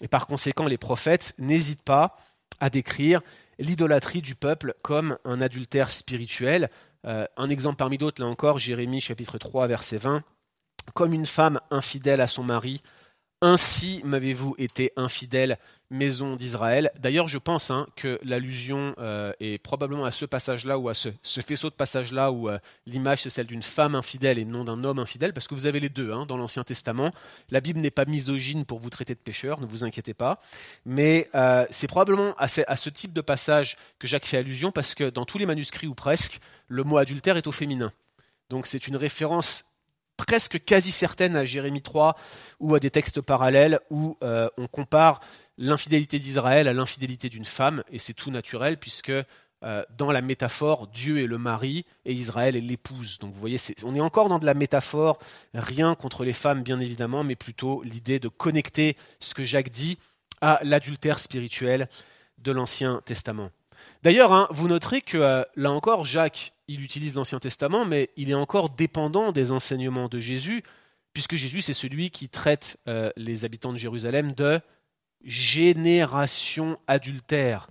et 0.00 0.08
par 0.08 0.26
conséquent 0.26 0.64
les 0.64 0.78
prophètes 0.78 1.34
n'hésitent 1.36 1.82
pas 1.82 2.16
à 2.58 2.70
décrire 2.70 3.20
l'idolâtrie 3.58 4.22
du 4.22 4.34
peuple 4.34 4.72
comme 4.82 5.18
un 5.26 5.42
adultère 5.42 5.90
spirituel. 5.90 6.70
Euh, 7.04 7.26
un 7.36 7.50
exemple 7.50 7.76
parmi 7.76 7.98
d'autres, 7.98 8.22
là 8.22 8.28
encore, 8.28 8.58
Jérémie 8.58 9.02
chapitre 9.02 9.36
3 9.36 9.66
verset 9.66 9.98
20, 9.98 10.22
comme 10.94 11.12
une 11.12 11.26
femme 11.26 11.60
infidèle 11.70 12.22
à 12.22 12.28
son 12.28 12.44
mari 12.44 12.80
ainsi 13.40 14.00
m'avez-vous 14.04 14.54
été 14.58 14.92
infidèle, 14.96 15.58
maison 15.90 16.36
d'Israël. 16.36 16.90
D'ailleurs, 16.98 17.28
je 17.28 17.38
pense 17.38 17.70
hein, 17.70 17.86
que 17.96 18.18
l'allusion 18.22 18.94
euh, 18.98 19.32
est 19.40 19.58
probablement 19.58 20.04
à 20.04 20.10
ce 20.10 20.26
passage-là 20.26 20.78
ou 20.78 20.88
à 20.88 20.94
ce, 20.94 21.08
faisceau 21.22 21.70
de 21.70 21.74
passage-là 21.74 22.30
où 22.30 22.48
euh, 22.48 22.58
l'image 22.86 23.22
c'est 23.22 23.30
celle 23.30 23.46
d'une 23.46 23.62
femme 23.62 23.94
infidèle 23.94 24.38
et 24.38 24.44
non 24.44 24.64
d'un 24.64 24.84
homme 24.84 24.98
infidèle, 24.98 25.32
parce 25.32 25.48
que 25.48 25.54
vous 25.54 25.66
avez 25.66 25.80
les 25.80 25.88
deux 25.88 26.12
hein, 26.12 26.26
dans 26.26 26.36
l'Ancien 26.36 26.64
Testament. 26.64 27.12
La 27.50 27.60
Bible 27.60 27.80
n'est 27.80 27.90
pas 27.90 28.04
misogyne 28.04 28.64
pour 28.64 28.80
vous 28.80 28.90
traiter 28.90 29.14
de 29.14 29.20
pécheur, 29.20 29.60
ne 29.60 29.66
vous 29.66 29.84
inquiétez 29.84 30.14
pas. 30.14 30.40
Mais 30.84 31.28
euh, 31.34 31.64
c'est 31.70 31.88
probablement 31.88 32.34
à 32.36 32.48
ce, 32.48 32.60
à 32.66 32.76
ce 32.76 32.90
type 32.90 33.12
de 33.12 33.20
passage 33.20 33.78
que 33.98 34.06
Jacques 34.06 34.26
fait 34.26 34.38
allusion, 34.38 34.72
parce 34.72 34.94
que 34.94 35.08
dans 35.08 35.24
tous 35.24 35.38
les 35.38 35.46
manuscrits 35.46 35.86
ou 35.86 35.94
presque, 35.94 36.40
le 36.68 36.84
mot 36.84 36.98
adultère 36.98 37.36
est 37.36 37.46
au 37.46 37.52
féminin. 37.52 37.92
Donc 38.50 38.66
c'est 38.66 38.88
une 38.88 38.96
référence 38.96 39.64
presque 40.18 40.62
quasi 40.62 40.92
certaine 40.92 41.36
à 41.36 41.46
Jérémie 41.46 41.80
3 41.80 42.14
ou 42.60 42.74
à 42.74 42.80
des 42.80 42.90
textes 42.90 43.22
parallèles 43.22 43.80
où 43.88 44.18
euh, 44.22 44.50
on 44.58 44.66
compare 44.66 45.20
l'infidélité 45.56 46.18
d'Israël 46.18 46.68
à 46.68 46.74
l'infidélité 46.74 47.30
d'une 47.30 47.46
femme, 47.46 47.82
et 47.90 47.98
c'est 47.98 48.12
tout 48.12 48.30
naturel 48.30 48.76
puisque 48.76 49.12
euh, 49.64 49.82
dans 49.96 50.12
la 50.12 50.20
métaphore, 50.20 50.86
Dieu 50.88 51.22
est 51.22 51.26
le 51.26 51.38
mari 51.38 51.84
et 52.04 52.12
Israël 52.12 52.54
est 52.54 52.60
l'épouse. 52.60 53.18
Donc 53.18 53.32
vous 53.32 53.40
voyez, 53.40 53.58
on 53.84 53.94
est 53.94 54.00
encore 54.00 54.28
dans 54.28 54.38
de 54.38 54.46
la 54.46 54.54
métaphore, 54.54 55.18
rien 55.54 55.94
contre 55.94 56.24
les 56.24 56.32
femmes 56.32 56.62
bien 56.62 56.78
évidemment, 56.78 57.24
mais 57.24 57.34
plutôt 57.34 57.82
l'idée 57.82 58.18
de 58.18 58.28
connecter 58.28 58.96
ce 59.20 59.34
que 59.34 59.44
Jacques 59.44 59.70
dit 59.70 59.98
à 60.40 60.60
l'adultère 60.62 61.18
spirituel 61.18 61.88
de 62.38 62.52
l'Ancien 62.52 63.00
Testament. 63.04 63.50
D'ailleurs, 64.02 64.32
hein, 64.32 64.46
vous 64.50 64.68
noterez 64.68 65.00
que 65.00 65.18
euh, 65.18 65.42
là 65.56 65.72
encore, 65.72 66.04
Jacques, 66.04 66.52
il 66.68 66.82
utilise 66.82 67.14
l'Ancien 67.14 67.40
Testament, 67.40 67.84
mais 67.84 68.10
il 68.16 68.30
est 68.30 68.34
encore 68.34 68.70
dépendant 68.70 69.32
des 69.32 69.52
enseignements 69.52 70.08
de 70.08 70.20
Jésus, 70.20 70.62
puisque 71.12 71.34
Jésus, 71.34 71.62
c'est 71.62 71.72
celui 71.72 72.10
qui 72.10 72.28
traite 72.28 72.78
euh, 72.86 73.10
les 73.16 73.44
habitants 73.44 73.72
de 73.72 73.78
Jérusalem 73.78 74.32
de 74.32 74.60
génération 75.24 76.78
adultère. 76.86 77.68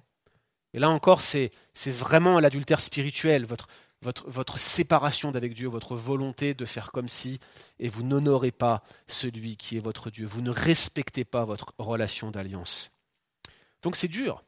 Et 0.74 0.80
là 0.80 0.90
encore, 0.90 1.22
c'est 1.22 1.52
vraiment 1.86 2.40
l'adultère 2.40 2.82
spirituel, 2.82 3.46
votre, 3.46 3.68
votre, 4.02 4.30
votre 4.30 4.60
séparation 4.60 5.32
d'avec 5.32 5.54
Dieu, 5.54 5.68
votre 5.68 5.96
volonté 5.96 6.54
de 6.54 6.66
faire 6.66 6.92
comme 6.92 7.08
si, 7.08 7.40
et 7.80 7.88
vous 7.88 8.04
n'honorez 8.04 8.52
pas 8.52 8.84
celui 9.08 9.56
qui 9.56 9.78
est 9.78 9.82
votre 9.82 10.10
Dieu, 10.10 10.26
vous 10.26 10.42
ne 10.42 10.52
respectez 10.52 11.24
pas 11.24 11.46
votre 11.46 11.74
relation 11.78 12.32
d'alliance. 12.32 12.92
Donc 13.82 13.96
c'est 13.96 14.08
dur. 14.08 14.44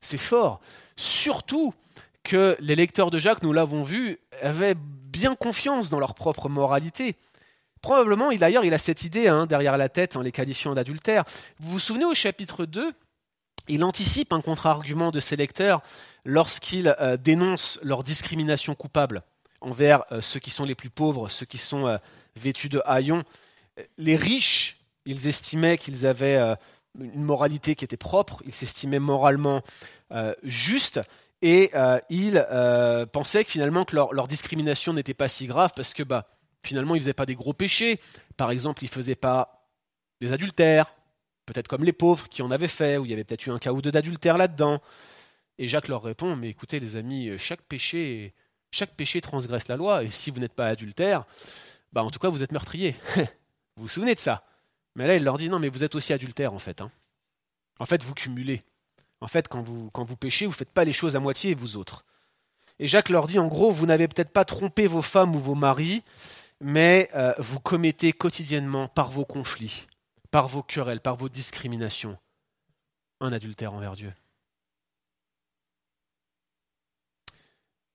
C'est 0.00 0.18
fort. 0.18 0.60
Surtout 0.96 1.74
que 2.22 2.56
les 2.60 2.76
lecteurs 2.76 3.10
de 3.10 3.18
Jacques, 3.18 3.42
nous 3.42 3.52
l'avons 3.52 3.82
vu, 3.82 4.18
avaient 4.42 4.74
bien 4.76 5.34
confiance 5.34 5.90
dans 5.90 5.98
leur 5.98 6.14
propre 6.14 6.48
moralité. 6.48 7.16
Probablement, 7.82 8.30
d'ailleurs, 8.32 8.64
il 8.64 8.74
a 8.74 8.78
cette 8.78 9.04
idée 9.04 9.28
hein, 9.28 9.46
derrière 9.46 9.76
la 9.76 9.88
tête 9.88 10.16
en 10.16 10.20
les 10.20 10.32
qualifiant 10.32 10.74
d'adultère. 10.74 11.24
Vous 11.58 11.72
vous 11.72 11.78
souvenez 11.80 12.04
au 12.04 12.14
chapitre 12.14 12.66
2, 12.66 12.92
il 13.68 13.84
anticipe 13.84 14.32
un 14.32 14.40
contre-argument 14.40 15.10
de 15.10 15.20
ses 15.20 15.36
lecteurs 15.36 15.82
lorsqu'il 16.24 16.94
euh, 17.00 17.16
dénonce 17.16 17.78
leur 17.82 18.04
discrimination 18.04 18.74
coupable 18.74 19.22
envers 19.60 20.04
euh, 20.12 20.20
ceux 20.20 20.40
qui 20.40 20.50
sont 20.50 20.64
les 20.64 20.74
plus 20.74 20.90
pauvres, 20.90 21.28
ceux 21.28 21.46
qui 21.46 21.58
sont 21.58 21.86
euh, 21.86 21.96
vêtus 22.36 22.68
de 22.68 22.82
haillons. 22.84 23.22
Les 23.96 24.16
riches, 24.16 24.78
ils 25.06 25.26
estimaient 25.28 25.78
qu'ils 25.78 26.06
avaient 26.06 26.56
une 26.98 27.22
moralité 27.22 27.74
qui 27.74 27.84
était 27.84 27.96
propre, 27.96 28.42
il 28.44 28.52
s'estimait 28.52 28.98
moralement 28.98 29.62
euh, 30.12 30.34
juste, 30.42 31.00
et 31.42 31.70
euh, 31.74 31.98
il 32.10 32.44
euh, 32.50 33.06
pensait 33.06 33.44
que 33.44 33.50
finalement 33.50 33.84
que 33.84 33.96
leur, 33.96 34.28
discrimination 34.28 34.92
n'était 34.92 35.14
pas 35.14 35.28
si 35.28 35.46
grave 35.46 35.72
parce 35.74 35.94
que 35.94 36.02
bah, 36.02 36.28
finalement 36.62 36.94
ils 36.94 37.00
faisaient 37.00 37.14
pas 37.14 37.26
des 37.26 37.34
gros 37.34 37.54
péchés. 37.54 38.00
Par 38.36 38.50
exemple, 38.50 38.84
ils 38.84 38.90
faisaient 38.90 39.14
pas 39.14 39.66
des 40.20 40.32
adultères, 40.32 40.92
peut-être 41.46 41.68
comme 41.68 41.84
les 41.84 41.94
pauvres 41.94 42.28
qui 42.28 42.42
en 42.42 42.50
avaient 42.50 42.68
fait, 42.68 42.98
où 42.98 43.06
il 43.06 43.10
y 43.10 43.14
avait 43.14 43.24
peut-être 43.24 43.46
eu 43.46 43.50
un 43.50 43.58
cas 43.58 43.72
ou 43.72 43.80
deux 43.80 43.92
d'adultère 43.92 44.36
là-dedans. 44.36 44.82
Et 45.58 45.68
Jacques 45.68 45.88
leur 45.88 46.02
répond, 46.02 46.36
mais 46.36 46.48
écoutez 46.48 46.78
les 46.78 46.96
amis, 46.96 47.30
chaque 47.38 47.62
péché, 47.62 48.34
chaque 48.70 48.90
péché 48.90 49.20
transgresse 49.20 49.68
la 49.68 49.76
loi, 49.76 50.04
et 50.04 50.08
si 50.08 50.30
vous 50.30 50.40
n'êtes 50.40 50.54
pas 50.54 50.68
adultère, 50.68 51.24
bah 51.92 52.02
en 52.02 52.10
tout 52.10 52.18
cas 52.18 52.28
vous 52.28 52.42
êtes 52.42 52.52
meurtrier. 52.52 52.94
vous 53.76 53.84
vous 53.84 53.88
souvenez 53.88 54.14
de 54.14 54.20
ça? 54.20 54.44
Mais 54.94 55.06
là, 55.06 55.14
il 55.16 55.24
leur 55.24 55.38
dit 55.38 55.48
non, 55.48 55.58
mais 55.58 55.68
vous 55.68 55.84
êtes 55.84 55.94
aussi 55.94 56.12
adultère 56.12 56.52
en 56.52 56.58
fait. 56.58 56.80
Hein. 56.80 56.90
En 57.78 57.86
fait, 57.86 58.02
vous 58.02 58.14
cumulez. 58.14 58.62
En 59.20 59.28
fait, 59.28 59.48
quand 59.48 59.62
vous, 59.62 59.90
vous 59.94 60.16
péchez, 60.16 60.46
vous 60.46 60.52
ne 60.52 60.56
faites 60.56 60.70
pas 60.70 60.84
les 60.84 60.92
choses 60.92 61.16
à 61.16 61.20
moitié, 61.20 61.54
vous 61.54 61.76
autres. 61.76 62.04
Et 62.78 62.86
Jacques 62.86 63.10
leur 63.10 63.26
dit 63.26 63.38
en 63.38 63.46
gros, 63.46 63.70
vous 63.70 63.86
n'avez 63.86 64.08
peut-être 64.08 64.32
pas 64.32 64.46
trompé 64.46 64.86
vos 64.86 65.02
femmes 65.02 65.36
ou 65.36 65.38
vos 65.38 65.54
maris, 65.54 66.02
mais 66.60 67.10
euh, 67.14 67.34
vous 67.38 67.60
commettez 67.60 68.12
quotidiennement 68.12 68.88
par 68.88 69.10
vos 69.10 69.26
conflits, 69.26 69.86
par 70.30 70.48
vos 70.48 70.62
querelles, 70.62 71.00
par 71.00 71.16
vos 71.16 71.28
discriminations, 71.28 72.16
un 73.20 73.32
adultère 73.32 73.74
envers 73.74 73.96
Dieu. 73.96 74.12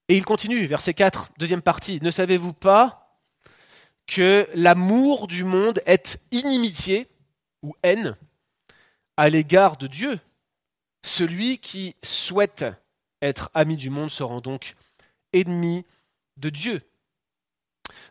Et 0.07 0.17
il 0.17 0.23
continue, 0.23 0.67
verset 0.67 0.93
4, 0.93 1.31
deuxième 1.39 1.63
partie. 1.63 1.99
Ne 2.03 2.11
savez-vous 2.11 2.53
pas 2.53 3.19
que 4.05 4.47
l'amour 4.53 5.25
du 5.25 5.43
monde 5.43 5.81
est 5.87 6.19
inimitié 6.29 7.07
ou 7.63 7.73
haine 7.81 8.15
à 9.17 9.29
l'égard 9.29 9.77
de 9.77 9.87
Dieu? 9.87 10.19
Celui 11.05 11.59
qui 11.59 11.95
souhaite 12.01 12.65
être 13.21 13.51
ami 13.53 13.77
du 13.77 13.91
monde 13.91 14.09
se 14.09 14.23
rend 14.23 14.41
donc 14.41 14.73
ennemi 15.33 15.85
de 16.37 16.49
Dieu. 16.49 16.81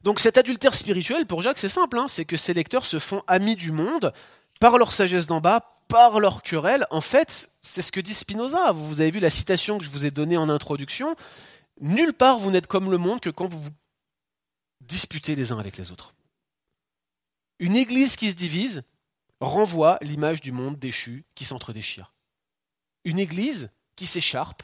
Donc 0.04 0.20
cet 0.20 0.38
adultère 0.38 0.76
spirituel, 0.76 1.26
pour 1.26 1.42
Jacques, 1.42 1.58
c'est 1.58 1.68
simple, 1.68 1.98
hein, 1.98 2.06
c'est 2.06 2.24
que 2.24 2.36
ces 2.36 2.54
lecteurs 2.54 2.86
se 2.86 3.00
font 3.00 3.24
amis 3.26 3.56
du 3.56 3.72
monde 3.72 4.12
par 4.60 4.78
leur 4.78 4.92
sagesse 4.92 5.26
d'en 5.26 5.40
bas, 5.40 5.82
par 5.88 6.20
leur 6.20 6.44
querelle. 6.44 6.86
En 6.92 7.00
fait, 7.00 7.50
c'est 7.62 7.82
ce 7.82 7.90
que 7.90 7.98
dit 7.98 8.14
Spinoza. 8.14 8.70
Vous 8.70 9.00
avez 9.00 9.10
vu 9.10 9.18
la 9.18 9.28
citation 9.28 9.78
que 9.78 9.84
je 9.84 9.90
vous 9.90 10.04
ai 10.04 10.12
donnée 10.12 10.36
en 10.36 10.48
introduction. 10.48 11.16
Nulle 11.80 12.14
part 12.14 12.38
vous 12.38 12.52
n'êtes 12.52 12.68
comme 12.68 12.92
le 12.92 12.98
monde 12.98 13.18
que 13.18 13.30
quand 13.30 13.48
vous 13.48 13.60
vous 13.60 13.74
disputer 14.82 15.34
les 15.34 15.50
uns 15.50 15.58
avec 15.58 15.78
les 15.78 15.90
autres. 15.90 16.14
Une 17.58 17.74
église 17.74 18.14
qui 18.14 18.30
se 18.30 18.36
divise 18.36 18.84
renvoie 19.40 19.98
l'image 20.00 20.40
du 20.40 20.52
monde 20.52 20.78
déchu 20.78 21.24
qui 21.34 21.44
s'entre-déchire. 21.44 22.13
Une 23.04 23.18
église 23.18 23.70
qui 23.96 24.06
s'écharpe, 24.06 24.62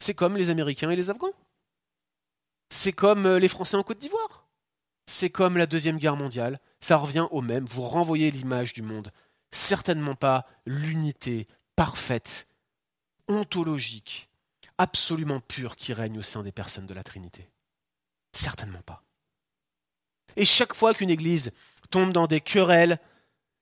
c'est 0.00 0.14
comme 0.14 0.36
les 0.36 0.50
Américains 0.50 0.90
et 0.90 0.96
les 0.96 1.10
Afghans. 1.10 1.32
C'est 2.70 2.92
comme 2.92 3.26
euh, 3.26 3.38
les 3.38 3.48
Français 3.48 3.76
en 3.76 3.82
Côte 3.82 3.98
d'Ivoire. 3.98 4.46
C'est 5.06 5.30
comme 5.30 5.56
la 5.56 5.66
Deuxième 5.66 5.98
Guerre 5.98 6.16
mondiale. 6.16 6.60
Ça 6.80 6.96
revient 6.96 7.26
au 7.30 7.40
même. 7.40 7.64
Vous 7.66 7.82
renvoyez 7.82 8.30
l'image 8.30 8.72
du 8.72 8.82
monde. 8.82 9.12
Certainement 9.52 10.14
pas 10.14 10.46
l'unité 10.66 11.46
parfaite, 11.76 12.48
ontologique, 13.28 14.28
absolument 14.78 15.40
pure 15.40 15.76
qui 15.76 15.92
règne 15.92 16.18
au 16.18 16.22
sein 16.22 16.42
des 16.42 16.52
personnes 16.52 16.86
de 16.86 16.94
la 16.94 17.04
Trinité. 17.04 17.48
Certainement 18.32 18.82
pas. 18.82 19.04
Et 20.36 20.44
chaque 20.44 20.74
fois 20.74 20.94
qu'une 20.94 21.10
Église 21.10 21.52
tombe 21.90 22.12
dans 22.12 22.26
des 22.26 22.40
querelles, 22.40 22.98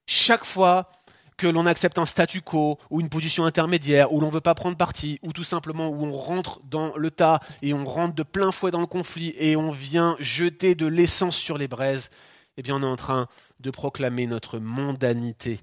chaque 0.06 0.44
fois 0.44 0.90
que 1.36 1.46
l'on 1.46 1.66
accepte 1.66 1.98
un 1.98 2.04
statu 2.04 2.40
quo 2.42 2.78
ou 2.90 3.00
une 3.00 3.08
position 3.08 3.44
intermédiaire, 3.44 4.12
où 4.12 4.20
l'on 4.20 4.28
ne 4.28 4.32
veut 4.32 4.40
pas 4.40 4.54
prendre 4.54 4.76
parti, 4.76 5.18
ou 5.22 5.32
tout 5.32 5.44
simplement 5.44 5.88
où 5.88 6.04
on 6.04 6.12
rentre 6.12 6.60
dans 6.64 6.96
le 6.96 7.10
tas 7.10 7.40
et 7.62 7.74
on 7.74 7.84
rentre 7.84 8.14
de 8.14 8.22
plein 8.22 8.52
fouet 8.52 8.70
dans 8.70 8.80
le 8.80 8.86
conflit 8.86 9.34
et 9.38 9.56
on 9.56 9.70
vient 9.70 10.16
jeter 10.18 10.74
de 10.74 10.86
l'essence 10.86 11.36
sur 11.36 11.58
les 11.58 11.68
braises, 11.68 12.10
eh 12.56 12.62
bien 12.62 12.76
on 12.76 12.82
est 12.82 12.86
en 12.86 12.96
train 12.96 13.28
de 13.60 13.70
proclamer 13.70 14.26
notre 14.26 14.58
mondanité. 14.58 15.60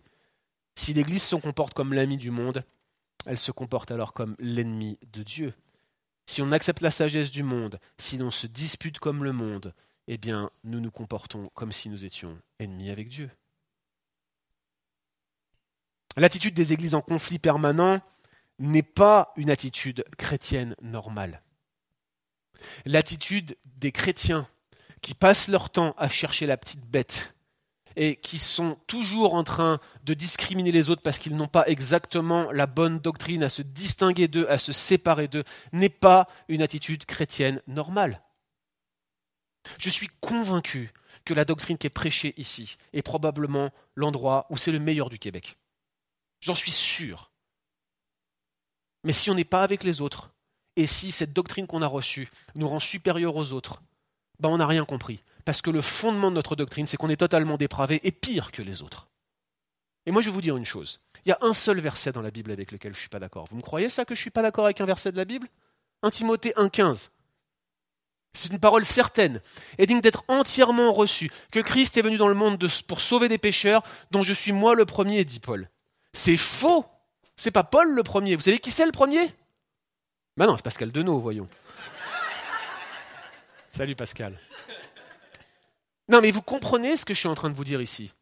Si 0.75 0.93
l'Église 0.93 1.23
se 1.23 1.35
comporte 1.35 1.73
comme 1.73 1.93
l'ami 1.93 2.17
du 2.17 2.31
monde, 2.31 2.63
elle 3.25 3.39
se 3.39 3.51
comporte 3.51 3.91
alors 3.91 4.13
comme 4.13 4.35
l'ennemi 4.39 4.97
de 5.13 5.23
Dieu 5.23 5.53
si 6.29 6.43
on 6.43 6.51
accepte 6.51 6.81
la 6.81 6.91
sagesse 6.91 7.31
du 7.31 7.41
monde, 7.41 7.79
si 7.97 8.19
l'on 8.19 8.29
se 8.29 8.45
dispute 8.45 8.99
comme 8.99 9.23
le 9.23 9.33
monde, 9.33 9.73
eh 10.07 10.19
bien, 10.19 10.51
nous 10.63 10.79
nous 10.79 10.91
comportons 10.91 11.49
comme 11.55 11.71
si 11.71 11.89
nous 11.89 12.05
étions 12.05 12.37
ennemis 12.59 12.91
avec 12.91 13.09
Dieu. 13.09 13.31
L'attitude 16.17 16.53
des 16.53 16.73
églises 16.73 16.95
en 16.95 17.01
conflit 17.01 17.39
permanent 17.39 17.99
n'est 18.59 18.83
pas 18.83 19.33
une 19.37 19.49
attitude 19.49 20.03
chrétienne 20.17 20.75
normale. 20.81 21.41
L'attitude 22.85 23.57
des 23.65 23.91
chrétiens 23.91 24.47
qui 25.01 25.13
passent 25.13 25.47
leur 25.47 25.69
temps 25.69 25.95
à 25.97 26.09
chercher 26.09 26.45
la 26.45 26.57
petite 26.57 26.85
bête 26.85 27.35
et 27.95 28.15
qui 28.15 28.37
sont 28.37 28.77
toujours 28.87 29.33
en 29.33 29.43
train 29.43 29.79
de 30.03 30.13
discriminer 30.13 30.71
les 30.71 30.89
autres 30.89 31.01
parce 31.01 31.19
qu'ils 31.19 31.35
n'ont 31.35 31.47
pas 31.47 31.67
exactement 31.67 32.51
la 32.51 32.65
bonne 32.65 32.99
doctrine, 32.99 33.43
à 33.43 33.49
se 33.49 33.61
distinguer 33.61 34.27
d'eux, 34.27 34.49
à 34.49 34.57
se 34.57 34.71
séparer 34.71 35.27
d'eux, 35.27 35.43
n'est 35.73 35.89
pas 35.89 36.27
une 36.47 36.61
attitude 36.61 37.05
chrétienne 37.05 37.61
normale. 37.67 38.21
Je 39.77 39.89
suis 39.89 40.09
convaincu 40.21 40.93
que 41.25 41.33
la 41.33 41.45
doctrine 41.45 41.77
qui 41.77 41.87
est 41.87 41.91
prêchée 41.91 42.33
ici 42.37 42.77
est 42.93 43.01
probablement 43.01 43.71
l'endroit 43.95 44.45
où 44.49 44.57
c'est 44.57 44.71
le 44.71 44.79
meilleur 44.79 45.09
du 45.09 45.19
Québec. 45.19 45.57
J'en 46.39 46.55
suis 46.55 46.71
sûr. 46.71 47.31
Mais 49.03 49.13
si 49.13 49.29
on 49.29 49.35
n'est 49.35 49.43
pas 49.43 49.63
avec 49.63 49.83
les 49.83 50.01
autres, 50.01 50.31
et 50.75 50.87
si 50.87 51.11
cette 51.11 51.33
doctrine 51.33 51.67
qu'on 51.67 51.81
a 51.81 51.87
reçue 51.87 52.29
nous 52.55 52.67
rend 52.67 52.79
supérieurs 52.79 53.35
aux 53.35 53.51
autres, 53.51 53.81
ben 54.39 54.49
on 54.49 54.57
n'a 54.57 54.67
rien 54.67 54.85
compris. 54.85 55.23
Parce 55.45 55.61
que 55.61 55.69
le 55.69 55.81
fondement 55.81 56.29
de 56.29 56.35
notre 56.35 56.55
doctrine, 56.55 56.87
c'est 56.87 56.97
qu'on 56.97 57.09
est 57.09 57.17
totalement 57.17 57.57
dépravé 57.57 57.99
et 58.03 58.11
pire 58.11 58.51
que 58.51 58.61
les 58.61 58.81
autres. 58.81 59.07
Et 60.05 60.11
moi, 60.11 60.21
je 60.21 60.29
vais 60.29 60.33
vous 60.33 60.41
dire 60.41 60.57
une 60.57 60.65
chose. 60.65 61.01
Il 61.25 61.29
y 61.29 61.31
a 61.31 61.37
un 61.41 61.53
seul 61.53 61.79
verset 61.79 62.11
dans 62.11 62.21
la 62.21 62.31
Bible 62.31 62.51
avec 62.51 62.71
lequel 62.71 62.93
je 62.93 62.97
ne 62.97 63.01
suis 63.01 63.09
pas 63.09 63.19
d'accord. 63.19 63.47
Vous 63.49 63.57
me 63.57 63.61
croyez 63.61 63.89
ça 63.89 64.05
que 64.05 64.15
je 64.15 64.19
ne 64.19 64.23
suis 64.23 64.31
pas 64.31 64.41
d'accord 64.41 64.65
avec 64.65 64.79
un 64.81 64.85
verset 64.85 65.11
de 65.11 65.17
la 65.17 65.25
Bible? 65.25 65.47
1 66.03 66.09
Timothée 66.11 66.53
1,15. 66.55 67.09
C'est 68.33 68.51
une 68.51 68.59
parole 68.59 68.85
certaine 68.85 69.41
et 69.77 69.85
digne 69.85 70.01
d'être 70.01 70.23
entièrement 70.27 70.93
reçue, 70.93 71.31
que 71.51 71.59
Christ 71.59 71.97
est 71.97 72.01
venu 72.01 72.17
dans 72.17 72.27
le 72.27 72.35
monde 72.35 72.63
pour 72.87 73.01
sauver 73.01 73.27
des 73.27 73.37
pécheurs, 73.37 73.83
dont 74.11 74.23
je 74.23 74.33
suis 74.33 74.51
moi 74.51 74.75
le 74.75 74.85
premier, 74.85 75.25
dit 75.25 75.39
Paul. 75.39 75.69
C'est 76.13 76.37
faux. 76.37 76.85
C'est 77.35 77.51
pas 77.51 77.63
Paul 77.63 77.93
le 77.93 78.03
premier. 78.03 78.35
Vous 78.35 78.41
savez 78.41 78.59
qui 78.59 78.71
c'est 78.71 78.85
le 78.85 78.91
premier? 78.91 79.33
Ben 80.37 80.47
non, 80.47 80.57
c'est 80.57 80.63
Pascal 80.63 80.91
Denot, 80.91 81.19
voyons. 81.19 81.47
Salut 83.69 83.95
Pascal. 83.95 84.39
Non, 86.07 86.21
mais 86.21 86.31
vous 86.31 86.41
comprenez 86.41 86.97
ce 86.97 87.05
que 87.05 87.13
je 87.13 87.19
suis 87.19 87.27
en 87.27 87.35
train 87.35 87.49
de 87.49 87.55
vous 87.55 87.63
dire 87.63 87.81
ici? 87.81 88.13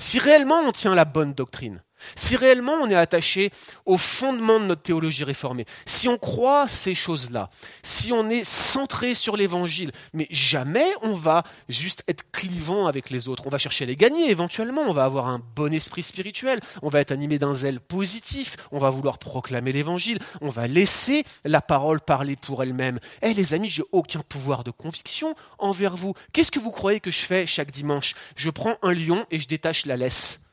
Si 0.00 0.18
réellement 0.18 0.60
on 0.60 0.72
tient 0.72 0.94
la 0.94 1.04
bonne 1.04 1.34
doctrine, 1.34 1.82
si 2.14 2.36
réellement 2.36 2.74
on 2.74 2.90
est 2.90 2.94
attaché 2.94 3.50
au 3.86 3.98
fondement 3.98 4.60
de 4.60 4.66
notre 4.66 4.82
théologie 4.82 5.24
réformée, 5.24 5.66
si 5.86 6.08
on 6.08 6.18
croit 6.18 6.68
ces 6.68 6.94
choses-là, 6.94 7.50
si 7.82 8.12
on 8.12 8.28
est 8.28 8.44
centré 8.44 9.14
sur 9.14 9.36
l'évangile, 9.36 9.92
mais 10.12 10.26
jamais 10.30 10.86
on 11.02 11.14
va 11.14 11.44
juste 11.68 12.04
être 12.08 12.30
clivant 12.32 12.86
avec 12.86 13.10
les 13.10 13.28
autres. 13.28 13.44
On 13.46 13.50
va 13.50 13.58
chercher 13.58 13.84
à 13.84 13.86
les 13.86 13.96
gagner 13.96 14.30
éventuellement, 14.30 14.82
on 14.82 14.92
va 14.92 15.04
avoir 15.04 15.28
un 15.28 15.40
bon 15.56 15.72
esprit 15.72 16.02
spirituel, 16.02 16.60
on 16.82 16.88
va 16.88 17.00
être 17.00 17.12
animé 17.12 17.38
d'un 17.38 17.54
zèle 17.54 17.80
positif, 17.80 18.56
on 18.72 18.78
va 18.78 18.90
vouloir 18.90 19.18
proclamer 19.18 19.72
l'évangile, 19.72 20.18
on 20.40 20.48
va 20.48 20.66
laisser 20.66 21.24
la 21.44 21.60
parole 21.60 22.00
parler 22.00 22.36
pour 22.36 22.62
elle-même. 22.62 22.98
Eh 23.22 23.34
les 23.34 23.54
amis, 23.54 23.68
j'ai 23.68 23.84
aucun 23.92 24.20
pouvoir 24.20 24.64
de 24.64 24.70
conviction 24.70 25.34
envers 25.58 25.96
vous. 25.96 26.14
Qu'est-ce 26.32 26.50
que 26.50 26.60
vous 26.60 26.70
croyez 26.70 27.00
que 27.00 27.10
je 27.10 27.20
fais 27.20 27.46
chaque 27.46 27.70
dimanche? 27.70 28.14
Je 28.36 28.50
prends 28.50 28.76
un 28.82 28.92
lion 28.92 29.26
et 29.30 29.38
je 29.38 29.48
détache 29.48 29.86
la 29.86 29.96
laisse. 29.96 30.47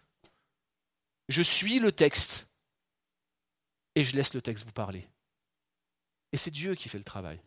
Je 1.30 1.42
suis 1.42 1.80
le 1.80 1.92
texte 1.92 2.48
et 3.96 4.04
je 4.04 4.16
laisse 4.16 4.34
le 4.34 4.42
texte 4.42 4.66
vous 4.66 4.72
parler. 4.72 5.08
Et 6.32 6.38
c'est 6.38 6.52
Dieu 6.52 6.76
qui 6.76 6.90
fait 6.90 6.98
le 6.98 7.04
travail. 7.04 7.40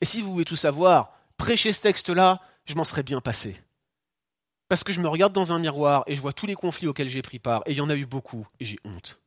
Et 0.00 0.04
si 0.04 0.20
vous 0.20 0.32
voulez 0.32 0.44
tout 0.44 0.56
savoir, 0.56 1.16
prêcher 1.36 1.72
ce 1.72 1.80
texte-là, 1.80 2.40
je 2.64 2.74
m'en 2.74 2.84
serais 2.84 3.02
bien 3.02 3.20
passé. 3.20 3.60
Parce 4.68 4.84
que 4.84 4.92
je 4.92 5.00
me 5.00 5.08
regarde 5.08 5.32
dans 5.32 5.52
un 5.52 5.58
miroir 5.58 6.04
et 6.06 6.16
je 6.16 6.20
vois 6.20 6.32
tous 6.32 6.46
les 6.46 6.54
conflits 6.54 6.86
auxquels 6.86 7.08
j'ai 7.08 7.22
pris 7.22 7.38
part, 7.38 7.62
et 7.66 7.72
il 7.72 7.76
y 7.76 7.80
en 7.80 7.90
a 7.90 7.96
eu 7.96 8.06
beaucoup, 8.06 8.48
et 8.58 8.64
j'ai 8.64 8.78
honte. 8.84 9.20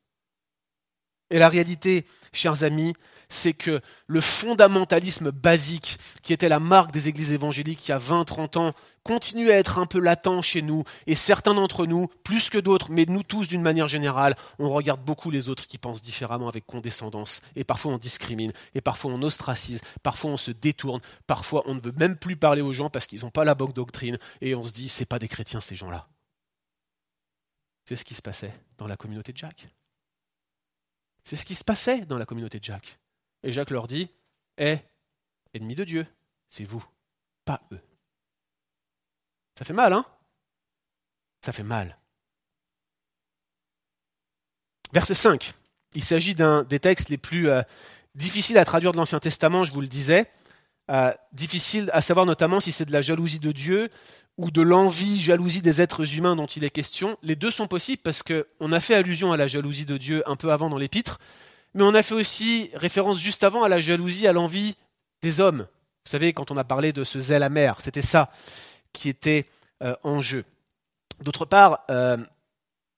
Et 1.30 1.40
la 1.40 1.50
réalité, 1.50 2.06
chers 2.34 2.64
amis, 2.64 2.94
c'est 3.36 3.54
que 3.54 3.82
le 4.08 4.22
fondamentalisme 4.22 5.32
basique, 5.32 5.98
qui 6.24 6.34
était 6.34 6.50
la 6.50 6.60
marque 6.60 6.92
des 6.92 7.08
églises 7.08 7.32
évangéliques 7.32 7.88
il 7.88 7.92
y 7.92 7.94
a 7.94 7.98
20-30 7.98 8.58
ans, 8.58 8.74
continue 9.04 9.52
à 9.52 9.58
être 9.58 9.78
un 9.78 9.86
peu 9.86 10.00
latent 10.00 10.42
chez 10.42 10.62
nous, 10.62 10.84
et 11.06 11.16
certains 11.16 11.54
d'entre 11.54 11.86
nous, 11.86 12.08
plus 12.24 12.50
que 12.50 12.58
d'autres, 12.58 12.92
mais 12.92 13.06
nous 13.08 13.24
tous 13.24 13.48
d'une 13.48 13.62
manière 13.62 13.88
générale, 13.88 14.36
on 14.58 14.70
regarde 14.70 15.02
beaucoup 15.04 15.30
les 15.30 15.48
autres 15.50 15.68
qui 15.68 15.78
pensent 15.78 16.02
différemment 16.02 16.48
avec 16.48 16.66
condescendance, 16.66 17.42
et 17.56 17.64
parfois 17.64 17.94
on 17.94 17.98
discrimine, 17.98 18.54
et 18.74 18.82
parfois 18.82 19.12
on 19.12 19.22
ostracise, 19.22 19.82
parfois 20.02 20.32
on 20.32 20.38
se 20.38 20.52
détourne, 20.52 21.02
parfois 21.28 21.64
on 21.66 21.76
ne 21.76 21.82
veut 21.82 21.94
même 21.98 22.18
plus 22.18 22.36
parler 22.36 22.62
aux 22.62 22.74
gens 22.74 22.90
parce 22.90 23.06
qu'ils 23.06 23.22
n'ont 23.22 23.32
pas 23.32 23.46
la 23.46 23.56
bonne 23.56 23.74
doctrine, 23.74 24.18
et 24.42 24.56
on 24.56 24.64
se 24.64 24.72
dit, 24.72 24.90
c'est 24.90 25.06
pas 25.06 25.20
des 25.20 25.28
chrétiens 25.28 25.62
ces 25.62 25.76
gens-là. 25.76 26.08
C'est 27.88 27.96
ce 27.96 28.06
qui 28.06 28.16
se 28.16 28.22
passait 28.22 28.54
dans 28.78 28.88
la 28.88 28.98
communauté 28.98 29.32
de 29.32 29.38
Jacques. 29.38 29.68
C'est 31.24 31.36
ce 31.36 31.46
qui 31.46 31.56
se 31.56 31.64
passait 31.64 32.06
dans 32.06 32.18
la 32.18 32.26
communauté 32.26 32.60
de 32.60 32.64
Jacques. 32.64 33.00
Et 33.46 33.52
Jacques 33.52 33.70
leur 33.70 33.88
dit 33.88 34.10
Eh, 34.58 34.78
ennemis 35.54 35.76
de 35.76 35.84
Dieu, 35.84 36.06
c'est 36.50 36.66
vous, 36.66 36.84
pas 37.46 37.62
eux. 37.72 37.80
Ça 39.58 39.64
fait 39.64 39.74
mal, 39.74 39.94
hein? 39.94 40.04
Ça 41.42 41.52
fait 41.52 41.64
mal. 41.64 41.98
Verset 44.92 45.14
5. 45.14 45.54
Il 45.94 46.04
s'agit 46.04 46.34
d'un 46.34 46.64
des 46.64 46.80
textes 46.80 47.10
les 47.10 47.20
plus 47.20 47.48
euh, 47.48 47.62
difficiles 48.16 48.58
à 48.58 48.66
traduire 48.66 48.92
de 48.92 48.98
l'Ancien 48.98 49.20
Testament, 49.20 49.64
je 49.64 49.74
vous 49.74 49.82
le 49.82 49.88
disais. 49.88 50.30
Euh, 50.90 51.14
difficile 51.32 51.90
à 51.94 52.02
savoir 52.02 52.26
notamment 52.26 52.60
si 52.60 52.72
c'est 52.72 52.86
de 52.86 52.92
la 52.92 53.02
jalousie 53.02 53.40
de 53.40 53.52
Dieu 53.52 53.90
ou 54.38 54.52
de 54.52 54.62
l'envie, 54.62 55.20
jalousie 55.20 55.62
des 55.62 55.82
êtres 55.82 56.18
humains 56.18 56.36
dont 56.36 56.48
il 56.48 56.64
est 56.64 56.70
question. 56.72 57.18
Les 57.22 57.36
deux 57.36 57.52
sont 57.52 57.68
possibles 57.68 58.02
parce 58.02 58.24
qu'on 58.24 58.72
a 58.72 58.80
fait 58.80 58.96
allusion 58.96 59.32
à 59.32 59.38
la 59.38 59.48
jalousie 59.48 59.86
de 59.86 59.98
Dieu 59.98 60.24
un 60.26 60.36
peu 60.36 60.52
avant 60.52 60.70
dans 60.70 60.78
l'Épître, 60.78 61.20
mais 61.76 61.84
on 61.84 61.94
a 61.94 62.02
fait 62.02 62.16
aussi 62.16 62.72
référence 62.74 63.20
juste 63.20 63.44
avant 63.44 63.64
à 63.64 63.70
la 63.70 63.80
jalousie, 63.80 64.28
à 64.28 64.34
l'envie 64.34 64.76
des 65.22 65.42
hommes. 65.42 65.68
Vous 66.06 66.10
savez, 66.10 66.34
quand 66.34 66.50
on 66.50 66.58
a 66.58 66.64
parlé 66.64 66.94
de 66.94 67.04
ce 67.04 67.20
zèle 67.20 67.44
amer, 67.44 67.80
c'était 67.82 68.02
ça 68.02 68.32
qui 68.94 69.10
était 69.10 69.46
euh, 69.84 69.96
en 70.04 70.22
jeu. 70.22 70.46
D'autre 71.22 71.46
part, 71.46 71.82
euh, 71.90 72.18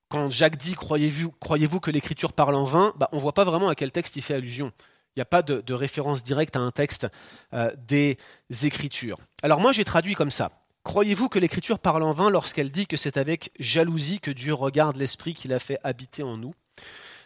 quand 0.09 0.29
Jacques 0.29 0.57
dit 0.57 0.75
Croyez-vous 0.75 1.31
croyez 1.39 1.67
que 1.67 1.91
l'Écriture 1.91 2.33
parle 2.33 2.55
en 2.55 2.65
vain 2.65 2.93
bah, 2.97 3.09
On 3.11 3.17
ne 3.17 3.21
voit 3.21 3.33
pas 3.33 3.43
vraiment 3.43 3.67
à 3.67 3.75
quel 3.75 3.91
texte 3.91 4.15
il 4.15 4.21
fait 4.21 4.35
allusion. 4.35 4.71
Il 5.15 5.19
n'y 5.19 5.23
a 5.23 5.25
pas 5.25 5.41
de, 5.41 5.73
référence 5.73 6.21
directe 6.21 6.55
à 6.55 6.59
un 6.59 6.69
texte 6.69 7.07
euh, 7.53 7.71
des 7.87 8.17
Écritures. 8.63 9.17
Alors 9.41 9.59
moi, 9.59 9.71
j'ai 9.71 9.85
traduit 9.85 10.13
comme 10.13 10.29
ça. 10.29 10.51
Croyez-vous 10.83 11.29
que 11.29 11.39
l'Écriture 11.39 11.79
parle 11.79 12.03
en 12.03 12.13
vain 12.13 12.29
lorsqu'elle 12.29 12.71
dit 12.71 12.85
que 12.85 12.95
c'est 12.95 13.17
avec 13.17 13.51
jalousie 13.59 14.19
que 14.19 14.29
Dieu 14.29 14.53
regarde 14.53 14.97
l'Esprit 14.97 15.33
qu'il 15.33 15.51
a 15.51 15.59
fait 15.59 15.79
habiter 15.83 16.21
en 16.21 16.37
nous? 16.37 16.53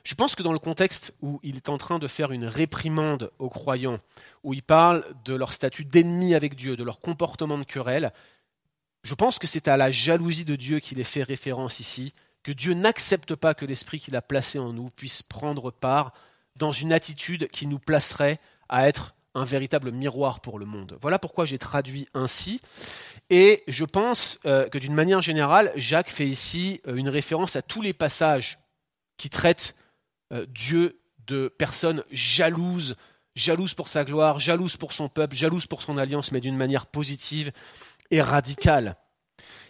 Je 0.04 0.16
pense 0.16 0.36
que 0.36 0.44
dans 0.44 0.54
le 0.54 0.60
contexte 0.60 1.16
où 1.22 1.40
il 1.44 1.56
est 1.56 1.70
en 1.70 1.78
train 1.78 2.00
de 2.00 2.08
faire 2.08 2.32
une 2.32 2.46
réprimande 2.46 3.32
aux 3.40 3.50
croyants, 3.50 4.00
où 4.44 4.54
il 4.54 4.64
parle 4.64 5.06
de 5.26 5.34
leur 5.34 5.54
statut 5.54 5.86
d'ennemi 5.86 6.34
avec 6.34 6.56
Dieu, 6.56 6.76
de 6.76 6.84
leur 6.84 7.00
comportement 7.00 7.58
de 7.58 7.64
querelle, 7.64 8.12
je 9.04 9.16
pense 9.16 9.40
que 9.40 9.48
c'est 9.48 9.68
à 9.68 9.78
la 9.78 9.92
jalousie 9.92 10.46
de 10.46 10.56
Dieu 10.56 10.80
qu'il 10.80 11.00
est 11.00 11.04
fait 11.04 11.24
référence 11.24 11.80
ici, 11.80 12.14
que 12.44 12.52
Dieu 12.52 12.74
n'accepte 12.74 13.36
pas 13.36 13.54
que 13.54 13.66
l'esprit 13.66 14.00
qu'il 14.00 14.16
a 14.16 14.22
placé 14.22 14.60
en 14.60 14.74
nous 14.74 14.90
puisse 14.90 15.22
prendre 15.22 15.72
part 15.72 16.14
dans 16.56 16.72
une 16.72 16.94
attitude 16.94 17.48
qui 17.50 17.68
nous 17.68 17.80
placerait 17.80 18.40
à 18.70 18.88
être 18.88 19.16
un 19.34 19.46
véritable 19.46 19.92
miroir 19.92 20.42
pour 20.42 20.60
le 20.60 20.66
monde. 20.66 20.98
Voilà 21.02 21.18
pourquoi 21.20 21.46
j'ai 21.46 21.58
traduit 21.58 22.08
ainsi. 22.14 22.62
Et 23.30 23.64
je 23.68 23.86
pense 23.86 24.40
euh, 24.46 24.68
que 24.68 24.78
d'une 24.78 24.94
manière 24.94 25.22
générale, 25.22 25.72
Jacques 25.76 26.10
fait 26.10 26.28
ici 26.28 26.82
euh, 26.88 26.96
une 26.96 27.08
référence 27.08 27.56
à 27.56 27.62
tous 27.62 27.82
les 27.82 27.94
passages 27.94 28.60
qui 29.16 29.30
traitent 29.30 29.76
euh, 30.32 30.46
Dieu 30.50 31.00
de 31.28 31.48
personnes 31.48 32.04
jalouses, 32.12 32.96
jalouses 33.36 33.74
pour 33.74 33.88
sa 33.88 34.04
gloire, 34.04 34.40
jalouses 34.40 34.78
pour 34.78 34.94
son 34.94 35.10
peuple, 35.10 35.36
jalouses 35.36 35.68
pour 35.68 35.82
son 35.82 35.98
alliance, 35.98 36.32
mais 36.32 36.42
d'une 36.42 36.58
manière 36.58 36.86
positive 36.86 37.52
et 38.10 38.22
radicale. 38.22 38.98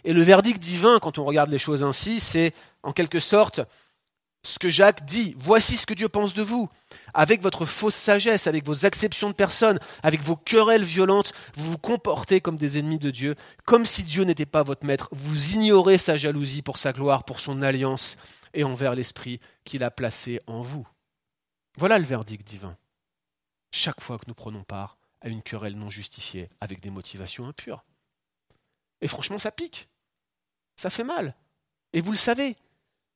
Et 0.04 0.12
le 0.12 0.22
verdict 0.22 0.60
divin, 0.60 0.98
quand 0.98 1.18
on 1.18 1.24
regarde 1.24 1.50
les 1.50 1.58
choses 1.58 1.82
ainsi, 1.82 2.20
c'est 2.20 2.52
en 2.82 2.92
quelque 2.92 3.20
sorte 3.20 3.60
ce 4.44 4.58
que 4.58 4.70
Jacques 4.70 5.04
dit. 5.04 5.36
Voici 5.38 5.76
ce 5.76 5.86
que 5.86 5.94
Dieu 5.94 6.08
pense 6.08 6.34
de 6.34 6.42
vous. 6.42 6.68
Avec 7.14 7.42
votre 7.42 7.64
fausse 7.64 7.94
sagesse, 7.94 8.46
avec 8.46 8.64
vos 8.64 8.84
acceptions 8.84 9.28
de 9.28 9.34
personnes, 9.34 9.78
avec 10.02 10.20
vos 10.20 10.36
querelles 10.36 10.84
violentes, 10.84 11.32
vous 11.56 11.72
vous 11.72 11.78
comportez 11.78 12.40
comme 12.40 12.56
des 12.56 12.78
ennemis 12.78 12.98
de 12.98 13.10
Dieu, 13.10 13.36
comme 13.64 13.84
si 13.84 14.02
Dieu 14.02 14.24
n'était 14.24 14.46
pas 14.46 14.64
votre 14.64 14.84
maître. 14.84 15.08
Vous 15.12 15.52
ignorez 15.52 15.98
sa 15.98 16.16
jalousie 16.16 16.62
pour 16.62 16.78
sa 16.78 16.92
gloire, 16.92 17.24
pour 17.24 17.40
son 17.40 17.62
alliance 17.62 18.16
et 18.54 18.64
envers 18.64 18.94
l'Esprit 18.94 19.40
qu'il 19.64 19.82
a 19.82 19.90
placé 19.90 20.40
en 20.46 20.60
vous. 20.60 20.86
Voilà 21.76 21.98
le 21.98 22.04
verdict 22.04 22.46
divin. 22.46 22.76
Chaque 23.70 24.00
fois 24.00 24.18
que 24.18 24.26
nous 24.28 24.34
prenons 24.34 24.64
part 24.64 24.98
à 25.20 25.28
une 25.28 25.42
querelle 25.42 25.76
non 25.76 25.90
justifiée 25.90 26.48
avec 26.60 26.80
des 26.80 26.90
motivations 26.90 27.46
impures. 27.46 27.84
Et 29.00 29.08
franchement, 29.08 29.38
ça 29.38 29.50
pique. 29.50 29.88
Ça 30.76 30.90
fait 30.90 31.04
mal. 31.04 31.34
Et 31.92 32.00
vous 32.00 32.10
le 32.10 32.16
savez, 32.16 32.56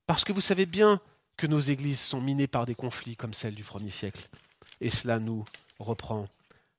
parce 0.07 0.24
que 0.24 0.32
vous 0.32 0.41
savez 0.41 0.66
bien 0.66 1.01
que 1.37 1.47
nos 1.47 1.61
églises 1.61 2.01
sont 2.01 2.20
minées 2.20 2.47
par 2.47 2.64
des 2.66 2.74
conflits 2.74 3.16
comme 3.16 3.34
celle 3.34 3.55
du 3.55 3.64
premier 3.64 3.91
siècle. 3.91 4.28
Et 4.80 4.91
cela 4.91 5.18
nous 5.18 5.45
reprend 5.78 6.28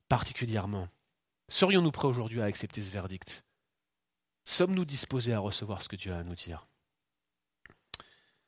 particulièrement. 0.09 0.87
Serions-nous 1.49 1.91
prêts 1.91 2.07
aujourd'hui 2.07 2.41
à 2.41 2.45
accepter 2.45 2.81
ce 2.81 2.91
verdict? 2.91 3.43
Sommes-nous 4.43 4.85
disposés 4.85 5.33
à 5.33 5.39
recevoir 5.39 5.81
ce 5.81 5.89
que 5.89 5.95
Dieu 5.95 6.13
a 6.13 6.19
à 6.19 6.23
nous 6.23 6.35
dire? 6.35 6.67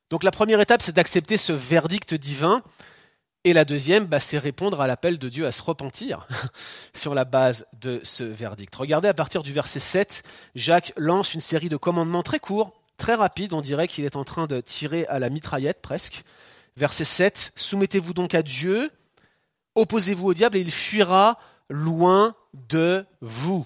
Donc 0.10 0.24
la 0.24 0.32
première 0.32 0.60
étape, 0.60 0.82
c'est 0.82 0.96
d'accepter 0.96 1.38
ce 1.38 1.54
verdict 1.54 2.14
divin. 2.14 2.64
Et 3.46 3.54
la 3.54 3.64
deuxième, 3.64 4.06
bah, 4.06 4.20
c'est 4.20 4.38
répondre 4.38 4.82
à 4.82 4.88
l'appel 4.88 5.18
de 5.18 5.30
Dieu 5.30 5.46
à 5.46 5.52
se 5.52 5.62
repentir 5.62 6.28
sur 6.94 7.16
la 7.16 7.24
base 7.24 7.66
de 7.80 8.02
ce 8.04 8.24
verdict. 8.24 8.76
Regardez 8.76 9.08
à 9.08 9.14
partir 9.14 9.44
du 9.44 9.54
verset 9.54 9.80
7, 9.80 10.24
Jacques 10.56 10.92
lance 10.98 11.34
une 11.34 11.42
série 11.42 11.70
de 11.70 11.78
commandements 11.78 12.24
très 12.24 12.40
courts, 12.40 12.74
très 12.98 13.16
rapides, 13.16 13.54
on 13.54 13.62
dirait 13.62 13.88
qu'il 13.88 14.04
est 14.04 14.18
en 14.18 14.26
train 14.26 14.46
de 14.46 14.60
tirer 14.60 15.06
à 15.08 15.20
la 15.20 15.30
mitraillette 15.30 15.82
presque. 15.82 16.24
Verset 16.76 17.06
7, 17.06 17.54
Soumettez-vous 17.56 18.14
donc 18.14 18.36
à 18.36 18.44
Dieu, 18.44 18.92
opposez-vous 19.76 20.28
au 20.28 20.34
diable 20.34 20.58
et 20.58 20.62
il 20.62 20.72
fuira 20.72 21.40
loin 21.70 22.36
de 22.54 23.06
vous. 23.22 23.66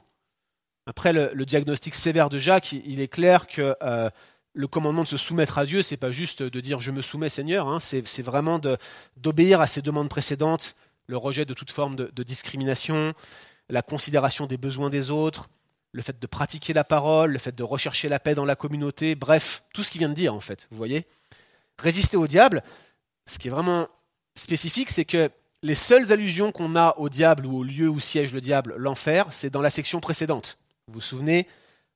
Après 0.85 1.13
le, 1.13 1.45
diagnostic 1.45 1.95
sévère 1.95 2.29
de 2.29 2.37
Jacques, 2.37 2.73
il, 2.73 2.99
est 2.99 3.07
clair 3.07 3.47
que 3.47 3.75
euh, 3.81 4.09
le 4.53 4.67
commandement 4.67 5.03
de 5.03 5.07
se 5.07 5.17
soumettre 5.17 5.57
à 5.57 5.65
Dieu, 5.65 5.81
c'est 5.81 5.97
pas 5.97 6.11
juste 6.11 6.43
de 6.43 6.59
dire 6.59 6.79
je 6.79 6.91
me 6.91 7.01
soumets 7.01 7.29
Seigneur, 7.29 7.67
hein, 7.67 7.79
c'est 7.79 8.21
vraiment 8.21 8.59
d'obéir 9.17 9.61
à 9.61 9.67
ses 9.67 9.81
demandes 9.81 10.09
précédentes, 10.09 10.75
le 11.07 11.17
rejet 11.17 11.45
de 11.45 11.53
toute 11.53 11.71
forme 11.71 11.95
de, 11.95 12.23
discrimination, 12.23 13.13
la 13.69 13.81
considération 13.81 14.45
des 14.45 14.57
besoins 14.57 14.89
des 14.89 15.09
autres, 15.09 15.49
le 15.91 16.01
fait 16.01 16.19
de 16.19 16.27
pratiquer 16.27 16.73
la 16.73 16.83
parole, 16.83 17.31
le 17.31 17.39
fait 17.39 17.55
de 17.55 17.63
rechercher 17.63 18.09
la 18.09 18.19
paix 18.19 18.35
dans 18.35 18.45
la 18.45 18.55
communauté, 18.55 19.15
bref, 19.15 19.63
tout 19.73 19.83
ce 19.83 19.91
qu'il 19.91 19.99
vient 19.99 20.09
de 20.09 20.13
dire 20.13 20.33
en 20.33 20.39
fait, 20.39 20.67
vous 20.71 20.77
voyez. 20.77 21.05
Résister 21.79 22.17
au 22.17 22.27
diable, 22.27 22.63
ce 23.25 23.39
qui 23.39 23.47
est 23.47 23.51
vraiment 23.51 23.87
spécifique, 24.35 24.89
c'est 24.89 25.05
que 25.05 25.29
les 25.63 25.75
seules 25.75 26.11
allusions 26.11 26.51
qu'on 26.51 26.75
a 26.75 26.93
au 26.97 27.09
diable 27.09 27.45
ou 27.45 27.57
au 27.57 27.63
lieu 27.63 27.89
où 27.89 27.99
siège 27.99 28.33
le 28.33 28.41
diable, 28.41 28.75
l'enfer, 28.77 29.27
c'est 29.31 29.49
dans 29.49 29.61
la 29.61 29.69
section 29.69 29.99
précédente. 29.99 30.57
Vous 30.87 30.95
vous 30.95 31.01
souvenez, 31.01 31.47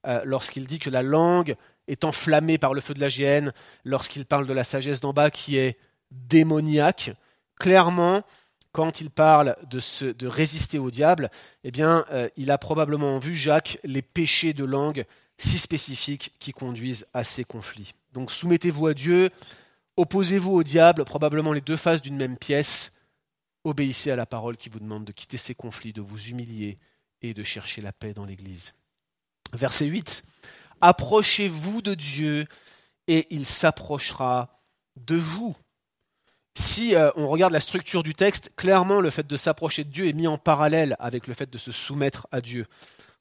euh, 0.08 0.22
lorsqu'il 0.24 0.66
dit 0.66 0.80
que 0.80 0.89
la 0.89 1.03
langue 1.03 1.55
est 1.88 2.03
enflammée 2.03 2.57
par 2.57 2.73
le 2.73 2.81
feu 2.81 2.93
de 2.93 2.99
la 2.99 3.09
géhenne, 3.09 3.53
lorsqu'il 3.83 4.25
parle 4.25 4.47
de 4.47 4.53
la 4.53 4.63
sagesse 4.63 4.99
d'en 4.99 5.13
bas 5.13 5.31
qui 5.31 5.57
est 5.57 5.77
démoniaque, 6.11 7.11
clairement, 7.59 8.23
quand 8.71 9.01
il 9.01 9.09
parle 9.09 9.55
de, 9.69 10.11
de 10.11 10.27
résister 10.27 10.77
au 10.77 10.91
diable, 10.91 11.31
eh 11.63 11.71
bien, 11.71 12.05
euh, 12.11 12.29
il 12.38 12.51
a 12.51 12.57
probablement 12.57 13.17
vu, 13.17 13.35
Jacques, 13.35 13.79
les 13.83 14.01
péchés 14.01 14.53
de 14.53 14.63
langue 14.63 15.05
si 15.38 15.57
spécifiques 15.57 16.33
qui 16.39 16.51
conduisent 16.51 17.07
à 17.13 17.23
ces 17.23 17.43
conflits. 17.43 17.93
Donc 18.13 18.31
soumettez-vous 18.31 18.88
à 18.88 18.93
Dieu, 18.93 19.29
opposez-vous 19.95 20.51
au 20.51 20.63
diable, 20.63 21.05
probablement 21.05 21.53
les 21.53 21.61
deux 21.61 21.77
faces 21.77 22.01
d'une 22.01 22.17
même 22.17 22.38
pièce, 22.38 22.93
obéissez 23.63 24.11
à 24.11 24.15
la 24.15 24.25
parole 24.25 24.57
qui 24.57 24.69
vous 24.69 24.79
demande 24.79 25.05
de 25.05 25.11
quitter 25.11 25.38
ces 25.38 25.55
conflits, 25.55 25.93
de 25.93 26.01
vous 26.01 26.29
humilier 26.29 26.75
et 27.21 27.33
de 27.33 27.43
chercher 27.43 27.81
la 27.81 27.91
paix 27.91 28.13
dans 28.13 28.25
l'Église. 28.25 28.73
Verset 29.53 29.85
8. 29.85 30.23
Approchez-vous 30.82 31.82
de 31.82 31.93
Dieu 31.93 32.45
et 33.07 33.28
il 33.30 33.45
s'approchera 33.45 34.61
de 34.95 35.15
vous 35.15 35.55
si 36.59 36.95
euh, 36.95 37.11
on 37.15 37.28
regarde 37.28 37.53
la 37.53 37.59
structure 37.59 38.01
du 38.01 38.15
texte, 38.15 38.51
clairement 38.55 38.99
le 38.99 39.11
fait 39.11 39.28
de 39.28 39.38
s'approcher 39.38 39.84
de 39.84 39.91
Dieu 39.91 40.07
est 40.07 40.13
mis 40.13 40.25
en 40.25 40.39
parallèle 40.39 40.95
avec 40.97 41.28
le 41.28 41.36
fait 41.36 41.47
de 41.51 41.57
se 41.59 41.71
soumettre 41.71 42.25
à 42.32 42.41
Dieu. 42.41 42.65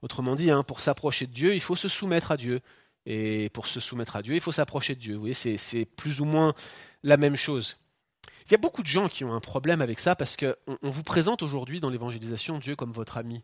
Autrement 0.00 0.34
dit, 0.36 0.50
hein, 0.50 0.62
pour 0.62 0.80
s'approcher 0.80 1.26
de 1.26 1.32
Dieu, 1.32 1.54
il 1.54 1.60
faut 1.60 1.76
se 1.76 1.86
soumettre 1.86 2.32
à 2.32 2.38
Dieu. 2.38 2.60
Et 3.04 3.50
pour 3.50 3.68
se 3.68 3.78
soumettre 3.78 4.16
à 4.16 4.22
Dieu, 4.22 4.34
il 4.34 4.40
faut 4.40 4.52
s'approcher 4.52 4.94
de 4.94 5.00
Dieu. 5.00 5.14
Vous 5.14 5.20
voyez, 5.20 5.34
c'est 5.34 5.84
plus 5.84 6.22
ou 6.22 6.24
moins 6.24 6.54
la 7.02 7.18
même 7.18 7.36
chose. 7.36 7.76
Il 8.46 8.52
y 8.52 8.54
a 8.54 8.58
beaucoup 8.58 8.82
de 8.82 8.86
gens 8.86 9.06
qui 9.06 9.22
ont 9.22 9.34
un 9.34 9.40
problème 9.40 9.82
avec 9.82 9.98
ça 9.98 10.16
parce 10.16 10.36
qu'on 10.38 10.54
on 10.82 10.88
vous 10.88 11.02
présente 11.02 11.42
aujourd'hui 11.42 11.78
dans 11.78 11.90
l'évangélisation 11.90 12.58
Dieu 12.58 12.74
comme 12.74 12.92
votre 12.92 13.18
ami. 13.18 13.42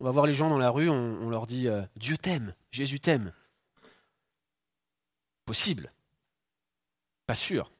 On 0.00 0.04
va 0.04 0.10
voir 0.10 0.26
les 0.26 0.32
gens 0.32 0.50
dans 0.50 0.58
la 0.58 0.70
rue, 0.70 0.88
on, 0.88 1.28
leur 1.28 1.46
dit 1.46 1.68
euh, 1.68 1.82
Dieu 1.96 2.18
t'aime, 2.18 2.54
Jésus 2.72 2.98
t'aime. 2.98 3.32
Possible. 5.50 5.92
Pas 7.26 7.34
sûr. 7.34 7.72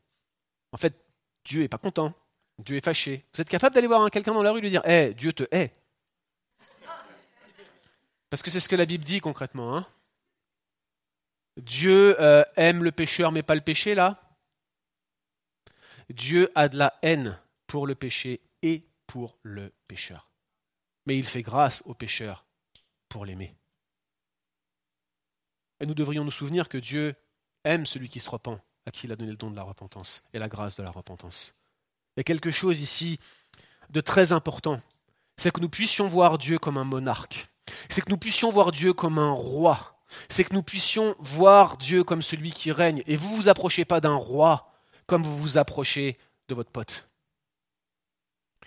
En 0.73 0.77
fait, 0.77 1.07
Dieu 1.45 1.62
est 1.62 1.68
pas 1.68 1.79
content, 1.79 2.12
Dieu 2.59 2.77
est 2.77 2.85
fâché. 2.85 3.25
Vous 3.33 3.41
êtes 3.41 3.49
capable 3.49 3.77
d'aller 3.77 3.87
voir 3.87 4.11
quelqu'un 4.11 4.35
dans 4.35 4.43
la 4.43 4.51
rue 4.51 4.59
et 4.59 4.62
lui 4.62 4.71
dire 4.71 4.85
Hé, 4.85 5.14
Dieu 5.14 5.33
te 5.33 5.45
hait 5.53 5.73
Parce 8.29 8.43
que 8.43 8.51
c'est 8.51 8.59
ce 8.59 8.68
que 8.68 8.75
la 8.75 8.87
Bible 8.87 9.05
dit 9.05 9.21
concrètement. 9.21 9.77
Hein. 9.77 9.87
Dieu 11.59 12.21
euh, 12.21 12.43
aime 12.57 12.83
le 12.83 12.91
pécheur 12.91 13.31
mais 13.31 13.45
pas 13.45 13.55
le 13.55 13.61
péché 13.61 13.95
là. 13.95 14.21
Dieu 16.09 16.51
a 16.57 16.68
de 16.68 16.77
la 16.77 16.99
haine 17.03 17.39
pour 17.68 17.87
le 17.87 17.95
péché 17.95 18.41
et 18.62 18.83
pour 19.07 19.39
le 19.45 19.73
pécheur. 19.87 20.29
Mais 21.07 21.16
il 21.16 21.25
fait 21.25 21.43
grâce 21.43 21.85
au 21.87 21.95
pécheur 21.95 22.47
pour 23.09 23.25
l'aimer. 23.25 23.55
Et 25.79 25.87
nous 25.87 25.95
devrions 25.95 26.25
nous 26.25 26.33
souvenir 26.33 26.68
que 26.68 26.77
Dieu 26.79 27.14
aime 27.65 27.87
celui 27.87 28.09
qui 28.09 28.21
se 28.21 28.31
repent 28.31 28.61
à 28.87 28.91
qui 28.91 29.07
il 29.07 29.13
a 29.13 29.17
donné 29.17 29.31
le 29.31 29.37
don 29.37 29.51
de 29.51 29.57
la 29.57 29.63
repentance 29.63 30.23
et 30.33 30.39
la 30.39 30.49
grâce 30.49 30.77
de 30.77 30.83
la 30.83 30.91
repentance. 30.91 31.55
Il 32.17 32.21
y 32.21 32.23
a 32.23 32.25
quelque 32.25 32.51
chose 32.51 32.81
ici 32.81 33.19
de 33.91 34.01
très 34.01 34.33
important, 34.33 34.81
c'est 35.37 35.51
que 35.51 35.61
nous 35.61 35.69
puissions 35.69 36.09
voir 36.09 36.39
Dieu 36.39 36.59
comme 36.59 36.79
un 36.79 36.85
monarque, 36.85 37.49
c'est 37.89 38.03
que 38.03 38.11
nous 38.11 38.19
puissions 38.19 38.51
voir 38.51 38.73
Dieu 38.73 38.93
comme 38.93 39.19
un 39.19 39.33
roi, 39.33 40.01
c'est 40.29 40.45
que 40.45 40.55
nous 40.55 40.63
puissions 40.63 41.15
voir 41.19 41.77
Dieu 41.77 42.05
comme 42.05 42.23
celui 42.23 42.51
qui 42.51 42.73
règne. 42.73 43.03
Et 43.07 43.17
vous 43.17 43.31
ne 43.31 43.37
vous 43.37 43.49
approchez 43.49 43.85
pas 43.85 44.01
d'un 44.01 44.15
roi 44.15 44.73
comme 45.07 45.23
vous 45.23 45.39
vous 45.39 45.59
approchez 45.59 46.19
de 46.49 46.55
votre 46.55 46.71
pote. 46.71 47.09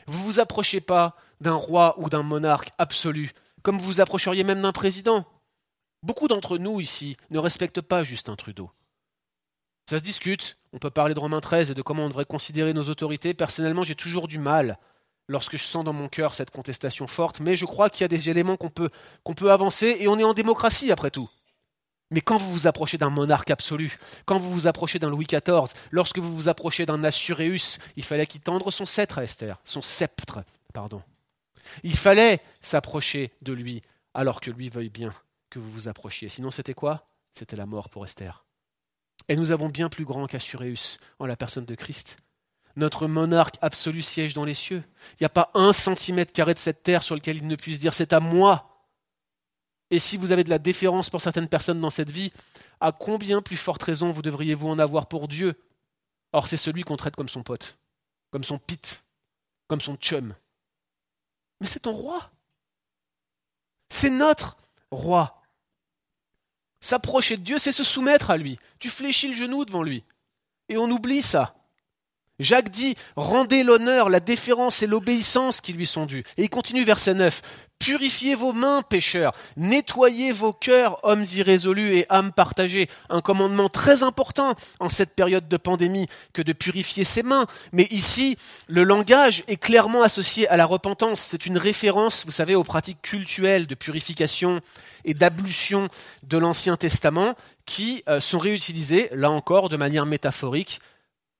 Vous 0.07 0.19
ne 0.19 0.23
vous 0.23 0.39
approchez 0.39 0.81
pas 0.81 1.15
d'un 1.41 1.53
roi 1.53 1.99
ou 1.99 2.09
d'un 2.09 2.23
monarque 2.23 2.71
absolu 2.77 3.31
comme 3.61 3.77
vous 3.77 3.85
vous 3.85 4.01
approcheriez 4.01 4.43
même 4.43 4.61
d'un 4.61 4.73
président. 4.73 5.25
Beaucoup 6.03 6.27
d'entre 6.27 6.57
nous 6.57 6.81
ici 6.81 7.17
ne 7.29 7.39
respectent 7.39 7.81
pas 7.81 8.03
Justin 8.03 8.35
Trudeau. 8.35 8.69
Ça 9.89 9.97
se 9.99 10.03
discute. 10.03 10.57
On 10.71 10.79
peut 10.79 10.89
parler 10.89 11.13
de 11.13 11.19
Romain 11.19 11.41
13 11.41 11.71
et 11.71 11.73
de 11.73 11.81
comment 11.81 12.05
on 12.05 12.09
devrait 12.09 12.25
considérer 12.25 12.73
nos 12.73 12.89
autorités. 12.89 13.33
Personnellement, 13.33 13.83
j'ai 13.83 13.95
toujours 13.95 14.27
du 14.27 14.39
mal 14.39 14.79
lorsque 15.27 15.57
je 15.57 15.63
sens 15.63 15.83
dans 15.83 15.93
mon 15.93 16.09
cœur 16.09 16.33
cette 16.33 16.51
contestation 16.51 17.07
forte, 17.07 17.39
mais 17.39 17.55
je 17.55 17.65
crois 17.65 17.89
qu'il 17.89 18.01
y 18.01 18.05
a 18.05 18.09
des 18.09 18.29
éléments 18.29 18.57
qu'on 18.57 18.69
peut, 18.69 18.89
qu'on 19.23 19.33
peut 19.33 19.51
avancer 19.51 19.97
et 19.99 20.07
on 20.07 20.17
est 20.19 20.23
en 20.23 20.33
démocratie 20.33 20.91
après 20.91 21.11
tout. 21.11 21.29
Mais 22.11 22.21
quand 22.21 22.37
vous 22.37 22.51
vous 22.51 22.67
approchez 22.67 22.97
d'un 22.97 23.09
monarque 23.09 23.49
absolu, 23.49 23.97
quand 24.25 24.37
vous 24.37 24.51
vous 24.51 24.67
approchez 24.67 24.99
d'un 24.99 25.09
Louis 25.09 25.25
XIV, 25.25 25.73
lorsque 25.91 26.19
vous 26.19 26.35
vous 26.35 26.49
approchez 26.49 26.85
d'un 26.85 27.03
Assuréus, 27.03 27.79
il 27.95 28.03
fallait 28.03 28.27
qu'il 28.27 28.41
tendre 28.41 28.69
son 28.71 28.85
sceptre 28.85 29.17
à 29.17 29.23
Esther, 29.23 29.57
son 29.65 29.81
sceptre, 29.81 30.43
pardon. 30.73 31.01
Il 31.81 31.95
fallait 31.95 32.39
s'approcher 32.61 33.31
de 33.41 33.53
lui, 33.53 33.81
alors 34.13 34.41
que 34.41 34.51
lui 34.51 34.69
veuille 34.69 34.89
bien 34.89 35.13
que 35.49 35.57
vous 35.59 35.71
vous 35.71 35.87
approchiez. 35.87 36.29
Sinon, 36.29 36.51
c'était 36.51 36.73
quoi? 36.75 37.07
C'était 37.33 37.55
la 37.55 37.65
mort 37.65 37.89
pour 37.89 38.05
Esther. 38.05 38.45
Et 39.29 39.35
nous 39.35 39.51
avons 39.51 39.69
bien 39.69 39.89
plus 39.89 40.05
grand 40.05 40.27
qu'Assuréus 40.27 40.99
en 41.19 41.25
la 41.25 41.35
personne 41.35 41.65
de 41.65 41.75
Christ. 41.75 42.17
Notre 42.75 43.07
monarque 43.07 43.57
absolu 43.61 44.01
siège 44.01 44.33
dans 44.33 44.45
les 44.45 44.55
cieux. 44.55 44.83
Il 45.13 45.17
n'y 45.23 45.25
a 45.25 45.29
pas 45.29 45.51
un 45.53 45.73
centimètre 45.73 46.33
carré 46.33 46.53
de 46.53 46.59
cette 46.59 46.83
terre 46.83 47.03
sur 47.03 47.15
lequel 47.15 47.37
il 47.37 47.47
ne 47.47 47.55
puisse 47.55 47.79
dire 47.79 47.93
c'est 47.93 48.13
à 48.13 48.19
moi. 48.19 48.87
Et 49.91 49.99
si 49.99 50.17
vous 50.17 50.31
avez 50.31 50.43
de 50.43 50.49
la 50.49 50.57
déférence 50.57 51.09
pour 51.09 51.21
certaines 51.21 51.47
personnes 51.47 51.79
dans 51.79 51.91
cette 51.91 52.09
vie, 52.09 52.31
à 52.79 52.91
combien 52.91 53.41
plus 53.41 53.57
forte 53.57 53.83
raison 53.83 54.11
vous 54.11 54.23
devriez-vous 54.23 54.67
en 54.67 54.79
avoir 54.79 55.07
pour 55.07 55.27
Dieu? 55.27 55.53
Or, 56.31 56.47
c'est 56.47 56.57
celui 56.57 56.81
qu'on 56.83 56.97
traite 56.97 57.15
comme 57.15 57.29
son 57.29 57.43
pote, 57.43 57.77
comme 58.31 58.43
son 58.43 58.57
pit, 58.57 59.03
comme 59.67 59.81
son 59.81 59.95
chum. 59.95 60.33
Mais 61.61 61.67
c'est 61.67 61.81
ton 61.81 61.93
roi. 61.93 62.31
C'est 63.89 64.09
notre 64.09 64.57
roi. 64.89 65.42
S'approcher 66.83 67.37
de 67.37 67.43
Dieu, 67.43 67.59
c'est 67.59 67.71
se 67.71 67.85
soumettre 67.85 68.29
à 68.29 68.35
lui. 68.35 68.59
Tu 68.77 68.89
fléchis 68.89 69.29
le 69.29 69.35
genou 69.35 69.63
devant 69.63 69.83
lui. 69.83 70.03
Et 70.67 70.75
on 70.75 70.91
oublie 70.91 71.21
ça. 71.21 71.55
Jacques 72.39 72.69
dit 72.69 72.95
Rendez 73.15 73.63
l'honneur, 73.63 74.09
la 74.09 74.19
déférence 74.19 74.81
et 74.81 74.87
l'obéissance 74.87 75.61
qui 75.61 75.73
lui 75.73 75.85
sont 75.85 76.05
dues. 76.05 76.23
Et 76.37 76.43
il 76.43 76.49
continue 76.49 76.83
verset 76.83 77.13
9 77.13 77.41
Purifiez 77.79 78.33
vos 78.33 78.53
mains, 78.53 78.81
pécheurs, 78.81 79.33
nettoyez 79.57 80.31
vos 80.31 80.53
cœurs, 80.53 80.99
hommes 81.03 81.25
irrésolus 81.35 81.97
et 81.97 82.05
âmes 82.09 82.31
partagées. 82.31 82.89
Un 83.09 83.19
commandement 83.19 83.67
très 83.67 84.03
important 84.03 84.55
en 84.79 84.87
cette 84.87 85.13
période 85.13 85.49
de 85.49 85.57
pandémie 85.57 86.07
que 86.31 86.41
de 86.41 86.53
purifier 86.53 87.03
ses 87.03 87.23
mains. 87.23 87.45
Mais 87.73 87.87
ici, 87.91 88.37
le 88.69 88.83
langage 88.83 89.43
est 89.49 89.57
clairement 89.57 90.01
associé 90.01 90.47
à 90.47 90.55
la 90.55 90.65
repentance. 90.65 91.19
C'est 91.19 91.45
une 91.45 91.57
référence, 91.57 92.23
vous 92.25 92.31
savez, 92.31 92.55
aux 92.55 92.63
pratiques 92.63 93.01
cultuelles 93.01 93.67
de 93.67 93.75
purification 93.75 94.61
et 95.03 95.13
d'ablution 95.13 95.89
de 96.23 96.37
l'Ancien 96.37 96.77
Testament 96.77 97.35
qui 97.65 98.01
euh, 98.07 98.21
sont 98.21 98.37
réutilisées, 98.37 99.09
là 99.11 99.29
encore, 99.29 99.67
de 99.67 99.75
manière 99.75 100.05
métaphorique 100.05 100.79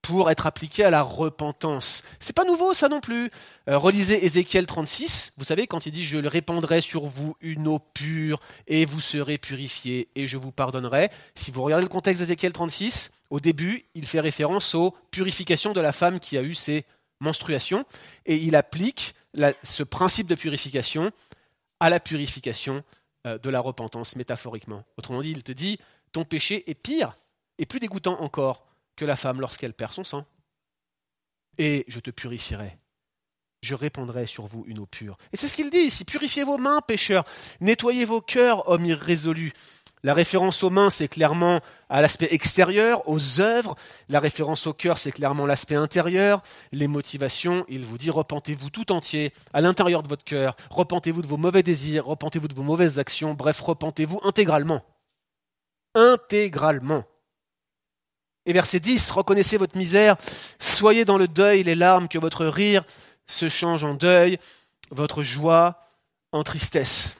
pour 0.04 0.30
être 0.30 0.46
appliqué 0.46 0.84
à 0.84 0.92
la 0.92 1.02
repentance. 1.02 2.04
C'est 2.20 2.36
pas 2.36 2.44
nouveau 2.44 2.74
ça 2.76 2.90
non 2.90 3.00
plus. 3.00 3.32
Euh, 3.70 3.78
relisez 3.78 4.24
Ézéchiel 4.24 4.68
36, 4.68 5.32
vous 5.38 5.46
savez 5.46 5.66
quand 5.66 5.88
il 5.88 5.92
dit 5.92 6.04
je 6.04 6.18
répandrai 6.18 6.82
sur 6.82 7.06
vous 7.06 7.36
une 7.42 7.68
eau 7.68 7.80
pure 7.80 8.40
et 8.68 8.86
vous 8.86 9.00
serez 9.00 9.40
purifiés 9.40 10.10
et 10.16 10.28
je 10.28 10.38
vous 10.38 10.52
pardonnerai. 10.52 11.10
Si 11.34 11.50
vous 11.50 11.64
regardez 11.64 11.84
le 11.84 11.90
contexte 11.90 12.22
d'Ézéchiel 12.22 12.52
36, 12.52 13.12
au 13.30 13.40
début, 13.40 13.86
il 13.96 14.06
fait 14.06 14.20
référence 14.20 14.76
aux 14.76 14.94
purifications 15.10 15.72
de 15.72 15.82
la 15.82 15.94
femme 15.94 16.20
qui 16.20 16.38
a 16.38 16.44
eu 16.44 16.54
ses 16.54 16.86
menstruations 17.22 17.86
et 18.26 18.36
il 18.36 18.56
applique 18.56 19.16
ce 19.64 19.84
principe 19.84 20.28
de 20.28 20.36
purification 20.36 21.12
à 21.80 21.90
la 21.90 22.02
purification 22.02 22.84
euh, 23.26 23.38
de 23.38 23.50
la 23.50 23.62
repentance 23.62 24.18
métaphoriquement. 24.18 24.84
Autrement 24.98 25.22
dit, 25.22 25.32
il 25.32 25.44
te 25.44 25.54
dit 25.54 25.80
ton 26.12 26.26
péché 26.26 26.70
est 26.70 26.76
pire 26.76 27.16
et 27.58 27.66
plus 27.66 27.80
dégoûtant 27.80 28.22
encore 28.22 28.66
que 28.96 29.06
la 29.06 29.16
femme 29.16 29.42
lorsqu'elle 29.42 29.74
perd 29.74 29.94
son 29.94 30.04
sang. 30.04 30.26
Et 31.58 31.86
je 31.88 32.00
te 32.00 32.12
purifierai. 32.12 32.78
Je 33.62 33.76
répandrai 33.76 34.26
sur 34.26 34.46
vous 34.46 34.66
une 34.68 34.80
eau 34.80 34.86
pure. 34.86 35.18
Et 35.32 35.38
c'est 35.38 35.48
ce 35.48 35.56
qu'il 35.56 35.70
dit 35.70 35.78
ici. 35.78 36.04
Purifiez 36.04 36.44
vos 36.44 36.58
mains, 36.58 36.82
pécheurs. 36.82 37.24
Nettoyez 37.62 38.04
vos 38.04 38.22
cœurs, 38.22 38.68
hommes 38.68 38.86
irrésolus. 38.86 39.54
La 40.06 40.14
référence 40.14 40.64
aux 40.64 40.70
mains, 40.70 40.90
c'est 40.90 41.08
clairement 41.08 41.62
à 41.88 42.02
l'aspect 42.02 42.28
extérieur, 42.32 43.08
aux 43.08 43.40
œuvres. 43.40 43.76
La 44.10 44.20
référence 44.20 44.68
au 44.68 44.74
cœur, 44.74 44.98
c'est 44.98 45.14
clairement 45.14 45.46
l'aspect 45.46 45.76
intérieur. 45.76 46.44
Les 46.74 46.88
motivations, 46.88 47.66
il 47.70 47.86
vous 47.86 47.98
dit 47.98 48.10
repentez-vous 48.10 48.70
tout 48.70 48.92
entier 48.92 49.32
à 49.54 49.62
l'intérieur 49.62 50.04
de 50.04 50.10
votre 50.10 50.26
cœur. 50.26 50.58
Repentez-vous 50.70 51.22
de 51.22 51.28
vos 51.28 51.38
mauvais 51.38 51.64
désirs, 51.64 52.06
repentez-vous 52.06 52.50
de 52.50 52.54
vos 52.54 52.64
mauvaises 52.64 53.00
actions. 53.00 53.34
Bref, 53.34 53.62
repentez-vous 53.62 54.20
intégralement. 54.26 54.84
Intégralement. 55.96 57.06
Et 58.46 58.54
verset 58.54 58.80
10, 58.80 59.12
reconnaissez 59.12 59.58
votre 59.58 59.78
misère, 59.78 60.18
soyez 60.60 61.06
dans 61.06 61.18
le 61.18 61.28
deuil, 61.28 61.64
les 61.64 61.76
larmes, 61.76 62.10
que 62.10 62.18
votre 62.18 62.46
rire 62.46 62.84
se 63.26 63.48
change 63.48 63.84
en 63.84 63.94
deuil, 63.94 64.38
votre 64.92 65.24
joie 65.24 65.80
en 66.32 66.44
tristesse. 66.44 67.18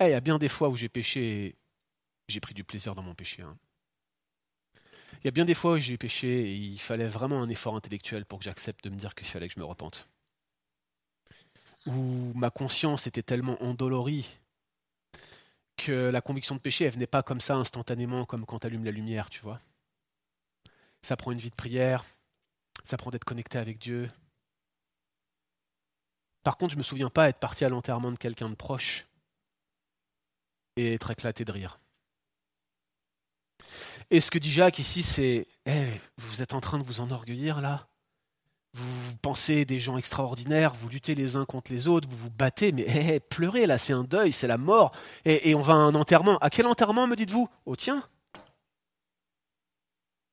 Eh, 0.00 0.04
il 0.04 0.10
y 0.10 0.14
a 0.14 0.20
bien 0.20 0.38
des 0.38 0.48
fois 0.48 0.68
où 0.68 0.76
j'ai 0.76 0.88
péché 0.88 1.56
j'ai 2.28 2.40
pris 2.40 2.54
du 2.54 2.62
plaisir 2.62 2.94
dans 2.94 3.02
mon 3.02 3.14
péché. 3.14 3.42
Hein. 3.42 3.56
Il 5.14 5.24
y 5.24 5.28
a 5.28 5.32
bien 5.32 5.44
des 5.44 5.54
fois 5.54 5.72
où 5.72 5.76
j'ai 5.78 5.96
péché 5.96 6.28
et 6.28 6.54
il 6.54 6.78
fallait 6.78 7.08
vraiment 7.08 7.42
un 7.42 7.48
effort 7.48 7.74
intellectuel 7.74 8.24
pour 8.24 8.38
que 8.38 8.44
j'accepte 8.44 8.84
de 8.84 8.90
me 8.90 8.96
dire 8.96 9.14
qu'il 9.14 9.26
fallait 9.26 9.48
que 9.48 9.54
je 9.54 9.60
me 9.60 9.64
repente. 9.64 10.08
Où 11.86 12.32
ma 12.34 12.50
conscience 12.50 13.06
était 13.06 13.22
tellement 13.22 13.60
endolorie 13.62 14.38
que 15.78 16.10
la 16.10 16.20
conviction 16.20 16.54
de 16.54 16.60
péché, 16.60 16.84
elle 16.84 16.92
venait 16.92 17.06
pas 17.06 17.22
comme 17.22 17.40
ça 17.40 17.54
instantanément, 17.54 18.26
comme 18.26 18.44
quand 18.44 18.58
tu 18.58 18.66
allumes 18.66 18.84
la 18.84 18.90
lumière, 18.90 19.30
tu 19.30 19.40
vois. 19.40 19.60
Ça 21.00 21.16
prend 21.16 21.32
une 21.32 21.38
vie 21.38 21.50
de 21.50 21.54
prière, 21.54 22.04
ça 22.84 22.96
prend 22.98 23.10
d'être 23.10 23.24
connecté 23.24 23.56
avec 23.56 23.78
Dieu. 23.78 24.10
Par 26.42 26.58
contre, 26.58 26.72
je 26.72 26.76
ne 26.76 26.80
me 26.80 26.84
souviens 26.84 27.10
pas 27.10 27.28
être 27.28 27.38
parti 27.38 27.64
à 27.64 27.68
l'enterrement 27.68 28.12
de 28.12 28.18
quelqu'un 28.18 28.50
de 28.50 28.54
proche 28.54 29.06
et 30.76 30.94
être 30.94 31.10
éclaté 31.10 31.44
de 31.44 31.52
rire. 31.52 31.78
Et 34.10 34.20
ce 34.20 34.30
que 34.30 34.38
dit 34.38 34.50
Jacques 34.50 34.78
ici, 34.78 35.02
c'est 35.02 35.46
eh, 35.66 35.88
Vous 36.16 36.42
êtes 36.42 36.54
en 36.54 36.60
train 36.60 36.78
de 36.78 36.84
vous 36.84 37.00
enorgueillir 37.00 37.60
là? 37.60 37.87
Vous 38.78 39.16
pensez 39.16 39.64
des 39.64 39.78
gens 39.78 39.98
extraordinaires, 39.98 40.72
vous 40.74 40.88
luttez 40.88 41.14
les 41.14 41.36
uns 41.36 41.44
contre 41.44 41.72
les 41.72 41.88
autres, 41.88 42.08
vous 42.08 42.16
vous 42.16 42.30
battez, 42.30 42.72
mais 42.72 42.84
eh, 42.86 43.20
pleurez 43.20 43.66
là, 43.66 43.78
c'est 43.78 43.92
un 43.92 44.04
deuil, 44.04 44.32
c'est 44.32 44.46
la 44.46 44.58
mort, 44.58 44.92
et, 45.24 45.54
on 45.54 45.60
va 45.60 45.74
à 45.74 45.76
un 45.76 45.94
enterrement. 45.94 46.38
À 46.38 46.50
quel 46.50 46.66
enterrement 46.66 47.06
me 47.06 47.16
dites-vous? 47.16 47.48
Au 47.66 47.76
tien 47.76 48.02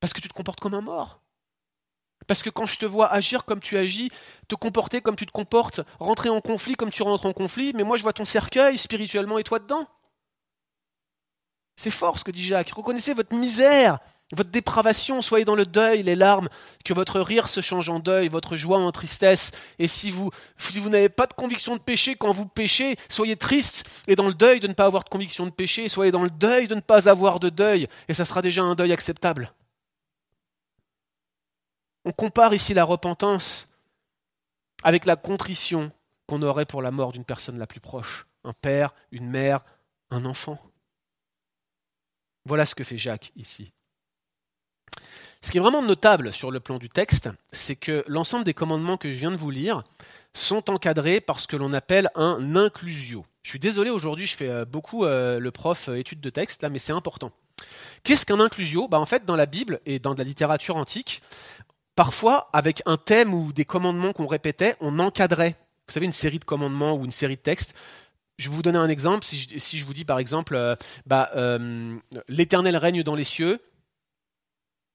Parce 0.00 0.12
que 0.12 0.20
tu 0.20 0.28
te 0.28 0.34
comportes 0.34 0.60
comme 0.60 0.74
un 0.74 0.80
mort. 0.80 1.20
Parce 2.26 2.42
que 2.42 2.50
quand 2.50 2.66
je 2.66 2.78
te 2.78 2.86
vois 2.86 3.12
agir 3.12 3.44
comme 3.44 3.60
tu 3.60 3.76
agis, 3.76 4.10
te 4.48 4.54
comporter 4.54 5.00
comme 5.00 5.16
tu 5.16 5.26
te 5.26 5.32
comportes, 5.32 5.80
rentrer 5.98 6.28
en 6.28 6.40
conflit 6.40 6.74
comme 6.74 6.90
tu 6.90 7.02
rentres 7.02 7.26
en 7.26 7.32
conflit, 7.32 7.72
mais 7.74 7.84
moi 7.84 7.96
je 7.96 8.02
vois 8.02 8.12
ton 8.12 8.24
cercueil 8.24 8.78
spirituellement 8.78 9.38
et 9.38 9.44
toi 9.44 9.58
dedans. 9.58 9.86
C'est 11.76 11.90
fort 11.90 12.18
ce 12.18 12.24
que 12.24 12.30
dit 12.30 12.44
Jacques. 12.44 12.70
Reconnaissez 12.70 13.12
votre 13.12 13.34
misère, 13.34 13.98
votre 14.32 14.50
dépravation, 14.50 15.22
soyez 15.22 15.44
dans 15.44 15.54
le 15.54 15.66
deuil, 15.66 16.02
les 16.02 16.16
larmes, 16.16 16.48
que 16.84 16.92
votre 16.92 17.20
rire 17.20 17.48
se 17.48 17.60
change 17.60 17.88
en 17.88 18.00
deuil, 18.00 18.28
votre 18.28 18.56
joie 18.56 18.78
en 18.78 18.90
tristesse. 18.90 19.52
Et 19.78 19.86
si 19.86 20.10
vous, 20.10 20.30
si 20.58 20.80
vous 20.80 20.88
n'avez 20.88 21.08
pas 21.08 21.26
de 21.26 21.32
conviction 21.32 21.76
de 21.76 21.80
péché 21.80 22.16
quand 22.16 22.32
vous 22.32 22.46
péchez, 22.46 22.96
soyez 23.08 23.36
triste 23.36 23.88
et 24.08 24.16
dans 24.16 24.26
le 24.26 24.34
deuil 24.34 24.58
de 24.58 24.66
ne 24.66 24.72
pas 24.72 24.86
avoir 24.86 25.04
de 25.04 25.08
conviction 25.08 25.46
de 25.46 25.50
péché, 25.50 25.88
soyez 25.88 26.10
dans 26.10 26.24
le 26.24 26.30
deuil 26.30 26.66
de 26.66 26.74
ne 26.74 26.80
pas 26.80 27.08
avoir 27.08 27.38
de 27.38 27.50
deuil, 27.50 27.88
et 28.08 28.14
ça 28.14 28.24
sera 28.24 28.42
déjà 28.42 28.62
un 28.62 28.74
deuil 28.74 28.92
acceptable. 28.92 29.52
On 32.04 32.10
compare 32.10 32.52
ici 32.52 32.74
la 32.74 32.84
repentance 32.84 33.68
avec 34.82 35.06
la 35.06 35.14
contrition 35.14 35.92
qu'on 36.26 36.42
aurait 36.42 36.66
pour 36.66 36.82
la 36.82 36.90
mort 36.90 37.12
d'une 37.12 37.24
personne 37.24 37.58
la 37.58 37.66
plus 37.68 37.80
proche, 37.80 38.26
un 38.42 38.52
père, 38.52 38.92
une 39.12 39.28
mère, 39.28 39.64
un 40.10 40.24
enfant. 40.24 40.58
Voilà 42.44 42.66
ce 42.66 42.74
que 42.74 42.84
fait 42.84 42.98
Jacques 42.98 43.32
ici. 43.36 43.72
Ce 45.40 45.50
qui 45.50 45.58
est 45.58 45.60
vraiment 45.60 45.82
notable 45.82 46.32
sur 46.32 46.50
le 46.50 46.60
plan 46.60 46.78
du 46.78 46.88
texte, 46.88 47.28
c'est 47.52 47.76
que 47.76 48.04
l'ensemble 48.06 48.44
des 48.44 48.54
commandements 48.54 48.96
que 48.96 49.08
je 49.08 49.14
viens 49.14 49.30
de 49.30 49.36
vous 49.36 49.50
lire 49.50 49.82
sont 50.32 50.70
encadrés 50.70 51.20
par 51.20 51.40
ce 51.40 51.46
que 51.46 51.56
l'on 51.56 51.72
appelle 51.72 52.10
un 52.14 52.56
inclusio. 52.56 53.24
Je 53.42 53.50
suis 53.50 53.58
désolé, 53.58 53.90
aujourd'hui 53.90 54.26
je 54.26 54.36
fais 54.36 54.48
euh, 54.48 54.64
beaucoup 54.64 55.04
euh, 55.04 55.38
le 55.38 55.50
prof 55.50 55.88
euh, 55.88 55.96
étude 55.96 56.20
de 56.20 56.30
texte, 56.30 56.62
là, 56.62 56.68
mais 56.68 56.78
c'est 56.78 56.92
important. 56.92 57.30
Qu'est-ce 58.02 58.26
qu'un 58.26 58.40
inclusio? 58.40 58.88
Bah, 58.88 58.98
En 58.98 59.06
fait, 59.06 59.24
dans 59.24 59.36
la 59.36 59.46
Bible 59.46 59.80
et 59.86 59.98
dans 59.98 60.14
la 60.14 60.24
littérature 60.24 60.76
antique, 60.76 61.22
Parfois, 61.96 62.50
avec 62.52 62.82
un 62.84 62.98
thème 62.98 63.32
ou 63.32 63.54
des 63.54 63.64
commandements 63.64 64.12
qu'on 64.12 64.26
répétait, 64.26 64.76
on 64.80 64.98
encadrait. 64.98 65.56
Vous 65.88 65.94
savez, 65.94 66.04
une 66.04 66.12
série 66.12 66.38
de 66.38 66.44
commandements 66.44 66.94
ou 66.94 67.06
une 67.06 67.10
série 67.10 67.36
de 67.36 67.40
textes. 67.40 67.74
Je 68.36 68.50
vais 68.50 68.54
vous 68.54 68.60
donner 68.60 68.76
un 68.76 68.90
exemple. 68.90 69.24
Si 69.24 69.78
je, 69.78 69.84
vous 69.84 69.94
dis 69.94 70.04
par 70.04 70.18
exemple, 70.18 70.56
euh, 70.56 70.76
bah, 71.06 71.30
l'Éternel 72.28 72.76
règne 72.76 73.02
dans 73.02 73.14
les 73.14 73.24
cieux, 73.24 73.58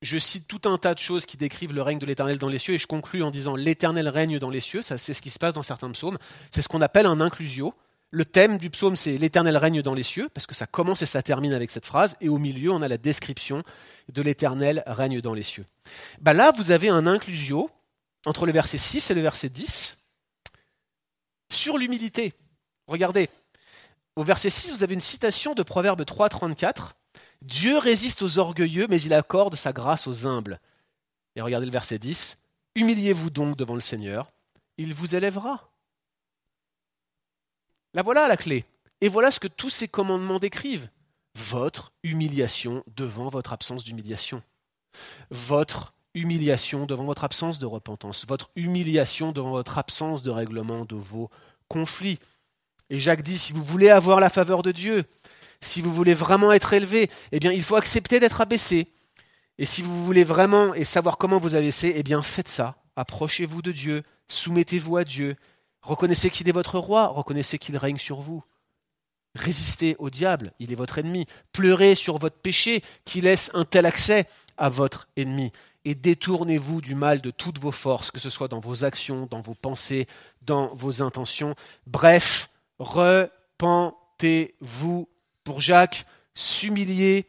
je 0.01 0.17
cite 0.17 0.47
tout 0.47 0.61
un 0.65 0.77
tas 0.77 0.93
de 0.93 0.99
choses 0.99 1.25
qui 1.25 1.37
décrivent 1.37 1.73
le 1.73 1.81
règne 1.81 1.99
de 1.99 2.05
l'Éternel 2.05 2.37
dans 2.37 2.47
les 2.47 2.57
cieux 2.57 2.73
et 2.73 2.77
je 2.77 2.87
conclus 2.87 3.21
en 3.21 3.31
disant 3.31 3.55
l'Éternel 3.55 4.09
règne 4.09 4.39
dans 4.39 4.49
les 4.49 4.59
cieux. 4.59 4.81
Ça, 4.81 4.97
c'est 4.97 5.13
ce 5.13 5.21
qui 5.21 5.29
se 5.29 5.39
passe 5.39 5.53
dans 5.53 5.63
certains 5.63 5.91
psaumes. 5.91 6.17
C'est 6.49 6.61
ce 6.61 6.67
qu'on 6.67 6.81
appelle 6.81 7.05
un 7.05 7.21
inclusio. 7.21 7.73
Le 8.09 8.25
thème 8.25 8.57
du 8.57 8.69
psaume, 8.69 8.95
c'est 8.95 9.15
l'Éternel 9.17 9.55
règne 9.55 9.81
dans 9.81 9.93
les 9.93 10.03
cieux, 10.03 10.27
parce 10.33 10.45
que 10.45 10.53
ça 10.53 10.67
commence 10.67 11.01
et 11.01 11.05
ça 11.05 11.23
termine 11.23 11.53
avec 11.53 11.71
cette 11.71 11.85
phrase, 11.85 12.17
et 12.19 12.27
au 12.27 12.39
milieu, 12.39 12.71
on 12.71 12.81
a 12.81 12.89
la 12.89 12.97
description 12.97 13.63
de 14.11 14.21
l'Éternel 14.21 14.83
règne 14.85 15.21
dans 15.21 15.33
les 15.33 15.43
cieux. 15.43 15.65
Bah 16.19 16.33
là, 16.33 16.51
vous 16.51 16.71
avez 16.71 16.89
un 16.89 17.07
inclusio 17.07 17.69
entre 18.25 18.45
le 18.45 18.51
verset 18.51 18.77
6 18.77 19.11
et 19.11 19.13
le 19.13 19.21
verset 19.21 19.47
10 19.47 19.97
sur 21.49 21.77
l'humilité. 21.77 22.33
Regardez, 22.87 23.29
au 24.17 24.23
verset 24.23 24.49
6, 24.49 24.71
vous 24.71 24.83
avez 24.83 24.93
une 24.93 24.99
citation 24.99 25.53
de 25.53 25.63
Proverbe 25.63 26.03
3, 26.03 26.27
34. 26.27 26.95
Dieu 27.41 27.77
résiste 27.77 28.21
aux 28.21 28.39
orgueilleux, 28.39 28.87
mais 28.89 29.01
il 29.01 29.13
accorde 29.13 29.55
sa 29.55 29.73
grâce 29.73 30.07
aux 30.07 30.27
humbles. 30.27 30.59
Et 31.35 31.41
regardez 31.41 31.65
le 31.65 31.71
verset 31.71 31.97
10. 31.97 32.37
Humiliez-vous 32.75 33.29
donc 33.29 33.57
devant 33.57 33.75
le 33.75 33.81
Seigneur, 33.81 34.31
il 34.77 34.93
vous 34.93 35.15
élèvera. 35.15 35.69
La 37.93 38.03
voilà 38.03 38.27
la 38.27 38.37
clé. 38.37 38.65
Et 39.01 39.09
voilà 39.09 39.31
ce 39.31 39.39
que 39.39 39.47
tous 39.47 39.69
ces 39.69 39.87
commandements 39.87 40.39
décrivent. 40.39 40.89
Votre 41.35 41.91
humiliation 42.03 42.83
devant 42.95 43.29
votre 43.29 43.53
absence 43.53 43.83
d'humiliation. 43.83 44.43
Votre 45.29 45.93
humiliation 46.13 46.85
devant 46.85 47.05
votre 47.05 47.23
absence 47.23 47.57
de 47.57 47.65
repentance. 47.65 48.25
Votre 48.27 48.51
humiliation 48.55 49.31
devant 49.31 49.51
votre 49.51 49.77
absence 49.77 50.23
de 50.23 50.31
règlement 50.31 50.85
de 50.85 50.95
vos 50.95 51.29
conflits. 51.67 52.19
Et 52.89 52.99
Jacques 52.99 53.23
dit, 53.23 53.37
si 53.37 53.53
vous 53.53 53.63
voulez 53.63 53.89
avoir 53.89 54.19
la 54.19 54.29
faveur 54.29 54.63
de 54.63 54.71
Dieu, 54.71 55.05
si 55.61 55.81
vous 55.81 55.93
voulez 55.93 56.13
vraiment 56.13 56.51
être 56.51 56.73
élevé, 56.73 57.09
eh 57.31 57.39
bien, 57.39 57.51
il 57.51 57.63
faut 57.63 57.75
accepter 57.75 58.19
d'être 58.19 58.41
abaissé. 58.41 58.87
Et 59.57 59.65
si 59.65 59.81
vous 59.81 60.05
voulez 60.05 60.23
vraiment 60.23 60.73
et 60.73 60.83
savoir 60.83 61.17
comment 61.17 61.39
vous 61.39 61.55
abaisser, 61.55 61.93
eh 61.95 62.03
bien, 62.03 62.21
faites 62.21 62.47
ça. 62.47 62.75
Approchez-vous 62.95 63.61
de 63.61 63.71
Dieu, 63.71 64.03
soumettez-vous 64.27 64.97
à 64.97 65.03
Dieu, 65.03 65.37
Reconnaissez 65.81 66.29
qu'il 66.29 66.47
est 66.47 66.53
votre 66.53 66.77
roi, 66.77 67.07
reconnaissez 67.07 67.57
qu'il 67.57 67.75
règne 67.77 67.97
sur 67.97 68.21
vous. 68.21 68.43
Résistez 69.33 69.95
au 69.97 70.09
diable, 70.09 70.51
il 70.59 70.71
est 70.71 70.75
votre 70.75 70.99
ennemi. 70.99 71.25
Pleurez 71.53 71.95
sur 71.95 72.17
votre 72.17 72.37
péché 72.37 72.83
qui 73.05 73.21
laisse 73.21 73.49
un 73.53 73.65
tel 73.65 73.85
accès 73.85 74.25
à 74.57 74.69
votre 74.69 75.07
ennemi. 75.15 75.51
Et 75.85 75.95
détournez-vous 75.95 76.81
du 76.81 76.93
mal 76.93 77.21
de 77.21 77.31
toutes 77.31 77.57
vos 77.57 77.71
forces, 77.71 78.11
que 78.11 78.19
ce 78.19 78.29
soit 78.29 78.49
dans 78.49 78.59
vos 78.59 78.83
actions, 78.85 79.25
dans 79.31 79.41
vos 79.41 79.55
pensées, 79.55 80.07
dans 80.43 80.75
vos 80.75 81.01
intentions. 81.01 81.55
Bref, 81.87 82.51
repentez-vous. 82.77 83.31
Pour 85.51 85.59
Jacques, 85.59 86.05
s'humilier, 86.33 87.27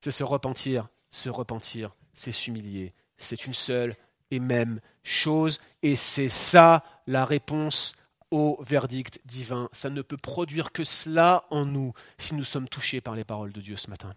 c'est 0.00 0.10
se 0.10 0.24
repentir. 0.24 0.88
Se 1.10 1.28
repentir, 1.28 1.94
c'est 2.14 2.32
s'humilier. 2.32 2.94
C'est 3.18 3.44
une 3.44 3.52
seule 3.52 3.94
et 4.30 4.40
même 4.40 4.80
chose. 5.02 5.60
Et 5.82 5.96
c'est 5.96 6.30
ça 6.30 6.82
la 7.06 7.26
réponse 7.26 7.94
au 8.30 8.58
verdict 8.62 9.20
divin. 9.26 9.68
Ça 9.72 9.90
ne 9.90 10.00
peut 10.00 10.16
produire 10.16 10.72
que 10.72 10.82
cela 10.82 11.44
en 11.50 11.66
nous 11.66 11.92
si 12.16 12.34
nous 12.34 12.42
sommes 12.42 12.70
touchés 12.70 13.02
par 13.02 13.14
les 13.14 13.24
paroles 13.24 13.52
de 13.52 13.60
Dieu 13.60 13.76
ce 13.76 13.90
matin. 13.90 14.14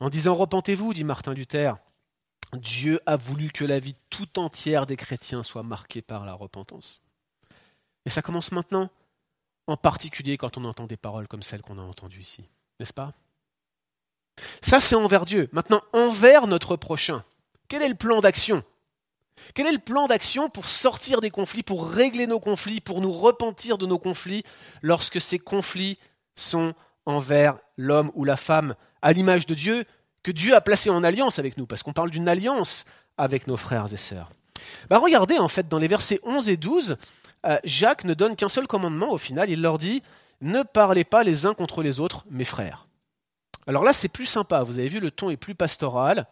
En 0.00 0.08
disant 0.08 0.34
repentez-vous, 0.34 0.94
dit 0.94 1.04
Martin 1.04 1.34
Luther, 1.34 1.76
Dieu 2.54 3.02
a 3.04 3.16
voulu 3.16 3.50
que 3.50 3.66
la 3.66 3.80
vie 3.80 3.96
tout 4.08 4.38
entière 4.38 4.86
des 4.86 4.96
chrétiens 4.96 5.42
soit 5.42 5.62
marquée 5.62 6.00
par 6.00 6.24
la 6.24 6.32
repentance. 6.32 7.02
Et 8.06 8.08
ça 8.08 8.22
commence 8.22 8.50
maintenant, 8.50 8.90
en 9.66 9.76
particulier 9.76 10.36
quand 10.36 10.56
on 10.58 10.64
entend 10.64 10.86
des 10.86 10.96
paroles 10.96 11.28
comme 11.28 11.42
celles 11.42 11.62
qu'on 11.62 11.78
a 11.78 11.82
entendues 11.82 12.20
ici, 12.20 12.44
n'est-ce 12.78 12.92
pas? 12.92 13.12
Ça, 14.60 14.80
c'est 14.80 14.96
envers 14.96 15.24
Dieu. 15.24 15.48
Maintenant, 15.52 15.80
envers 15.92 16.46
notre 16.46 16.76
prochain. 16.76 17.22
Quel 17.68 17.82
est 17.82 17.88
le 17.88 17.94
plan 17.94 18.20
d'action? 18.20 18.64
Quel 19.54 19.66
est 19.66 19.72
le 19.72 19.78
plan 19.78 20.06
d'action 20.06 20.48
pour 20.48 20.68
sortir 20.68 21.20
des 21.20 21.30
conflits, 21.30 21.62
pour 21.62 21.88
régler 21.88 22.26
nos 22.26 22.40
conflits, 22.40 22.80
pour 22.80 23.00
nous 23.00 23.12
repentir 23.12 23.78
de 23.78 23.86
nos 23.86 23.98
conflits 23.98 24.44
lorsque 24.82 25.20
ces 25.20 25.38
conflits 25.38 25.98
sont 26.34 26.74
envers 27.06 27.58
l'homme 27.76 28.10
ou 28.14 28.24
la 28.24 28.36
femme 28.36 28.74
à 29.02 29.12
l'image 29.12 29.46
de 29.46 29.54
Dieu 29.54 29.84
que 30.22 30.32
Dieu 30.32 30.54
a 30.54 30.60
placé 30.60 30.88
en 30.88 31.04
alliance 31.04 31.38
avec 31.38 31.56
nous, 31.58 31.66
parce 31.66 31.82
qu'on 31.82 31.92
parle 31.92 32.10
d'une 32.10 32.28
alliance 32.28 32.86
avec 33.18 33.46
nos 33.46 33.56
frères 33.56 33.92
et 33.92 33.98
sœurs? 33.98 34.30
Bah 34.88 34.98
regardez 34.98 35.38
en 35.38 35.48
fait 35.48 35.68
dans 35.68 35.78
les 35.78 35.88
versets 35.88 36.20
11 36.22 36.48
et 36.48 36.56
12, 36.56 36.96
euh, 37.44 37.58
Jacques 37.64 38.04
ne 38.04 38.14
donne 38.14 38.36
qu'un 38.36 38.48
seul 38.48 38.66
commandement 38.66 39.12
au 39.12 39.18
final, 39.18 39.50
il 39.50 39.62
leur 39.62 39.78
dit 39.78 40.02
ne 40.40 40.62
parlez 40.62 41.04
pas 41.04 41.22
les 41.22 41.46
uns 41.46 41.54
contre 41.54 41.82
les 41.82 42.00
autres, 42.00 42.24
mes 42.30 42.44
frères. 42.44 42.86
Alors 43.66 43.84
là 43.84 43.92
c'est 43.92 44.08
plus 44.08 44.26
sympa, 44.26 44.62
vous 44.62 44.78
avez 44.78 44.88
vu 44.88 45.00
le 45.00 45.10
ton 45.10 45.30
est 45.30 45.36
plus 45.36 45.54
pastoral, 45.54 46.26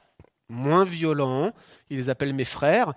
moins 0.48 0.84
violent, 0.84 1.52
il 1.88 1.96
les 1.96 2.10
appelle 2.10 2.34
mes 2.34 2.44
frères, 2.44 2.92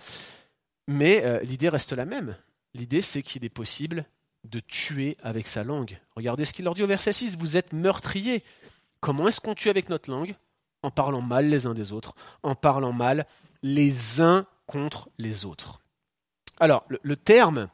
mais 0.88 1.24
euh, 1.26 1.40
l'idée 1.42 1.70
reste 1.70 1.94
la 1.94 2.06
même. 2.06 2.36
L'idée, 2.76 3.02
c'est 3.02 3.24
qu'il 3.24 3.46
est 3.46 3.50
possible 3.50 4.06
de 4.44 4.60
tuer 4.60 5.18
avec 5.24 5.48
sa 5.48 5.64
langue. 5.64 5.98
Regardez 6.16 6.44
ce 6.44 6.54
qu'il 6.54 6.66
leur 6.66 6.76
dit 6.76 6.84
au 6.84 6.88
verset 6.88 7.14
6, 7.14 7.38
vous 7.38 7.56
êtes 7.58 7.72
meurtriers. 7.72 8.44
Comment 9.00 9.30
est-ce 9.30 9.40
qu'on 9.40 9.56
tue 9.56 9.70
avec 9.70 9.88
notre 9.88 10.12
langue? 10.12 10.36
En 10.84 10.92
parlant 10.92 11.22
mal 11.22 11.48
les 11.48 11.66
uns 11.66 11.74
des 11.74 11.94
autres, 11.94 12.14
en 12.44 12.54
parlant 12.54 12.92
mal 12.92 13.26
les 13.64 14.22
uns 14.22 14.46
contre 14.68 15.10
les 15.18 15.46
autres. 15.46 15.80
Alors, 16.60 16.84
le, 16.90 17.16
terme 17.16 17.70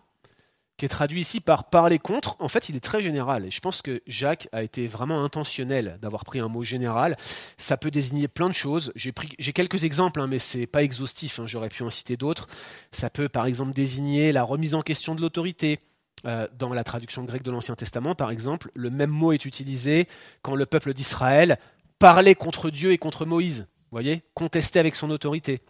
qui 0.81 0.85
est 0.85 0.89
traduit 0.89 1.21
ici 1.21 1.41
par 1.41 1.69
parler 1.69 1.99
contre, 1.99 2.35
en 2.39 2.47
fait, 2.47 2.69
il 2.69 2.75
est 2.75 2.79
très 2.79 3.03
général. 3.03 3.45
Et 3.45 3.51
je 3.51 3.59
pense 3.59 3.83
que 3.83 4.01
Jacques 4.07 4.49
a 4.51 4.63
été 4.63 4.87
vraiment 4.87 5.23
intentionnel 5.23 5.99
d'avoir 6.01 6.25
pris 6.25 6.39
un 6.39 6.47
mot 6.47 6.63
général. 6.63 7.17
Ça 7.57 7.77
peut 7.77 7.91
désigner 7.91 8.27
plein 8.27 8.49
de 8.49 8.53
choses. 8.55 8.91
J'ai, 8.95 9.13
quelques 9.53 9.83
exemples, 9.83 10.19
hein, 10.19 10.25
mais 10.25 10.39
c'est 10.39 10.65
pas 10.65 10.81
exhaustif. 10.81 11.39
Hein, 11.39 11.45
j'aurais 11.45 11.69
pu 11.69 11.83
en 11.83 11.91
citer 11.91 12.17
d'autres. 12.17 12.47
Ça 12.91 13.11
peut, 13.11 13.29
par 13.29 13.45
exemple, 13.45 13.73
désigner 13.73 14.31
la 14.31 14.41
remise 14.41 14.73
en 14.73 14.81
question 14.81 15.13
de 15.13 15.21
l'autorité. 15.21 15.79
Euh, 16.25 16.47
dans 16.57 16.73
la 16.73 16.83
traduction 16.83 17.23
grecque 17.25 17.43
de 17.43 17.51
l'Ancien 17.51 17.75
Testament, 17.75 18.15
par 18.15 18.31
exemple, 18.31 18.71
le 18.73 18.89
même 18.89 19.11
mot 19.11 19.33
est 19.33 19.45
utilisé 19.45 20.07
quand 20.41 20.55
le 20.55 20.65
peuple 20.65 20.95
d'Israël 20.95 21.59
parlait 21.99 22.35
contre 22.35 22.71
Dieu 22.71 22.91
et 22.91 22.97
contre 22.97 23.25
Moïse. 23.25 23.67
Vous 23.91 23.97
voyez? 23.97 24.23
Contestait 24.33 24.79
avec 24.79 24.95
son 24.95 25.11
autorité. 25.11 25.61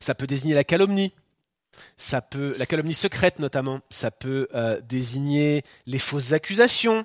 Ça 0.00 0.14
peut 0.14 0.26
désigner 0.26 0.54
la 0.54 0.64
calomnie 0.64 1.12
ça 1.96 2.20
peut, 2.20 2.54
la 2.58 2.66
calomnie 2.66 2.94
secrète 2.94 3.38
notamment, 3.38 3.80
ça 3.90 4.10
peut 4.10 4.48
euh, 4.54 4.80
désigner 4.80 5.62
les 5.86 5.98
fausses 5.98 6.32
accusations. 6.32 7.04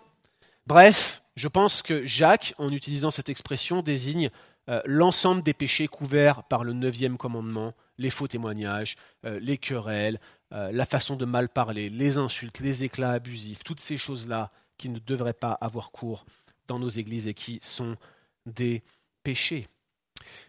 Bref, 0.68 1.22
je 1.36 1.48
pense 1.48 1.82
que 1.82 2.06
Jacques, 2.06 2.54
en 2.58 2.72
utilisant 2.72 3.12
cette 3.12 3.30
expression, 3.30 3.82
désigne 3.82 4.30
euh, 4.70 4.82
l'ensemble 4.86 5.44
des 5.44 5.54
péchés 5.54 5.88
couverts 5.88 6.44
par 6.44 6.64
le 6.64 6.74
neuvième 6.74 7.18
commandement, 7.18 7.72
les 7.98 8.10
faux 8.10 8.28
témoignages, 8.28 8.96
euh, 9.26 9.40
les 9.42 9.58
querelles, 9.58 10.20
la 10.56 10.86
façon 10.86 11.16
de 11.16 11.26
mal 11.26 11.50
parler, 11.50 11.90
les 11.90 12.20
insultes, 12.20 12.60
les 12.60 12.84
éclats 12.84 13.14
abusifs, 13.14 13.64
toutes 13.64 13.80
ces 13.80 13.98
choses-là 13.98 14.52
qui 14.78 14.90
ne 14.90 15.00
devraient 15.00 15.34
pas 15.34 15.54
avoir 15.54 15.90
cours 15.90 16.26
dans 16.68 16.78
nos 16.78 16.90
églises 16.90 17.28
et 17.28 17.34
qui 17.34 17.58
sont 17.64 17.98
des 18.46 18.84
péchés. 19.24 19.66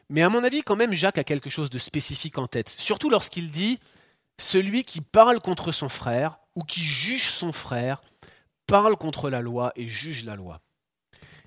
Mais 0.09 0.23
à 0.23 0.29
mon 0.29 0.45
avis, 0.45 0.63
quand 0.63 0.77
même, 0.77 0.93
Jacques 0.93 1.19
a 1.19 1.25
quelque 1.25 1.51
chose 1.51 1.71
de 1.71 1.79
spécifique 1.79 2.39
en 2.39 2.47
tête, 2.47 2.69
surtout 2.69 3.11
lorsqu'il 3.11 3.51
dit 3.51 3.79
celui 4.39 4.85
qui 4.85 5.01
parle 5.01 5.41
contre 5.41 5.73
son 5.73 5.89
frère 5.89 6.39
ou 6.55 6.63
qui 6.63 6.81
juge 6.81 7.31
son 7.31 7.53
frère 7.53 8.03
parle 8.67 8.97
contre 8.97 9.31
la 9.31 9.41
loi 9.41 9.73
et 9.77 9.89
juge 9.89 10.25
la 10.25 10.37
loi. 10.37 10.61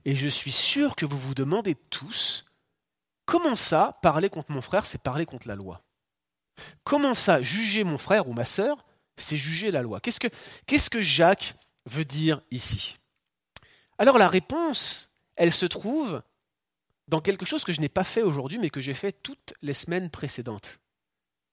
Et 0.06 0.16
je 0.16 0.28
suis 0.28 0.52
sûr 0.52 0.96
que 0.96 1.06
vous 1.06 1.18
vous 1.18 1.34
demandez 1.34 1.76
tous, 1.76 2.46
comment 3.26 3.56
ça, 3.56 4.00
parler 4.02 4.30
contre 4.30 4.52
mon 4.52 4.62
frère, 4.62 4.86
c'est 4.86 5.02
parler 5.02 5.26
contre 5.26 5.48
la 5.48 5.56
loi? 5.56 5.82
Comment 6.84 7.14
ça, 7.14 7.42
juger 7.42 7.84
mon 7.84 7.98
frère 7.98 8.28
ou 8.28 8.34
ma 8.34 8.46
sœur, 8.46 8.86
c'est 9.18 9.38
juger 9.38 9.72
la 9.72 9.82
loi? 9.82 10.00
Qu'est-ce 10.00 10.20
que, 10.20 10.30
qu'est-ce 10.66 10.90
que 10.90 11.02
Jacques 11.02 11.56
veut 11.86 12.06
dire 12.06 12.42
ici? 12.52 12.98
Alors 13.98 14.18
la 14.18 14.28
réponse, 14.28 15.14
elle 15.36 15.54
se 15.54 15.66
trouve 15.66 16.22
dans 17.08 17.22
quelque 17.22 17.46
chose 17.46 17.64
que 17.64 17.74
je 17.74 17.82
n'ai 17.82 17.90
pas 17.90 18.04
fait 18.04 18.22
aujourd'hui, 18.22 18.60
mais 18.60 18.70
que 18.70 18.82
j'ai 18.82 18.94
fait 18.94 19.12
toutes 19.12 19.54
les 19.62 19.74
semaines 19.74 20.10
précédentes. 20.10 20.80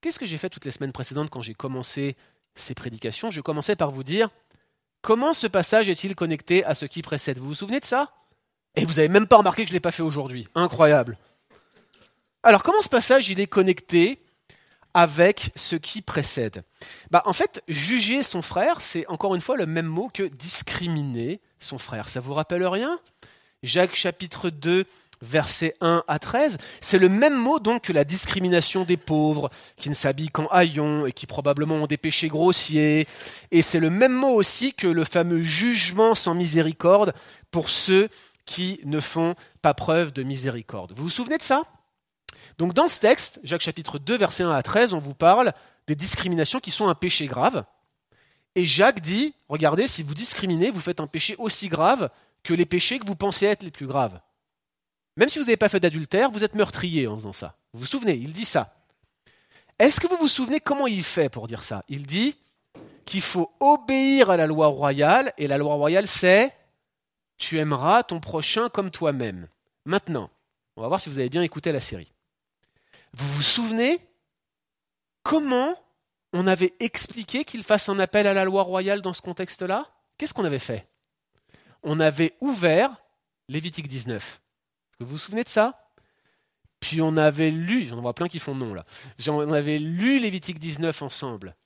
Qu'est-ce 0.04 0.18
que 0.18 0.26
j'ai 0.26 0.36
fait 0.36 0.50
toutes 0.50 0.66
les 0.66 0.70
semaines 0.70 0.92
précédentes 0.92 1.30
quand 1.30 1.40
j'ai 1.40 1.54
commencé 1.54 2.14
ces 2.54 2.74
prédications? 2.74 3.30
Je 3.30 3.40
commençais 3.40 3.74
par 3.74 3.90
vous 3.90 4.04
dire 4.04 4.28
comment 5.00 5.32
ce 5.32 5.46
passage 5.46 5.88
est-il 5.88 6.14
connecté 6.14 6.62
à 6.62 6.74
ce 6.74 6.84
qui 6.84 7.00
précède? 7.00 7.38
Vous 7.38 7.46
vous 7.46 7.54
souvenez 7.54 7.80
de 7.80 7.86
ça? 7.86 8.12
Et 8.74 8.84
vous 8.84 8.96
n'avez 8.96 9.08
même 9.08 9.26
pas 9.26 9.38
remarqué 9.38 9.62
que 9.62 9.68
je 9.68 9.72
ne 9.72 9.76
l'ai 9.76 9.80
pas 9.80 9.92
fait 9.92 10.02
aujourd'hui. 10.02 10.46
Incroyable. 10.54 11.16
Alors 12.42 12.62
comment 12.62 12.82
ce 12.82 12.90
passage 12.90 13.30
il 13.30 13.40
est 13.40 13.46
connecté 13.46 14.22
avec 14.92 15.52
ce 15.56 15.74
qui 15.74 16.02
précède? 16.02 16.64
Bah, 17.10 17.22
En 17.24 17.32
fait, 17.32 17.62
juger 17.66 18.22
son 18.22 18.42
frère, 18.42 18.82
c'est 18.82 19.06
encore 19.06 19.34
une 19.34 19.40
fois 19.40 19.56
le 19.56 19.64
même 19.64 19.86
mot 19.86 20.10
que 20.12 20.24
discriminer 20.24 21.40
son 21.60 21.78
frère. 21.78 22.10
Ça 22.10 22.20
vous 22.20 22.34
rappelle 22.34 22.66
rien? 22.66 23.00
Jacques 23.62 23.94
chapitre 23.94 24.50
2, 24.50 24.84
versets 25.24 25.74
1 25.80 26.04
à 26.06 26.18
13, 26.18 26.58
c'est 26.80 26.98
le 26.98 27.08
même 27.08 27.36
mot 27.36 27.58
donc 27.58 27.82
que 27.82 27.92
la 27.92 28.04
discrimination 28.04 28.84
des 28.84 28.96
pauvres, 28.96 29.50
qui 29.76 29.88
ne 29.88 29.94
s'habillent 29.94 30.30
qu'en 30.30 30.46
haillons 30.46 31.06
et 31.06 31.12
qui 31.12 31.26
probablement 31.26 31.76
ont 31.76 31.86
des 31.86 31.96
péchés 31.96 32.28
grossiers. 32.28 33.08
Et 33.50 33.62
c'est 33.62 33.80
le 33.80 33.90
même 33.90 34.12
mot 34.12 34.32
aussi 34.32 34.74
que 34.74 34.86
le 34.86 35.04
fameux 35.04 35.40
jugement 35.40 36.14
sans 36.14 36.34
miséricorde 36.34 37.12
pour 37.50 37.70
ceux 37.70 38.08
qui 38.44 38.80
ne 38.84 39.00
font 39.00 39.34
pas 39.62 39.74
preuve 39.74 40.12
de 40.12 40.22
miséricorde. 40.22 40.92
Vous 40.94 41.04
vous 41.04 41.10
souvenez 41.10 41.38
de 41.38 41.42
ça? 41.42 41.62
Donc 42.58 42.74
dans 42.74 42.88
ce 42.88 43.00
texte, 43.00 43.40
Jacques 43.42 43.62
chapitre 43.62 43.98
2, 43.98 44.16
versets 44.16 44.42
1 44.42 44.50
à 44.50 44.62
13, 44.62 44.92
on 44.92 44.98
vous 44.98 45.14
parle 45.14 45.52
des 45.86 45.94
discriminations 45.96 46.60
qui 46.60 46.70
sont 46.70 46.88
un 46.88 46.94
péché 46.94 47.26
grave. 47.26 47.64
Et 48.54 48.66
Jacques 48.66 49.00
dit, 49.00 49.34
regardez, 49.48 49.88
si 49.88 50.02
vous 50.02 50.14
discriminez, 50.14 50.70
vous 50.70 50.80
faites 50.80 51.00
un 51.00 51.06
péché 51.06 51.34
aussi 51.38 51.68
grave 51.68 52.10
que 52.42 52.54
les 52.54 52.66
péchés 52.66 52.98
que 52.98 53.06
vous 53.06 53.16
pensez 53.16 53.46
être 53.46 53.62
les 53.62 53.70
plus 53.70 53.86
graves. 53.86 54.20
Même 55.16 55.28
si 55.28 55.38
vous 55.38 55.44
n'avez 55.44 55.56
pas 55.56 55.68
fait 55.68 55.80
d'adultère, 55.80 56.30
vous 56.30 56.44
êtes 56.44 56.54
meurtrier 56.54 57.06
en 57.06 57.16
faisant 57.16 57.32
ça. 57.32 57.56
Vous 57.72 57.80
vous 57.80 57.86
souvenez, 57.86 58.14
il 58.14 58.32
dit 58.32 58.44
ça. 58.44 58.74
Est-ce 59.78 60.00
que 60.00 60.08
vous 60.08 60.16
vous 60.16 60.28
souvenez 60.28 60.60
comment 60.60 60.86
il 60.86 61.02
fait 61.02 61.28
pour 61.28 61.46
dire 61.46 61.64
ça? 61.64 61.82
Il 61.88 62.06
dit 62.06 62.36
qu'il 63.04 63.20
faut 63.20 63.52
obéir 63.60 64.30
à 64.30 64.36
la 64.36 64.46
loi 64.46 64.68
royale, 64.68 65.32
et 65.38 65.46
la 65.46 65.58
loi 65.58 65.74
royale 65.74 66.06
c'est 66.06 66.54
tu 67.36 67.58
aimeras 67.58 68.04
ton 68.04 68.20
prochain 68.20 68.68
comme 68.68 68.90
toi-même. 68.90 69.48
Maintenant, 69.84 70.30
on 70.76 70.82
va 70.82 70.88
voir 70.88 71.00
si 71.00 71.10
vous 71.10 71.18
avez 71.18 71.28
bien 71.28 71.42
écouté 71.42 71.72
la 71.72 71.80
série. 71.80 72.12
Vous 73.12 73.28
vous 73.28 73.42
souvenez 73.42 73.98
comment 75.22 75.76
on 76.32 76.46
avait 76.46 76.72
expliqué 76.80 77.44
qu'il 77.44 77.62
fasse 77.62 77.88
un 77.88 77.98
appel 77.98 78.26
à 78.26 78.34
la 78.34 78.44
loi 78.44 78.62
royale 78.62 79.02
dans 79.02 79.12
ce 79.12 79.22
contexte-là? 79.22 79.88
Qu'est-ce 80.16 80.34
qu'on 80.34 80.44
avait 80.44 80.58
fait? 80.58 80.86
On 81.82 82.00
avait 82.00 82.34
ouvert 82.40 82.96
Lévitique 83.48 83.88
19 83.88 84.40
vous 85.00 85.06
vous 85.06 85.18
souvenez 85.18 85.44
de 85.44 85.48
ça? 85.48 85.90
Puis 86.80 87.00
on 87.00 87.16
avait 87.16 87.50
lu, 87.50 87.86
j'en 87.86 88.00
vois 88.00 88.14
plein 88.14 88.28
qui 88.28 88.38
font 88.38 88.54
non 88.54 88.74
là, 88.74 88.84
on 89.28 89.52
avait 89.52 89.78
lu 89.78 90.18
Lévitique 90.18 90.58
19 90.58 91.02
ensemble. 91.02 91.56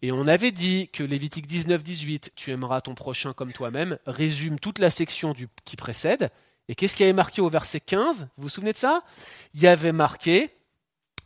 Et 0.00 0.10
on 0.10 0.26
avait 0.26 0.50
dit 0.50 0.88
que 0.88 1.02
Lévitique 1.02 1.46
19-18, 1.46 2.30
tu 2.34 2.50
aimeras 2.50 2.80
ton 2.80 2.94
prochain 2.94 3.32
comme 3.32 3.52
toi-même, 3.52 3.98
résume 4.06 4.58
toute 4.58 4.78
la 4.78 4.90
section 4.90 5.32
du, 5.32 5.48
qui 5.64 5.76
précède. 5.76 6.30
Et 6.68 6.74
qu'est-ce 6.74 6.96
qui 6.96 7.04
avait 7.04 7.12
marqué 7.12 7.40
au 7.40 7.50
verset 7.50 7.80
15 7.80 8.28
Vous 8.36 8.44
vous 8.44 8.48
souvenez 8.48 8.72
de 8.72 8.78
ça? 8.78 9.04
Il 9.54 9.60
y 9.60 9.66
avait 9.66 9.92
marqué, 9.92 10.50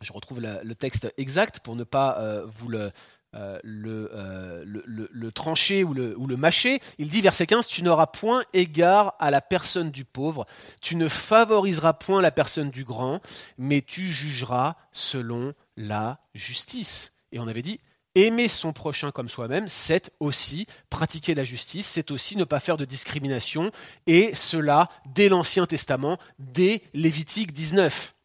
je 0.01 0.13
retrouve 0.13 0.41
le 0.41 0.75
texte 0.75 1.11
exact 1.17 1.59
pour 1.61 1.75
ne 1.75 1.83
pas 1.83 2.19
euh, 2.19 2.45
vous 2.45 2.69
le, 2.69 2.91
euh, 3.35 3.59
euh, 3.65 4.63
le, 4.65 5.09
le, 5.11 5.31
trancher 5.31 5.83
ou 5.83 5.93
le, 5.93 6.17
ou 6.17 6.27
le 6.27 6.37
mâcher. 6.37 6.79
Il 6.97 7.09
dit, 7.09 7.21
verset 7.21 7.45
15, 7.45 7.67
Tu 7.67 7.83
n'auras 7.83 8.07
point 8.07 8.43
égard 8.53 9.15
à 9.19 9.31
la 9.31 9.41
personne 9.41 9.91
du 9.91 10.05
pauvre, 10.05 10.45
tu 10.81 10.95
ne 10.95 11.07
favoriseras 11.07 11.93
point 11.93 12.21
la 12.21 12.31
personne 12.31 12.71
du 12.71 12.83
grand, 12.83 13.21
mais 13.57 13.81
tu 13.81 14.11
jugeras 14.11 14.75
selon 14.93 15.53
la 15.75 16.19
justice. 16.33 17.11
Et 17.31 17.39
on 17.39 17.47
avait 17.47 17.61
dit, 17.61 17.79
aimer 18.15 18.47
son 18.47 18.73
prochain 18.73 19.11
comme 19.11 19.29
soi-même, 19.29 19.67
c'est 19.67 20.11
aussi 20.19 20.65
pratiquer 20.89 21.35
la 21.35 21.43
justice, 21.43 21.87
c'est 21.87 22.11
aussi 22.11 22.37
ne 22.37 22.45
pas 22.45 22.59
faire 22.59 22.77
de 22.77 22.85
discrimination, 22.85 23.71
et 24.07 24.33
cela 24.33 24.89
dès 25.05 25.29
l'Ancien 25.29 25.65
Testament, 25.65 26.17
dès 26.39 26.81
Lévitique 26.93 27.51
19. 27.51 28.15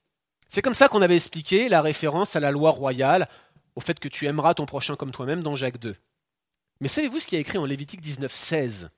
C'est 0.49 0.63
comme 0.63 0.75
ça 0.75 0.89
qu'on 0.89 1.03
avait 1.03 1.17
expliqué 1.17 1.69
la 1.69 1.81
référence 1.81 2.37
à 2.37 2.41
la 2.41 2.51
loi 2.51 2.71
royale 2.71 3.27
au 3.75 3.81
fait 3.81 3.99
que 3.99 4.09
tu 4.09 4.27
aimeras 4.27 4.55
ton 4.55 4.67
prochain 4.67 4.97
comme 4.97 5.11
toi-même 5.11 5.43
dans 5.43 5.57
Jacques 5.57 5.79
2. 5.79 5.97
Mais 6.81 6.89
savez-vous 6.89 7.21
ce 7.21 7.27
qui 7.27 7.37
est 7.37 7.41
écrit 7.41 7.59
en 7.59 7.65
Lévitique 7.65 8.01
19, 8.01 8.33
16, 8.33 8.91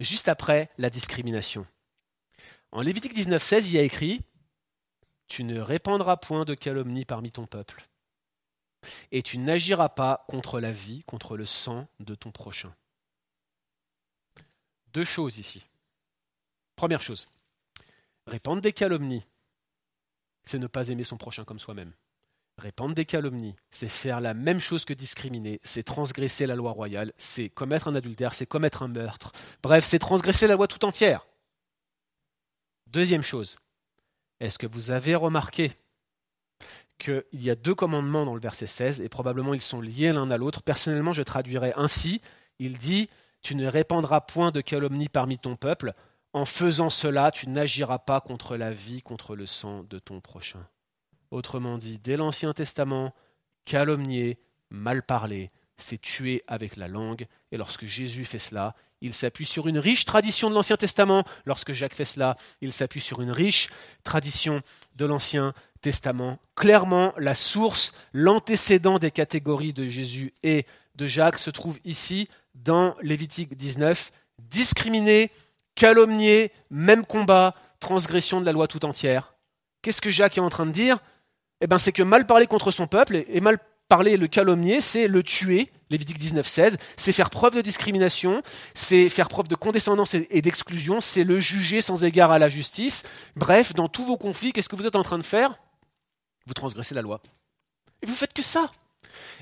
juste 0.00 0.28
après 0.28 0.70
la 0.78 0.90
discrimination? 0.90 1.66
En 2.70 2.82
Lévitique 2.82 3.14
19, 3.14 3.42
16, 3.42 3.68
il 3.68 3.74
y 3.74 3.78
a 3.78 3.82
écrit 3.82 4.20
Tu 5.26 5.42
ne 5.44 5.60
répandras 5.60 6.16
point 6.16 6.44
de 6.44 6.54
calomnie 6.54 7.04
parmi 7.04 7.32
ton 7.32 7.46
peuple, 7.46 7.88
et 9.10 9.22
tu 9.22 9.38
n'agiras 9.38 9.88
pas 9.88 10.24
contre 10.28 10.60
la 10.60 10.72
vie, 10.72 11.02
contre 11.04 11.36
le 11.36 11.46
sang 11.46 11.88
de 12.00 12.14
ton 12.14 12.30
prochain. 12.30 12.74
Deux 14.92 15.04
choses 15.04 15.38
ici. 15.38 15.66
Première 16.76 17.02
chose, 17.02 17.26
répandre 18.26 18.62
des 18.62 18.72
calomnies, 18.72 19.24
c'est 20.44 20.58
ne 20.58 20.66
pas 20.66 20.88
aimer 20.88 21.04
son 21.04 21.16
prochain 21.16 21.44
comme 21.44 21.58
soi-même. 21.58 21.92
Répandre 22.58 22.94
des 22.96 23.04
calomnies, 23.04 23.54
c'est 23.70 23.88
faire 23.88 24.20
la 24.20 24.34
même 24.34 24.58
chose 24.58 24.84
que 24.84 24.92
discriminer, 24.92 25.60
c'est 25.62 25.84
transgresser 25.84 26.44
la 26.44 26.56
loi 26.56 26.72
royale, 26.72 27.12
c'est 27.16 27.48
commettre 27.48 27.86
un 27.86 27.94
adultère, 27.94 28.34
c'est 28.34 28.46
commettre 28.46 28.82
un 28.82 28.88
meurtre. 28.88 29.30
Bref, 29.62 29.84
c'est 29.84 30.00
transgresser 30.00 30.48
la 30.48 30.54
loi 30.54 30.66
tout 30.66 30.84
entière. 30.84 31.28
Deuxième 32.88 33.22
chose, 33.22 33.56
est-ce 34.40 34.58
que 34.58 34.66
vous 34.66 34.90
avez 34.90 35.14
remarqué 35.14 35.70
qu'il 36.98 37.22
y 37.32 37.48
a 37.48 37.54
deux 37.54 37.76
commandements 37.76 38.24
dans 38.24 38.34
le 38.34 38.40
verset 38.40 38.66
16 38.66 39.02
et 39.02 39.08
probablement 39.08 39.54
ils 39.54 39.60
sont 39.60 39.80
liés 39.80 40.12
l'un 40.12 40.28
à 40.32 40.36
l'autre 40.36 40.62
Personnellement, 40.62 41.12
je 41.12 41.22
traduirais 41.22 41.74
ainsi. 41.76 42.20
Il 42.58 42.76
dit, 42.76 43.08
tu 43.40 43.54
ne 43.54 43.68
répandras 43.68 44.20
point 44.20 44.50
de 44.50 44.60
calomnie 44.60 45.08
parmi 45.08 45.38
ton 45.38 45.54
peuple. 45.54 45.92
En 46.32 46.44
faisant 46.44 46.90
cela, 46.90 47.30
tu 47.30 47.48
n'agiras 47.48 47.98
pas 47.98 48.20
contre 48.20 48.56
la 48.56 48.72
vie, 48.72 49.00
contre 49.00 49.36
le 49.36 49.46
sang 49.46 49.84
de 49.84 50.00
ton 50.00 50.20
prochain. 50.20 50.66
Autrement 51.30 51.78
dit, 51.78 51.98
dès 51.98 52.16
l'Ancien 52.16 52.52
Testament, 52.52 53.14
calomnier, 53.64 54.38
mal 54.70 55.02
parler, 55.02 55.50
c'est 55.76 56.00
tuer 56.00 56.42
avec 56.46 56.76
la 56.76 56.88
langue. 56.88 57.26
Et 57.52 57.56
lorsque 57.56 57.86
Jésus 57.86 58.24
fait 58.24 58.38
cela, 58.38 58.74
il 59.00 59.14
s'appuie 59.14 59.46
sur 59.46 59.68
une 59.68 59.78
riche 59.78 60.04
tradition 60.04 60.50
de 60.50 60.54
l'Ancien 60.54 60.76
Testament. 60.76 61.24
Lorsque 61.44 61.72
Jacques 61.72 61.94
fait 61.94 62.04
cela, 62.04 62.36
il 62.60 62.72
s'appuie 62.72 63.00
sur 63.00 63.20
une 63.20 63.30
riche 63.30 63.70
tradition 64.02 64.62
de 64.96 65.06
l'Ancien 65.06 65.54
Testament. 65.80 66.38
Clairement, 66.56 67.14
la 67.16 67.34
source, 67.34 67.94
l'antécédent 68.12 68.98
des 68.98 69.10
catégories 69.10 69.72
de 69.72 69.88
Jésus 69.88 70.34
est 70.42 70.66
de 70.96 71.06
Jacques 71.06 71.38
se 71.38 71.50
trouve 71.50 71.78
ici 71.84 72.28
dans 72.56 72.94
Lévitique 73.00 73.56
19. 73.56 74.10
Discriminer, 74.40 75.30
calomnier, 75.76 76.50
même 76.70 77.06
combat, 77.06 77.54
transgression 77.78 78.40
de 78.40 78.46
la 78.46 78.52
loi 78.52 78.66
tout 78.66 78.84
entière. 78.84 79.34
Qu'est-ce 79.82 80.00
que 80.00 80.10
Jacques 80.10 80.38
est 80.38 80.42
en 80.42 80.48
train 80.48 80.66
de 80.66 80.72
dire? 80.72 80.98
Eh 81.60 81.66
bien, 81.66 81.78
c'est 81.78 81.92
que 81.92 82.02
mal 82.02 82.26
parler 82.26 82.46
contre 82.46 82.70
son 82.70 82.86
peuple 82.86 83.24
et 83.28 83.40
mal 83.40 83.58
parler 83.88 84.16
le 84.16 84.26
calomnier, 84.26 84.80
c'est 84.80 85.08
le 85.08 85.22
tuer, 85.22 85.72
Lévitique 85.90 86.18
19, 86.18 86.46
16, 86.46 86.76
c'est 86.96 87.12
faire 87.12 87.30
preuve 87.30 87.54
de 87.54 87.62
discrimination, 87.62 88.42
c'est 88.74 89.08
faire 89.08 89.28
preuve 89.28 89.48
de 89.48 89.54
condescendance 89.54 90.14
et 90.14 90.42
d'exclusion, 90.42 91.00
c'est 91.00 91.24
le 91.24 91.40
juger 91.40 91.80
sans 91.80 92.04
égard 92.04 92.30
à 92.30 92.38
la 92.38 92.48
justice. 92.48 93.04
Bref, 93.34 93.74
dans 93.74 93.88
tous 93.88 94.04
vos 94.04 94.18
conflits, 94.18 94.52
qu'est-ce 94.52 94.68
que 94.68 94.76
vous 94.76 94.86
êtes 94.86 94.96
en 94.96 95.02
train 95.02 95.18
de 95.18 95.22
faire? 95.22 95.58
Vous 96.46 96.54
transgressez 96.54 96.94
la 96.94 97.02
loi. 97.02 97.20
Et 98.02 98.06
vous 98.06 98.14
faites 98.14 98.34
que 98.34 98.42
ça. 98.42 98.70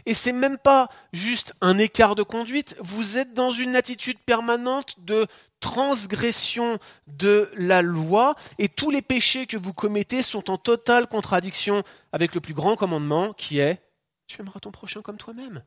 Et 0.07 0.15
c'est 0.15 0.33
même 0.33 0.59
pas 0.59 0.89
juste 1.13 1.55
un 1.61 1.79
écart 1.79 2.15
de 2.15 2.23
conduite, 2.23 2.77
vous 2.79 3.19
êtes 3.19 3.35
dans 3.35 3.51
une 3.51 3.75
attitude 3.75 4.19
permanente 4.21 4.95
de 4.99 5.27
transgression 5.61 6.79
de 7.07 7.51
la 7.57 7.83
loi 7.83 8.35
et 8.59 8.69
tous 8.69 8.91
les 8.91 9.03
péchés 9.03 9.47
que 9.47 9.57
vous 9.57 9.73
commettez 9.73 10.23
sont 10.23 10.51
en 10.51 10.59
totale 10.59 11.07
contradiction 11.07 11.83
avec 12.13 12.35
le 12.35 12.41
plus 12.41 12.55
grand 12.55 12.77
commandement 12.77 13.33
qui 13.33 13.59
est 13.59 13.81
tu 14.27 14.41
aimeras 14.41 14.61
ton 14.61 14.73
prochain 14.73 15.03
comme 15.03 15.17
toi-même. 15.17 15.63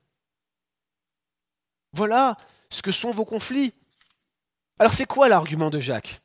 Voilà 1.94 2.38
ce 2.70 2.82
que 2.82 2.92
sont 2.92 3.12
vos 3.12 3.26
conflits. 3.26 3.74
Alors 4.80 4.94
c'est 4.94 5.06
quoi 5.06 5.28
l'argument 5.30 5.70
de 5.70 5.80
Jacques? 5.80 6.22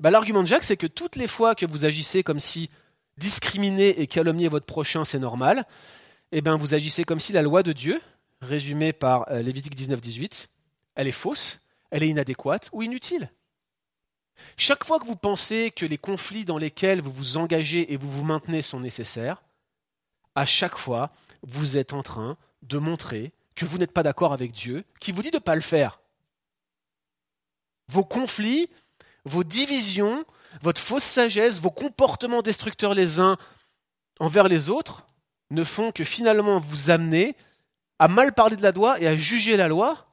Ben, 0.00 0.10
L'argument 0.10 0.42
de 0.42 0.48
Jacques, 0.48 0.64
c'est 0.64 0.76
que 0.76 0.86
toutes 0.86 1.16
les 1.16 1.26
fois 1.26 1.54
que 1.54 1.66
vous 1.66 1.84
agissez 1.84 2.22
comme 2.22 2.40
si 2.40 2.68
discriminer 3.16 4.00
et 4.00 4.06
calomnier 4.06 4.48
votre 4.48 4.66
prochain, 4.66 5.04
c'est 5.04 5.18
normal, 5.18 5.64
eh 6.30 6.40
bien, 6.40 6.56
vous 6.56 6.74
agissez 6.74 7.04
comme 7.04 7.18
si 7.18 7.32
la 7.32 7.42
loi 7.42 7.62
de 7.62 7.72
Dieu, 7.72 8.00
résumée 8.40 8.92
par 8.92 9.28
euh, 9.30 9.42
Lévitique 9.42 9.76
19-18, 9.76 10.48
elle 10.94 11.08
est 11.08 11.12
fausse, 11.12 11.60
elle 11.90 12.02
est 12.02 12.08
inadéquate 12.08 12.68
ou 12.72 12.82
inutile. 12.82 13.30
Chaque 14.56 14.84
fois 14.84 14.98
que 14.98 15.06
vous 15.06 15.16
pensez 15.16 15.70
que 15.70 15.86
les 15.86 15.98
conflits 15.98 16.44
dans 16.44 16.58
lesquels 16.58 17.00
vous 17.00 17.12
vous 17.12 17.36
engagez 17.36 17.92
et 17.92 17.96
vous 17.96 18.10
vous 18.10 18.24
maintenez 18.24 18.62
sont 18.62 18.80
nécessaires, 18.80 19.42
à 20.34 20.46
chaque 20.46 20.78
fois, 20.78 21.10
vous 21.42 21.76
êtes 21.76 21.92
en 21.92 22.02
train 22.02 22.36
de 22.62 22.78
montrer 22.78 23.32
que 23.54 23.64
vous 23.64 23.78
n'êtes 23.78 23.92
pas 23.92 24.04
d'accord 24.04 24.32
avec 24.32 24.52
Dieu, 24.52 24.84
qui 25.00 25.10
vous 25.10 25.22
dit 25.22 25.30
de 25.30 25.36
ne 25.36 25.42
pas 25.42 25.56
le 25.56 25.60
faire. 25.60 26.00
Vos 27.88 28.04
conflits, 28.04 28.70
vos 29.24 29.42
divisions, 29.42 30.24
votre 30.62 30.80
fausse 30.80 31.04
sagesse, 31.04 31.60
vos 31.60 31.70
comportements 31.70 32.42
destructeurs 32.42 32.94
les 32.94 33.20
uns 33.20 33.36
envers 34.20 34.48
les 34.48 34.68
autres 34.68 35.06
ne 35.50 35.64
font 35.64 35.92
que 35.92 36.04
finalement 36.04 36.60
vous 36.60 36.90
amener 36.90 37.34
à 37.98 38.08
mal 38.08 38.32
parler 38.32 38.56
de 38.56 38.62
la 38.62 38.70
loi 38.70 39.00
et 39.00 39.06
à 39.06 39.16
juger 39.16 39.56
la 39.56 39.68
loi. 39.68 40.04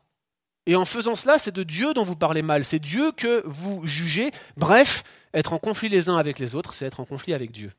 Et 0.66 0.76
en 0.76 0.86
faisant 0.86 1.16
cela, 1.16 1.38
c'est 1.38 1.54
de 1.54 1.64
Dieu 1.64 1.94
dont 1.94 2.04
vous 2.04 2.16
parlez 2.16 2.42
mal, 2.42 2.66
c'est 2.66 2.80
Dieu 2.80 3.12
que 3.12 3.44
vous 3.46 3.86
jugez. 3.86 4.32
Bref, 4.58 5.04
être 5.34 5.54
en 5.54 5.60
conflit 5.60 5.90
les 5.90 6.10
uns 6.10 6.18
avec 6.18 6.40
les 6.40 6.56
autres, 6.56 6.74
c'est 6.74 6.86
être 6.86 7.00
en 7.00 7.06
conflit 7.06 7.34
avec 7.34 7.52
Dieu. 7.52 7.72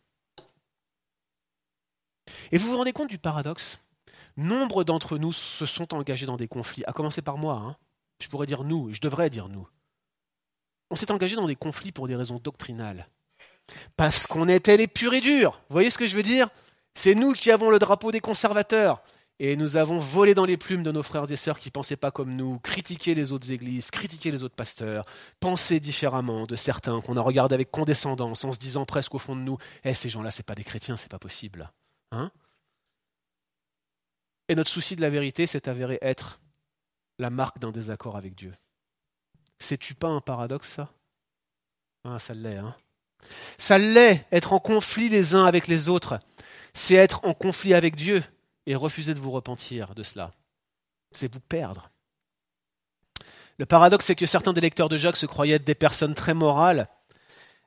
Et 2.52 2.58
vous 2.58 2.70
vous 2.70 2.76
rendez 2.76 2.92
compte 2.92 3.10
du 3.10 3.18
paradoxe? 3.18 3.80
Nombre 4.36 4.84
d'entre 4.84 5.18
nous 5.18 5.32
se 5.32 5.66
sont 5.66 5.94
engagés 5.94 6.26
dans 6.26 6.36
des 6.36 6.48
conflits, 6.48 6.84
à 6.86 6.92
commencer 6.92 7.22
par 7.22 7.38
moi. 7.38 7.54
Hein. 7.54 7.76
Je 8.20 8.28
pourrais 8.28 8.46
dire 8.46 8.64
nous, 8.64 8.92
je 8.92 9.00
devrais 9.00 9.30
dire 9.30 9.48
nous. 9.48 9.66
On 10.90 10.96
s'est 10.96 11.10
engagé 11.10 11.34
dans 11.34 11.46
des 11.46 11.56
conflits 11.56 11.90
pour 11.90 12.06
des 12.06 12.14
raisons 12.14 12.38
doctrinales. 12.38 13.08
Parce 13.96 14.26
qu'on 14.26 14.48
était 14.48 14.76
les 14.76 14.86
purs 14.86 15.14
et 15.14 15.20
durs. 15.20 15.60
Vous 15.68 15.74
voyez 15.74 15.90
ce 15.90 15.98
que 15.98 16.06
je 16.06 16.16
veux 16.16 16.22
dire? 16.22 16.48
C'est 16.94 17.14
nous 17.14 17.32
qui 17.32 17.50
avons 17.50 17.70
le 17.70 17.78
drapeau 17.78 18.12
des 18.12 18.20
conservateurs. 18.20 19.02
Et 19.38 19.56
nous 19.56 19.76
avons 19.76 19.98
volé 19.98 20.32
dans 20.32 20.46
les 20.46 20.56
plumes 20.56 20.82
de 20.82 20.90
nos 20.90 21.02
frères 21.02 21.30
et 21.30 21.36
sœurs 21.36 21.58
qui 21.58 21.68
ne 21.68 21.72
pensaient 21.72 21.96
pas 21.96 22.10
comme 22.10 22.34
nous, 22.34 22.58
critiqué 22.60 23.14
les 23.14 23.32
autres 23.32 23.52
églises, 23.52 23.90
critiqué 23.90 24.30
les 24.30 24.42
autres 24.42 24.54
pasteurs, 24.54 25.04
pensé 25.40 25.78
différemment 25.78 26.46
de 26.46 26.56
certains 26.56 27.02
qu'on 27.02 27.18
a 27.18 27.20
regardé 27.20 27.54
avec 27.54 27.70
condescendance 27.70 28.44
en 28.44 28.52
se 28.52 28.58
disant 28.58 28.86
presque 28.86 29.14
au 29.14 29.18
fond 29.18 29.36
de 29.36 29.42
nous 29.42 29.58
Eh, 29.84 29.92
ces 29.92 30.08
gens-là, 30.08 30.30
ce 30.30 30.42
pas 30.42 30.54
des 30.54 30.64
chrétiens, 30.64 30.96
c'est 30.96 31.10
pas 31.10 31.18
possible. 31.18 31.70
Hein? 32.12 32.30
Et 34.48 34.54
notre 34.54 34.70
souci 34.70 34.96
de 34.96 35.02
la 35.02 35.10
vérité 35.10 35.46
s'est 35.46 35.68
avéré 35.68 35.98
être 36.00 36.40
la 37.18 37.28
marque 37.28 37.58
d'un 37.58 37.72
désaccord 37.72 38.16
avec 38.16 38.34
Dieu. 38.34 38.54
C'est-tu 39.58 39.94
pas 39.94 40.08
un 40.08 40.20
paradoxe, 40.20 40.68
ça? 40.68 40.90
Ah, 42.04 42.18
Ça 42.18 42.32
l'est, 42.32 42.56
hein 42.56 42.74
Ça 43.58 43.78
l'est, 43.78 44.24
être 44.32 44.54
en 44.54 44.60
conflit 44.60 45.10
les 45.10 45.34
uns 45.34 45.44
avec 45.44 45.66
les 45.66 45.90
autres. 45.90 46.20
C'est 46.72 46.94
être 46.94 47.24
en 47.24 47.34
conflit 47.34 47.74
avec 47.74 47.96
Dieu 47.96 48.22
et 48.66 48.74
refuser 48.74 49.14
de 49.14 49.20
vous 49.20 49.30
repentir 49.30 49.94
de 49.94 50.02
cela. 50.02 50.32
C'est 51.12 51.32
vous 51.32 51.40
perdre. 51.40 51.90
Le 53.58 53.66
paradoxe, 53.66 54.06
c'est 54.06 54.14
que 54.14 54.26
certains 54.26 54.52
des 54.52 54.60
lecteurs 54.60 54.88
de 54.88 54.98
Jacques 54.98 55.16
se 55.16 55.26
croyaient 55.26 55.56
être 55.56 55.64
des 55.64 55.74
personnes 55.74 56.14
très 56.14 56.34
morales. 56.34 56.88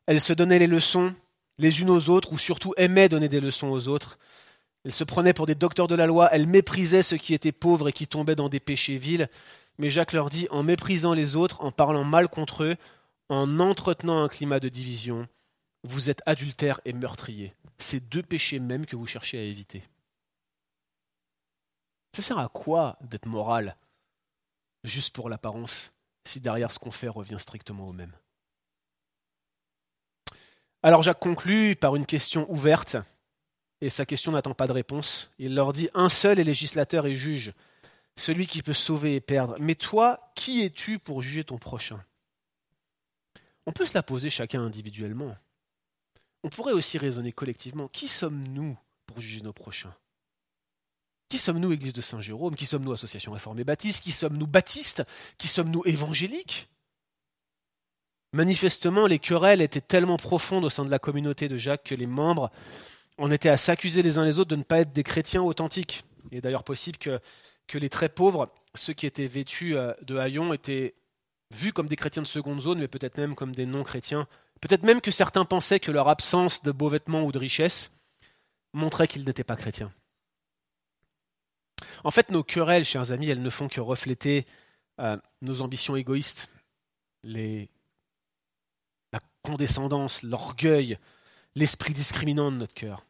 Elles 0.06 0.22
se 0.22 0.34
donnaient 0.34 0.60
les 0.60 0.68
leçons 0.68 1.14
les 1.60 1.82
unes 1.82 1.90
aux 1.90 2.10
autres, 2.10 2.34
ou 2.34 2.40
surtout 2.40 2.74
aimaient 2.78 3.10
donner 3.10 3.30
des 3.30 3.42
leçons 3.42 3.68
aux 3.68 3.88
autres, 3.88 4.18
elles 4.86 4.94
se 4.94 5.04
prenaient 5.04 5.34
pour 5.34 5.46
des 5.46 5.56
docteurs 5.56 5.90
de 5.90 5.96
la 5.96 6.08
loi, 6.08 6.30
elles 6.32 6.48
méprisaient 6.48 7.04
ceux 7.04 7.18
qui 7.18 7.34
étaient 7.34 7.52
pauvres 7.52 7.90
et 7.90 7.94
qui 7.94 8.08
tombaient 8.08 8.36
dans 8.36 8.50
des 8.50 8.62
péchés 8.62 8.98
vils. 8.98 9.30
Mais 9.78 9.90
Jacques 9.90 10.14
leur 10.14 10.30
dit, 10.30 10.48
en 10.52 10.64
méprisant 10.64 11.14
les 11.14 11.36
autres, 11.36 11.62
en 11.62 11.72
parlant 11.72 12.06
mal 12.06 12.30
contre 12.30 12.64
eux, 12.64 12.76
en 13.28 13.60
entretenant 13.60 14.24
un 14.24 14.30
climat 14.30 14.60
de 14.60 14.70
division, 14.70 15.28
vous 15.84 16.10
êtes 16.10 16.22
adultères 16.26 16.80
et 16.86 16.94
meurtriers. 16.94 17.54
Ces 17.78 18.00
deux 18.00 18.24
péchés 18.24 18.60
mêmes 18.60 18.86
que 18.86 18.96
vous 18.96 19.06
cherchez 19.06 19.38
à 19.38 19.44
éviter. 19.44 19.84
Ça 22.16 22.22
sert 22.22 22.38
à 22.40 22.50
quoi 22.50 22.98
d'être 23.02 23.28
moral 23.28 23.76
Juste 24.84 25.14
pour 25.14 25.30
l'apparence, 25.30 25.94
si 26.24 26.40
derrière 26.40 26.72
ce 26.72 26.80
qu'on 26.80 26.92
fait 26.92 27.08
revient 27.08 27.38
strictement 27.40 27.86
au 27.86 27.94
même? 27.94 28.16
Alors 30.82 31.04
Jacques 31.04 31.20
conclut 31.20 31.76
par 31.76 31.96
une 31.96 32.06
question 32.06 32.50
ouverte 32.50 32.96
et 33.82 33.90
sa 33.90 34.06
question 34.06 34.32
n'attend 34.32 34.54
pas 34.54 34.68
de 34.68 34.72
réponse. 34.72 35.32
Il 35.38 35.56
leur 35.56 35.74
dit 35.74 35.90
Un 35.94 36.10
seul 36.10 36.40
est 36.40 36.44
législateur 36.44 37.06
et 37.06 37.16
juge, 37.16 37.54
celui 38.16 38.48
qui 38.48 38.62
peut 38.62 38.74
sauver 38.74 39.16
et 39.16 39.22
perdre. 39.22 39.56
Mais 39.60 39.76
toi, 39.76 40.32
qui 40.36 40.62
es-tu 40.62 41.00
pour 41.00 41.22
juger 41.22 41.44
ton 41.44 41.58
prochain? 41.58 42.04
On 43.66 43.72
peut 43.72 43.86
se 43.86 43.94
la 43.94 44.04
poser 44.04 44.30
chacun 44.30 44.62
individuellement. 44.62 45.36
On 46.44 46.50
pourrait 46.50 46.74
aussi 46.74 46.98
raisonner 46.98 47.32
collectivement. 47.32 47.88
Qui 47.90 48.08
sommes-nous 48.08 48.78
pour 49.06 49.22
juger 49.22 49.42
nos 49.42 49.54
prochains? 49.54 49.94
Qui 51.30 51.38
sommes-nous, 51.38 51.72
Église 51.72 51.94
de 51.94 52.02
Saint-Jérôme? 52.02 52.56
Qui 52.56 52.66
sommes-nous, 52.66 52.92
Association 52.92 53.32
réformée 53.32 53.64
baptiste? 53.64 54.04
Qui 54.04 54.12
sommes-nous, 54.12 54.48
baptistes 54.48 55.04
Qui 55.38 55.48
sommes-nous, 55.48 55.84
évangéliques 55.86 56.68
Manifestement, 58.34 59.08
les 59.08 59.20
querelles 59.20 59.62
étaient 59.62 59.82
tellement 59.82 60.18
profondes 60.18 60.66
au 60.66 60.70
sein 60.70 60.86
de 60.86 60.92
la 60.92 61.00
communauté 61.00 61.48
de 61.48 61.58
Jacques 61.58 61.84
que 61.84 61.96
les 61.96 62.08
membres 62.08 62.52
on 63.20 63.32
était 63.32 63.50
à 63.50 63.58
s'accuser 63.58 64.02
les 64.02 64.18
uns 64.18 64.26
les 64.26 64.40
autres 64.40 64.50
de 64.50 64.56
ne 64.56 64.64
pas 64.64 64.80
être 64.80 64.94
des 64.94 65.04
chrétiens 65.04 65.44
authentiques. 65.44 66.04
Il 66.32 66.38
est 66.38 66.42
d'ailleurs 66.42 66.64
possible 66.64 66.98
que, 66.98 67.20
les 67.78 67.90
très 67.90 68.10
pauvres, 68.10 68.50
ceux 68.74 68.94
qui 68.94 69.06
étaient 69.06 69.28
vêtus 69.28 69.76
euh, 69.78 69.94
de 70.02 70.18
haillons, 70.18 70.54
étaient 70.54 70.96
vus 71.52 71.74
comme 71.74 71.88
des 71.88 71.96
chrétiens 71.96 72.22
de 72.22 72.28
seconde 72.28 72.62
zone, 72.62 72.80
mais 72.80 72.88
peut-être 72.88 73.18
même 73.18 73.36
comme 73.36 73.54
des 73.54 73.66
non-chrétiens. 73.66 74.28
Peut-être 74.62 74.84
même 74.84 75.02
que 75.02 75.12
certains 75.12 75.46
pensaient 75.46 75.80
que 75.80 75.92
leur 75.92 76.08
absence 76.08 76.64
de 76.64 76.72
beaux 76.72 76.90
vêtements 76.90 77.24
ou 77.24 77.32
de 77.32 77.38
richesse 77.38 77.92
montrait 78.74 79.08
qu'ils 79.08 79.26
n'étaient 79.26 79.44
pas 79.44 79.56
chrétiens. 79.56 79.92
En 82.04 82.12
fait, 82.12 82.30
nos 82.30 82.44
querelles, 82.44 82.86
chers 82.86 83.12
amis, 83.12 83.30
elles 83.30 83.42
ne 83.42 83.50
font 83.50 83.68
que 83.68 83.82
refléter 83.82 84.46
euh, 85.00 85.18
nos 85.42 85.62
ambitions 85.62 85.96
égoïstes, 85.96 86.50
la 87.24 87.68
condescendance, 89.42 90.24
l'orgueil, 90.24 90.98
l'esprit 91.56 91.94
discriminant 91.94 92.52
de 92.52 92.58
notre 92.58 92.74
cœur 92.74 93.06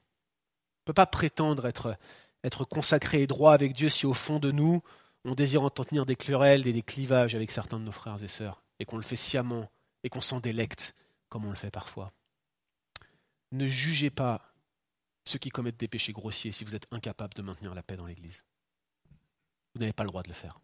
ne 0.89 0.91
peut 0.91 0.95
pas 0.95 1.05
prétendre 1.05 1.67
être, 1.67 1.95
être 2.43 2.65
consacré 2.65 3.21
et 3.21 3.27
droit 3.27 3.53
avec 3.53 3.73
Dieu 3.73 3.89
si 3.89 4.07
au 4.07 4.15
fond 4.15 4.39
de 4.39 4.51
nous, 4.51 4.81
on 5.23 5.35
désire 5.35 5.61
entretenir 5.61 6.07
des 6.07 6.15
querelles 6.15 6.65
et 6.65 6.73
des 6.73 6.81
clivages 6.81 7.35
avec 7.35 7.51
certains 7.51 7.79
de 7.79 7.83
nos 7.83 7.91
frères 7.91 8.23
et 8.23 8.27
sœurs, 8.27 8.63
et 8.79 8.85
qu'on 8.85 8.97
le 8.97 9.03
fait 9.03 9.15
sciemment, 9.15 9.69
et 10.03 10.09
qu'on 10.09 10.21
s'en 10.21 10.39
délecte, 10.39 10.95
comme 11.29 11.45
on 11.45 11.49
le 11.49 11.55
fait 11.55 11.69
parfois. 11.69 12.11
Ne 13.51 13.67
jugez 13.67 14.09
pas 14.09 14.41
ceux 15.25 15.37
qui 15.37 15.49
commettent 15.49 15.79
des 15.79 15.87
péchés 15.87 16.13
grossiers 16.13 16.51
si 16.51 16.63
vous 16.63 16.75
êtes 16.75 16.87
incapable 16.91 17.35
de 17.35 17.43
maintenir 17.43 17.75
la 17.75 17.83
paix 17.83 17.97
dans 17.97 18.07
l'Église. 18.07 18.43
Vous 19.73 19.81
n'avez 19.81 19.93
pas 19.93 20.03
le 20.03 20.09
droit 20.09 20.23
de 20.23 20.29
le 20.29 20.33
faire. 20.33 20.59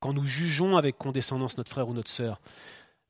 Quand 0.00 0.12
nous 0.12 0.24
jugeons 0.24 0.76
avec 0.76 0.96
condescendance 0.96 1.58
notre 1.58 1.70
frère 1.70 1.88
ou 1.88 1.94
notre 1.94 2.10
sœur, 2.10 2.40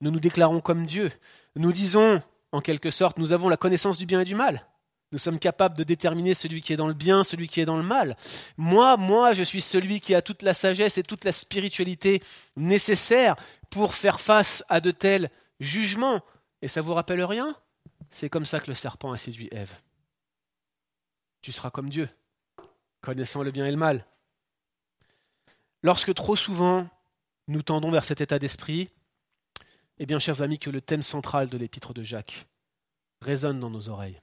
nous 0.01 0.11
nous 0.11 0.20
déclarons 0.20 0.61
comme 0.61 0.86
Dieu. 0.86 1.12
Nous 1.55 1.72
disons, 1.72 2.22
en 2.53 2.61
quelque 2.61 2.90
sorte, 2.90 3.18
nous 3.18 3.32
avons 3.32 3.48
la 3.48 3.57
connaissance 3.57 3.98
du 3.98 4.07
bien 4.07 4.20
et 4.20 4.24
du 4.24 4.34
mal. 4.34 4.66
Nous 5.12 5.18
sommes 5.18 5.38
capables 5.40 5.76
de 5.76 5.82
déterminer 5.82 6.34
celui 6.34 6.61
qui 6.62 6.72
est 6.72 6.76
dans 6.76 6.86
le 6.86 6.94
bien, 6.94 7.24
celui 7.24 7.48
qui 7.48 7.61
est 7.61 7.64
dans 7.64 7.76
le 7.76 7.82
mal. 7.82 8.16
Moi, 8.57 8.96
moi, 8.96 9.32
je 9.32 9.42
suis 9.42 9.61
celui 9.61 10.01
qui 10.01 10.14
a 10.14 10.22
toute 10.22 10.42
la 10.42 10.55
sagesse 10.55 10.98
et 10.98 11.03
toute 11.03 11.24
la 11.24 11.32
spiritualité 11.32 12.22
nécessaire 12.57 13.36
pour 13.70 13.94
faire 13.94 14.20
face 14.20 14.64
à 14.68 14.80
de 14.80 14.90
tels 14.92 15.30
jugements. 15.59 16.22
Et 16.62 16.68
ça 16.68 16.80
vous 16.80 16.94
rappelle 16.94 17.22
rien? 17.24 17.57
C'est 18.11 18.28
comme 18.28 18.44
ça 18.44 18.61
que 18.61 18.68
le 18.68 18.74
serpent 18.74 19.12
a 19.12 19.18
séduit 19.18 19.48
Ève. 19.51 19.72
Tu 21.42 21.53
seras 21.53 21.70
comme 21.70 21.88
Dieu, 21.88 22.09
connaissant 23.01 23.42
le 23.42 23.51
bien 23.51 23.66
et 23.66 23.70
le 23.70 23.76
mal. 23.76 24.07
Lorsque 25.83 26.14
trop 26.14 26.37
souvent 26.37 26.89
nous 27.49 27.62
tendons 27.62 27.91
vers 27.91 28.05
cet 28.05 28.20
état 28.20 28.39
d'esprit, 28.39 28.91
eh 29.99 30.07
bien, 30.07 30.18
chers 30.18 30.41
amis, 30.41 30.59
que 30.59 30.70
le 30.70 30.81
thème 30.81 31.03
central 31.03 31.49
de 31.49 31.59
l'épître 31.59 31.93
de 31.93 32.03
Jacques 32.03 32.47
résonne 33.20 33.61
dans 33.61 33.70
nos 33.70 33.89
oreilles. 33.89 34.20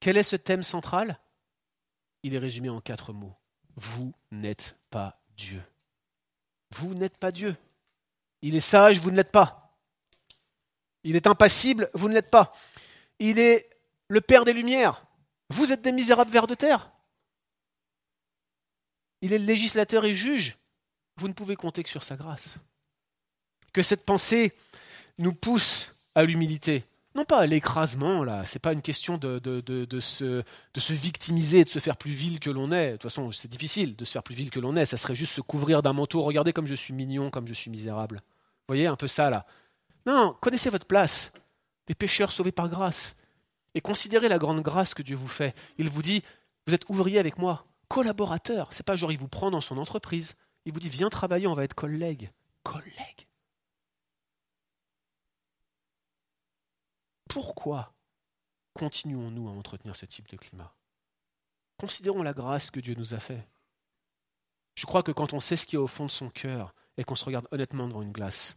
Quel 0.00 0.16
est 0.16 0.24
ce 0.24 0.36
thème 0.36 0.62
central? 0.62 1.20
Il 2.22 2.34
est 2.34 2.38
résumé 2.38 2.68
en 2.68 2.80
quatre 2.80 3.12
mots. 3.12 3.36
Vous 3.76 4.12
n'êtes 4.32 4.76
pas 4.90 5.22
Dieu. 5.36 5.62
Vous 6.74 6.94
n'êtes 6.94 7.16
pas 7.16 7.30
Dieu. 7.30 7.54
Il 8.42 8.54
est 8.54 8.60
sage, 8.60 9.00
vous 9.00 9.10
ne 9.10 9.16
l'êtes 9.16 9.30
pas. 9.30 9.76
Il 11.04 11.16
est 11.16 11.26
impassible, 11.26 11.90
vous 11.94 12.08
ne 12.08 12.14
l'êtes 12.14 12.30
pas. 12.30 12.52
Il 13.18 13.38
est 13.38 13.70
le 14.08 14.20
Père 14.20 14.44
des 14.44 14.52
Lumières. 14.52 15.04
Vous 15.50 15.72
êtes 15.72 15.82
des 15.82 15.92
misérables 15.92 16.30
vers 16.30 16.46
de 16.46 16.54
terre. 16.54 16.90
Il 19.20 19.32
est 19.32 19.38
législateur 19.38 20.04
et 20.04 20.14
juge. 20.14 20.56
Vous 21.20 21.28
ne 21.28 21.34
pouvez 21.34 21.54
compter 21.54 21.82
que 21.82 21.90
sur 21.90 22.02
sa 22.02 22.16
grâce. 22.16 22.58
Que 23.74 23.82
cette 23.82 24.06
pensée 24.06 24.54
nous 25.18 25.34
pousse 25.34 25.94
à 26.14 26.24
l'humilité. 26.24 26.84
Non 27.14 27.26
pas 27.26 27.40
à 27.40 27.46
l'écrasement, 27.46 28.24
là, 28.24 28.46
c'est 28.46 28.58
pas 28.58 28.72
une 28.72 28.80
question 28.80 29.18
de, 29.18 29.38
de, 29.38 30.00
se, 30.00 30.42
de 30.74 30.80
se 30.80 30.92
victimiser, 30.94 31.64
de 31.64 31.68
se 31.68 31.78
faire 31.78 31.98
plus 31.98 32.12
vil 32.12 32.40
que 32.40 32.48
l'on 32.48 32.72
est. 32.72 32.86
De 32.86 32.92
toute 32.92 33.02
façon, 33.02 33.30
c'est 33.32 33.48
difficile 33.48 33.96
de 33.96 34.04
se 34.06 34.12
faire 34.12 34.22
plus 34.22 34.34
vil 34.34 34.50
que 34.50 34.60
l'on 34.60 34.76
est, 34.76 34.86
ça 34.86 34.96
serait 34.96 35.14
juste 35.14 35.34
se 35.34 35.42
couvrir 35.42 35.82
d'un 35.82 35.92
manteau. 35.92 36.22
Regardez 36.22 36.54
comme 36.54 36.66
je 36.66 36.74
suis 36.74 36.94
mignon, 36.94 37.30
comme 37.30 37.46
je 37.46 37.52
suis 37.52 37.70
misérable. 37.70 38.16
Vous 38.16 38.74
voyez, 38.74 38.86
un 38.86 38.96
peu 38.96 39.08
ça, 39.08 39.28
là. 39.28 39.44
Non, 40.06 40.34
connaissez 40.40 40.70
votre 40.70 40.86
place, 40.86 41.34
des 41.86 41.94
pécheurs 41.94 42.32
sauvés 42.32 42.52
par 42.52 42.70
grâce. 42.70 43.16
Et 43.74 43.82
considérez 43.82 44.28
la 44.28 44.38
grande 44.38 44.62
grâce 44.62 44.94
que 44.94 45.02
Dieu 45.02 45.16
vous 45.16 45.28
fait. 45.28 45.54
Il 45.76 45.90
vous 45.90 46.02
dit, 46.02 46.22
vous 46.66 46.72
êtes 46.72 46.88
ouvrier 46.88 47.18
avec 47.18 47.36
moi, 47.36 47.66
collaborateur. 47.88 48.68
C'est 48.70 48.86
pas 48.86 48.96
genre 48.96 49.12
il 49.12 49.18
vous 49.18 49.28
prend 49.28 49.50
dans 49.50 49.60
son 49.60 49.76
entreprise. 49.76 50.36
Il 50.64 50.72
vous 50.72 50.80
dit, 50.80 50.88
viens 50.88 51.08
travailler, 51.08 51.46
on 51.46 51.54
va 51.54 51.64
être 51.64 51.74
collègue. 51.74 52.30
Collègue. 52.62 53.26
Pourquoi 57.28 57.94
continuons-nous 58.74 59.48
à 59.48 59.52
entretenir 59.52 59.96
ce 59.96 60.06
type 60.06 60.28
de 60.28 60.36
climat? 60.36 60.74
Considérons 61.78 62.22
la 62.22 62.34
grâce 62.34 62.70
que 62.70 62.80
Dieu 62.80 62.94
nous 62.94 63.14
a 63.14 63.20
fait. 63.20 63.46
Je 64.74 64.86
crois 64.86 65.02
que 65.02 65.12
quand 65.12 65.32
on 65.32 65.40
sait 65.40 65.56
ce 65.56 65.66
qui 65.66 65.76
est 65.76 65.78
au 65.78 65.86
fond 65.86 66.06
de 66.06 66.10
son 66.10 66.28
cœur 66.28 66.74
et 66.96 67.04
qu'on 67.04 67.14
se 67.14 67.24
regarde 67.24 67.48
honnêtement 67.50 67.88
devant 67.88 68.02
une 68.02 68.12
glace, 68.12 68.56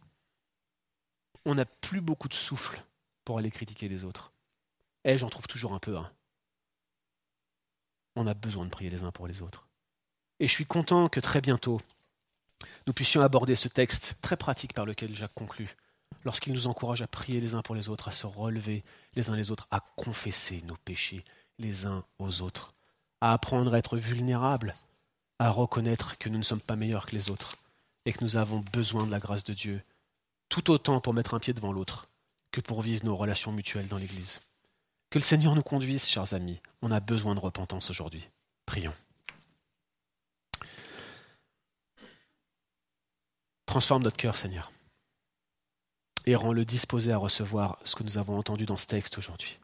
on 1.44 1.54
n'a 1.54 1.64
plus 1.64 2.00
beaucoup 2.00 2.28
de 2.28 2.34
souffle 2.34 2.84
pour 3.24 3.38
aller 3.38 3.50
critiquer 3.50 3.88
les 3.88 4.04
autres. 4.04 4.32
Et 5.04 5.18
j'en 5.18 5.28
trouve 5.28 5.46
toujours 5.46 5.72
un 5.72 5.78
peu. 5.78 5.96
Hein. 5.96 6.10
On 8.16 8.26
a 8.26 8.34
besoin 8.34 8.64
de 8.64 8.70
prier 8.70 8.90
les 8.90 9.02
uns 9.02 9.12
pour 9.12 9.26
les 9.26 9.42
autres. 9.42 9.68
Et 10.40 10.48
je 10.48 10.52
suis 10.52 10.66
content 10.66 11.08
que 11.08 11.20
très 11.20 11.40
bientôt, 11.40 11.78
nous 12.86 12.92
puissions 12.92 13.22
aborder 13.22 13.56
ce 13.56 13.68
texte 13.68 14.16
très 14.20 14.36
pratique 14.36 14.74
par 14.74 14.86
lequel 14.86 15.14
Jacques 15.14 15.34
conclut 15.34 15.76
lorsqu'il 16.24 16.52
nous 16.52 16.66
encourage 16.66 17.02
à 17.02 17.06
prier 17.06 17.40
les 17.40 17.54
uns 17.54 17.62
pour 17.62 17.74
les 17.74 17.88
autres, 17.88 18.08
à 18.08 18.12
se 18.12 18.26
relever 18.26 18.82
les 19.14 19.30
uns 19.30 19.36
les 19.36 19.50
autres, 19.50 19.66
à 19.70 19.80
confesser 19.96 20.62
nos 20.66 20.76
péchés 20.76 21.24
les 21.58 21.86
uns 21.86 22.04
aux 22.18 22.40
autres, 22.40 22.74
à 23.20 23.32
apprendre 23.32 23.74
à 23.74 23.78
être 23.78 23.96
vulnérables, 23.96 24.74
à 25.38 25.50
reconnaître 25.50 26.18
que 26.18 26.28
nous 26.28 26.38
ne 26.38 26.44
sommes 26.44 26.60
pas 26.60 26.76
meilleurs 26.76 27.06
que 27.06 27.14
les 27.14 27.30
autres 27.30 27.56
et 28.06 28.12
que 28.12 28.24
nous 28.24 28.36
avons 28.36 28.64
besoin 28.72 29.06
de 29.06 29.10
la 29.10 29.18
grâce 29.20 29.44
de 29.44 29.54
Dieu, 29.54 29.82
tout 30.48 30.70
autant 30.70 31.00
pour 31.00 31.14
mettre 31.14 31.34
un 31.34 31.38
pied 31.38 31.52
devant 31.52 31.72
l'autre 31.72 32.08
que 32.52 32.60
pour 32.60 32.82
vivre 32.82 33.04
nos 33.04 33.16
relations 33.16 33.52
mutuelles 33.52 33.88
dans 33.88 33.98
l'Église. 33.98 34.40
Que 35.10 35.18
le 35.18 35.24
Seigneur 35.24 35.54
nous 35.54 35.62
conduise, 35.62 36.06
chers 36.06 36.34
amis. 36.34 36.60
On 36.82 36.90
a 36.90 37.00
besoin 37.00 37.34
de 37.34 37.40
repentance 37.40 37.90
aujourd'hui. 37.90 38.28
Prions. 38.66 38.94
Transforme 43.74 44.04
notre 44.04 44.16
cœur, 44.16 44.36
Seigneur 44.36 44.70
et 46.26 46.36
rends-le 46.36 46.64
disposé 46.64 47.10
à 47.10 47.16
recevoir 47.16 47.76
ce 47.82 47.96
que 47.96 48.04
nous 48.04 48.18
avons 48.18 48.38
entendu 48.38 48.66
dans 48.66 48.76
ce 48.76 48.86
texte 48.86 49.18
aujourd'hui. 49.18 49.58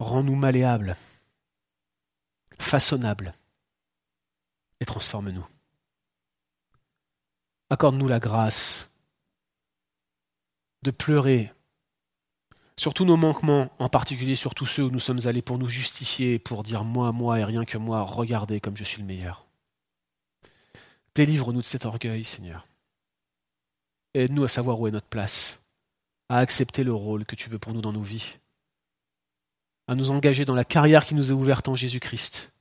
Rends-nous 0.00 0.34
malléables, 0.34 0.96
façonnables 2.58 3.32
et 4.80 4.86
transforme-nous. 4.86 5.46
Accorde-nous 7.70 8.08
la 8.08 8.18
grâce 8.18 8.92
de 10.82 10.90
pleurer 10.90 11.52
sur 12.76 12.92
tous 12.92 13.04
nos 13.04 13.16
manquements, 13.16 13.70
en 13.78 13.88
particulier 13.88 14.34
sur 14.34 14.56
tous 14.56 14.66
ceux 14.66 14.82
où 14.82 14.90
nous 14.90 14.98
sommes 14.98 15.28
allés 15.28 15.42
pour 15.42 15.58
nous 15.58 15.68
justifier, 15.68 16.40
pour 16.40 16.64
dire 16.64 16.82
moi, 16.82 17.12
moi 17.12 17.38
et 17.38 17.44
rien 17.44 17.64
que 17.64 17.78
moi, 17.78 18.02
regardez 18.02 18.58
comme 18.60 18.76
je 18.76 18.82
suis 18.82 19.00
le 19.00 19.06
meilleur. 19.06 19.45
Délivre-nous 21.16 21.62
de 21.62 21.66
cet 21.66 21.86
orgueil, 21.86 22.24
Seigneur. 22.24 22.68
Aide-nous 24.12 24.44
à 24.44 24.48
savoir 24.48 24.78
où 24.78 24.86
est 24.86 24.90
notre 24.90 25.06
place, 25.06 25.64
à 26.28 26.36
accepter 26.36 26.84
le 26.84 26.92
rôle 26.92 27.24
que 27.24 27.34
tu 27.34 27.48
veux 27.48 27.58
pour 27.58 27.72
nous 27.72 27.80
dans 27.80 27.94
nos 27.94 28.02
vies, 28.02 28.36
à 29.88 29.94
nous 29.94 30.10
engager 30.10 30.44
dans 30.44 30.54
la 30.54 30.64
carrière 30.64 31.06
qui 31.06 31.14
nous 31.14 31.30
est 31.30 31.34
ouverte 31.34 31.68
en 31.68 31.74
Jésus-Christ, 31.74 32.52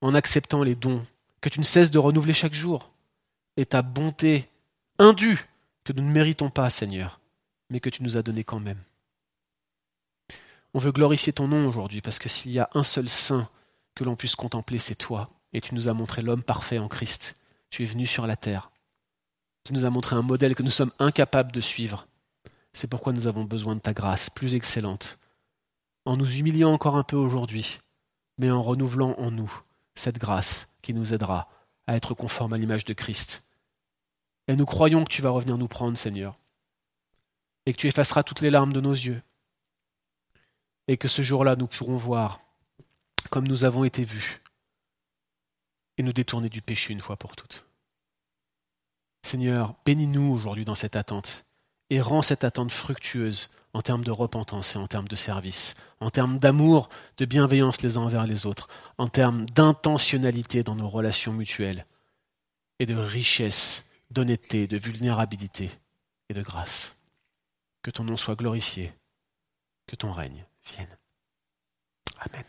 en 0.00 0.14
acceptant 0.14 0.62
les 0.62 0.74
dons 0.74 1.04
que 1.42 1.50
tu 1.50 1.60
ne 1.60 1.64
cesses 1.64 1.90
de 1.90 1.98
renouveler 1.98 2.32
chaque 2.32 2.54
jour, 2.54 2.90
et 3.58 3.66
ta 3.66 3.82
bonté 3.82 4.48
indue 4.98 5.46
que 5.84 5.92
nous 5.92 6.02
ne 6.02 6.12
méritons 6.12 6.48
pas, 6.48 6.70
Seigneur, 6.70 7.20
mais 7.68 7.80
que 7.80 7.90
tu 7.90 8.02
nous 8.02 8.16
as 8.16 8.22
donnée 8.22 8.44
quand 8.44 8.60
même. 8.60 8.82
On 10.72 10.78
veut 10.78 10.92
glorifier 10.92 11.34
ton 11.34 11.48
nom 11.48 11.68
aujourd'hui, 11.68 12.00
parce 12.00 12.18
que 12.18 12.30
s'il 12.30 12.52
y 12.52 12.60
a 12.60 12.70
un 12.72 12.82
seul 12.82 13.10
saint 13.10 13.46
que 13.94 14.04
l'on 14.04 14.16
puisse 14.16 14.36
contempler, 14.36 14.78
c'est 14.78 14.94
toi, 14.94 15.28
et 15.52 15.60
tu 15.60 15.74
nous 15.74 15.88
as 15.88 15.92
montré 15.92 16.22
l'homme 16.22 16.42
parfait 16.42 16.78
en 16.78 16.88
Christ. 16.88 17.40
Tu 17.70 17.82
es 17.82 17.86
venu 17.86 18.06
sur 18.06 18.26
la 18.26 18.36
terre 18.36 18.70
tu 19.66 19.72
nous 19.72 19.84
as 19.84 19.90
montré 19.90 20.14
un 20.14 20.22
modèle 20.22 20.54
que 20.54 20.62
nous 20.62 20.70
sommes 20.70 20.92
incapables 21.00 21.50
de 21.50 21.60
suivre. 21.60 22.06
C'est 22.72 22.86
pourquoi 22.86 23.12
nous 23.12 23.26
avons 23.26 23.42
besoin 23.42 23.74
de 23.74 23.80
ta 23.80 23.92
grâce 23.92 24.30
plus 24.30 24.54
excellente, 24.54 25.18
en 26.04 26.16
nous 26.16 26.36
humiliant 26.36 26.72
encore 26.72 26.96
un 26.96 27.02
peu 27.02 27.16
aujourd'hui, 27.16 27.80
mais 28.38 28.48
en 28.48 28.62
renouvelant 28.62 29.16
en 29.18 29.32
nous 29.32 29.52
cette 29.96 30.18
grâce 30.18 30.72
qui 30.82 30.94
nous 30.94 31.12
aidera 31.12 31.48
à 31.88 31.96
être 31.96 32.14
conformes 32.14 32.52
à 32.52 32.58
l'image 32.58 32.84
de 32.84 32.92
Christ. 32.92 33.48
Et 34.46 34.54
nous 34.54 34.66
croyons 34.66 35.02
que 35.02 35.10
tu 35.10 35.20
vas 35.20 35.30
revenir 35.30 35.58
nous 35.58 35.66
prendre, 35.66 35.98
Seigneur, 35.98 36.38
et 37.64 37.72
que 37.72 37.78
tu 37.78 37.88
effaceras 37.88 38.22
toutes 38.22 38.42
les 38.42 38.50
larmes 38.50 38.72
de 38.72 38.80
nos 38.80 38.92
yeux, 38.92 39.20
et 40.86 40.96
que 40.96 41.08
ce 41.08 41.22
jour-là 41.22 41.56
nous 41.56 41.66
pourrons 41.66 41.96
voir 41.96 42.38
comme 43.30 43.48
nous 43.48 43.64
avons 43.64 43.82
été 43.82 44.04
vus, 44.04 44.40
et 45.98 46.02
nous 46.02 46.12
détourner 46.12 46.48
du 46.48 46.62
péché 46.62 46.92
une 46.92 47.00
fois 47.00 47.16
pour 47.16 47.36
toutes. 47.36 47.66
Seigneur, 49.22 49.74
bénis-nous 49.84 50.32
aujourd'hui 50.32 50.64
dans 50.64 50.74
cette 50.74 50.96
attente 50.96 51.44
et 51.90 52.00
rends 52.00 52.22
cette 52.22 52.44
attente 52.44 52.70
fructueuse 52.70 53.50
en 53.72 53.82
termes 53.82 54.04
de 54.04 54.10
repentance 54.10 54.74
et 54.74 54.78
en 54.78 54.86
termes 54.86 55.08
de 55.08 55.16
service, 55.16 55.74
en 56.00 56.10
termes 56.10 56.38
d'amour, 56.38 56.88
de 57.18 57.24
bienveillance 57.24 57.82
les 57.82 57.96
uns 57.96 58.02
envers 58.02 58.26
les 58.26 58.46
autres, 58.46 58.68
en 58.98 59.08
termes 59.08 59.44
d'intentionnalité 59.50 60.62
dans 60.62 60.74
nos 60.74 60.88
relations 60.88 61.32
mutuelles 61.32 61.86
et 62.78 62.86
de 62.86 62.94
richesse, 62.94 63.90
d'honnêteté, 64.10 64.66
de 64.66 64.78
vulnérabilité 64.78 65.70
et 66.28 66.34
de 66.34 66.42
grâce. 66.42 66.96
Que 67.82 67.90
ton 67.90 68.04
nom 68.04 68.16
soit 68.16 68.34
glorifié, 68.34 68.92
que 69.86 69.96
ton 69.96 70.12
règne 70.12 70.44
vienne. 70.64 70.96
Amen. 72.20 72.44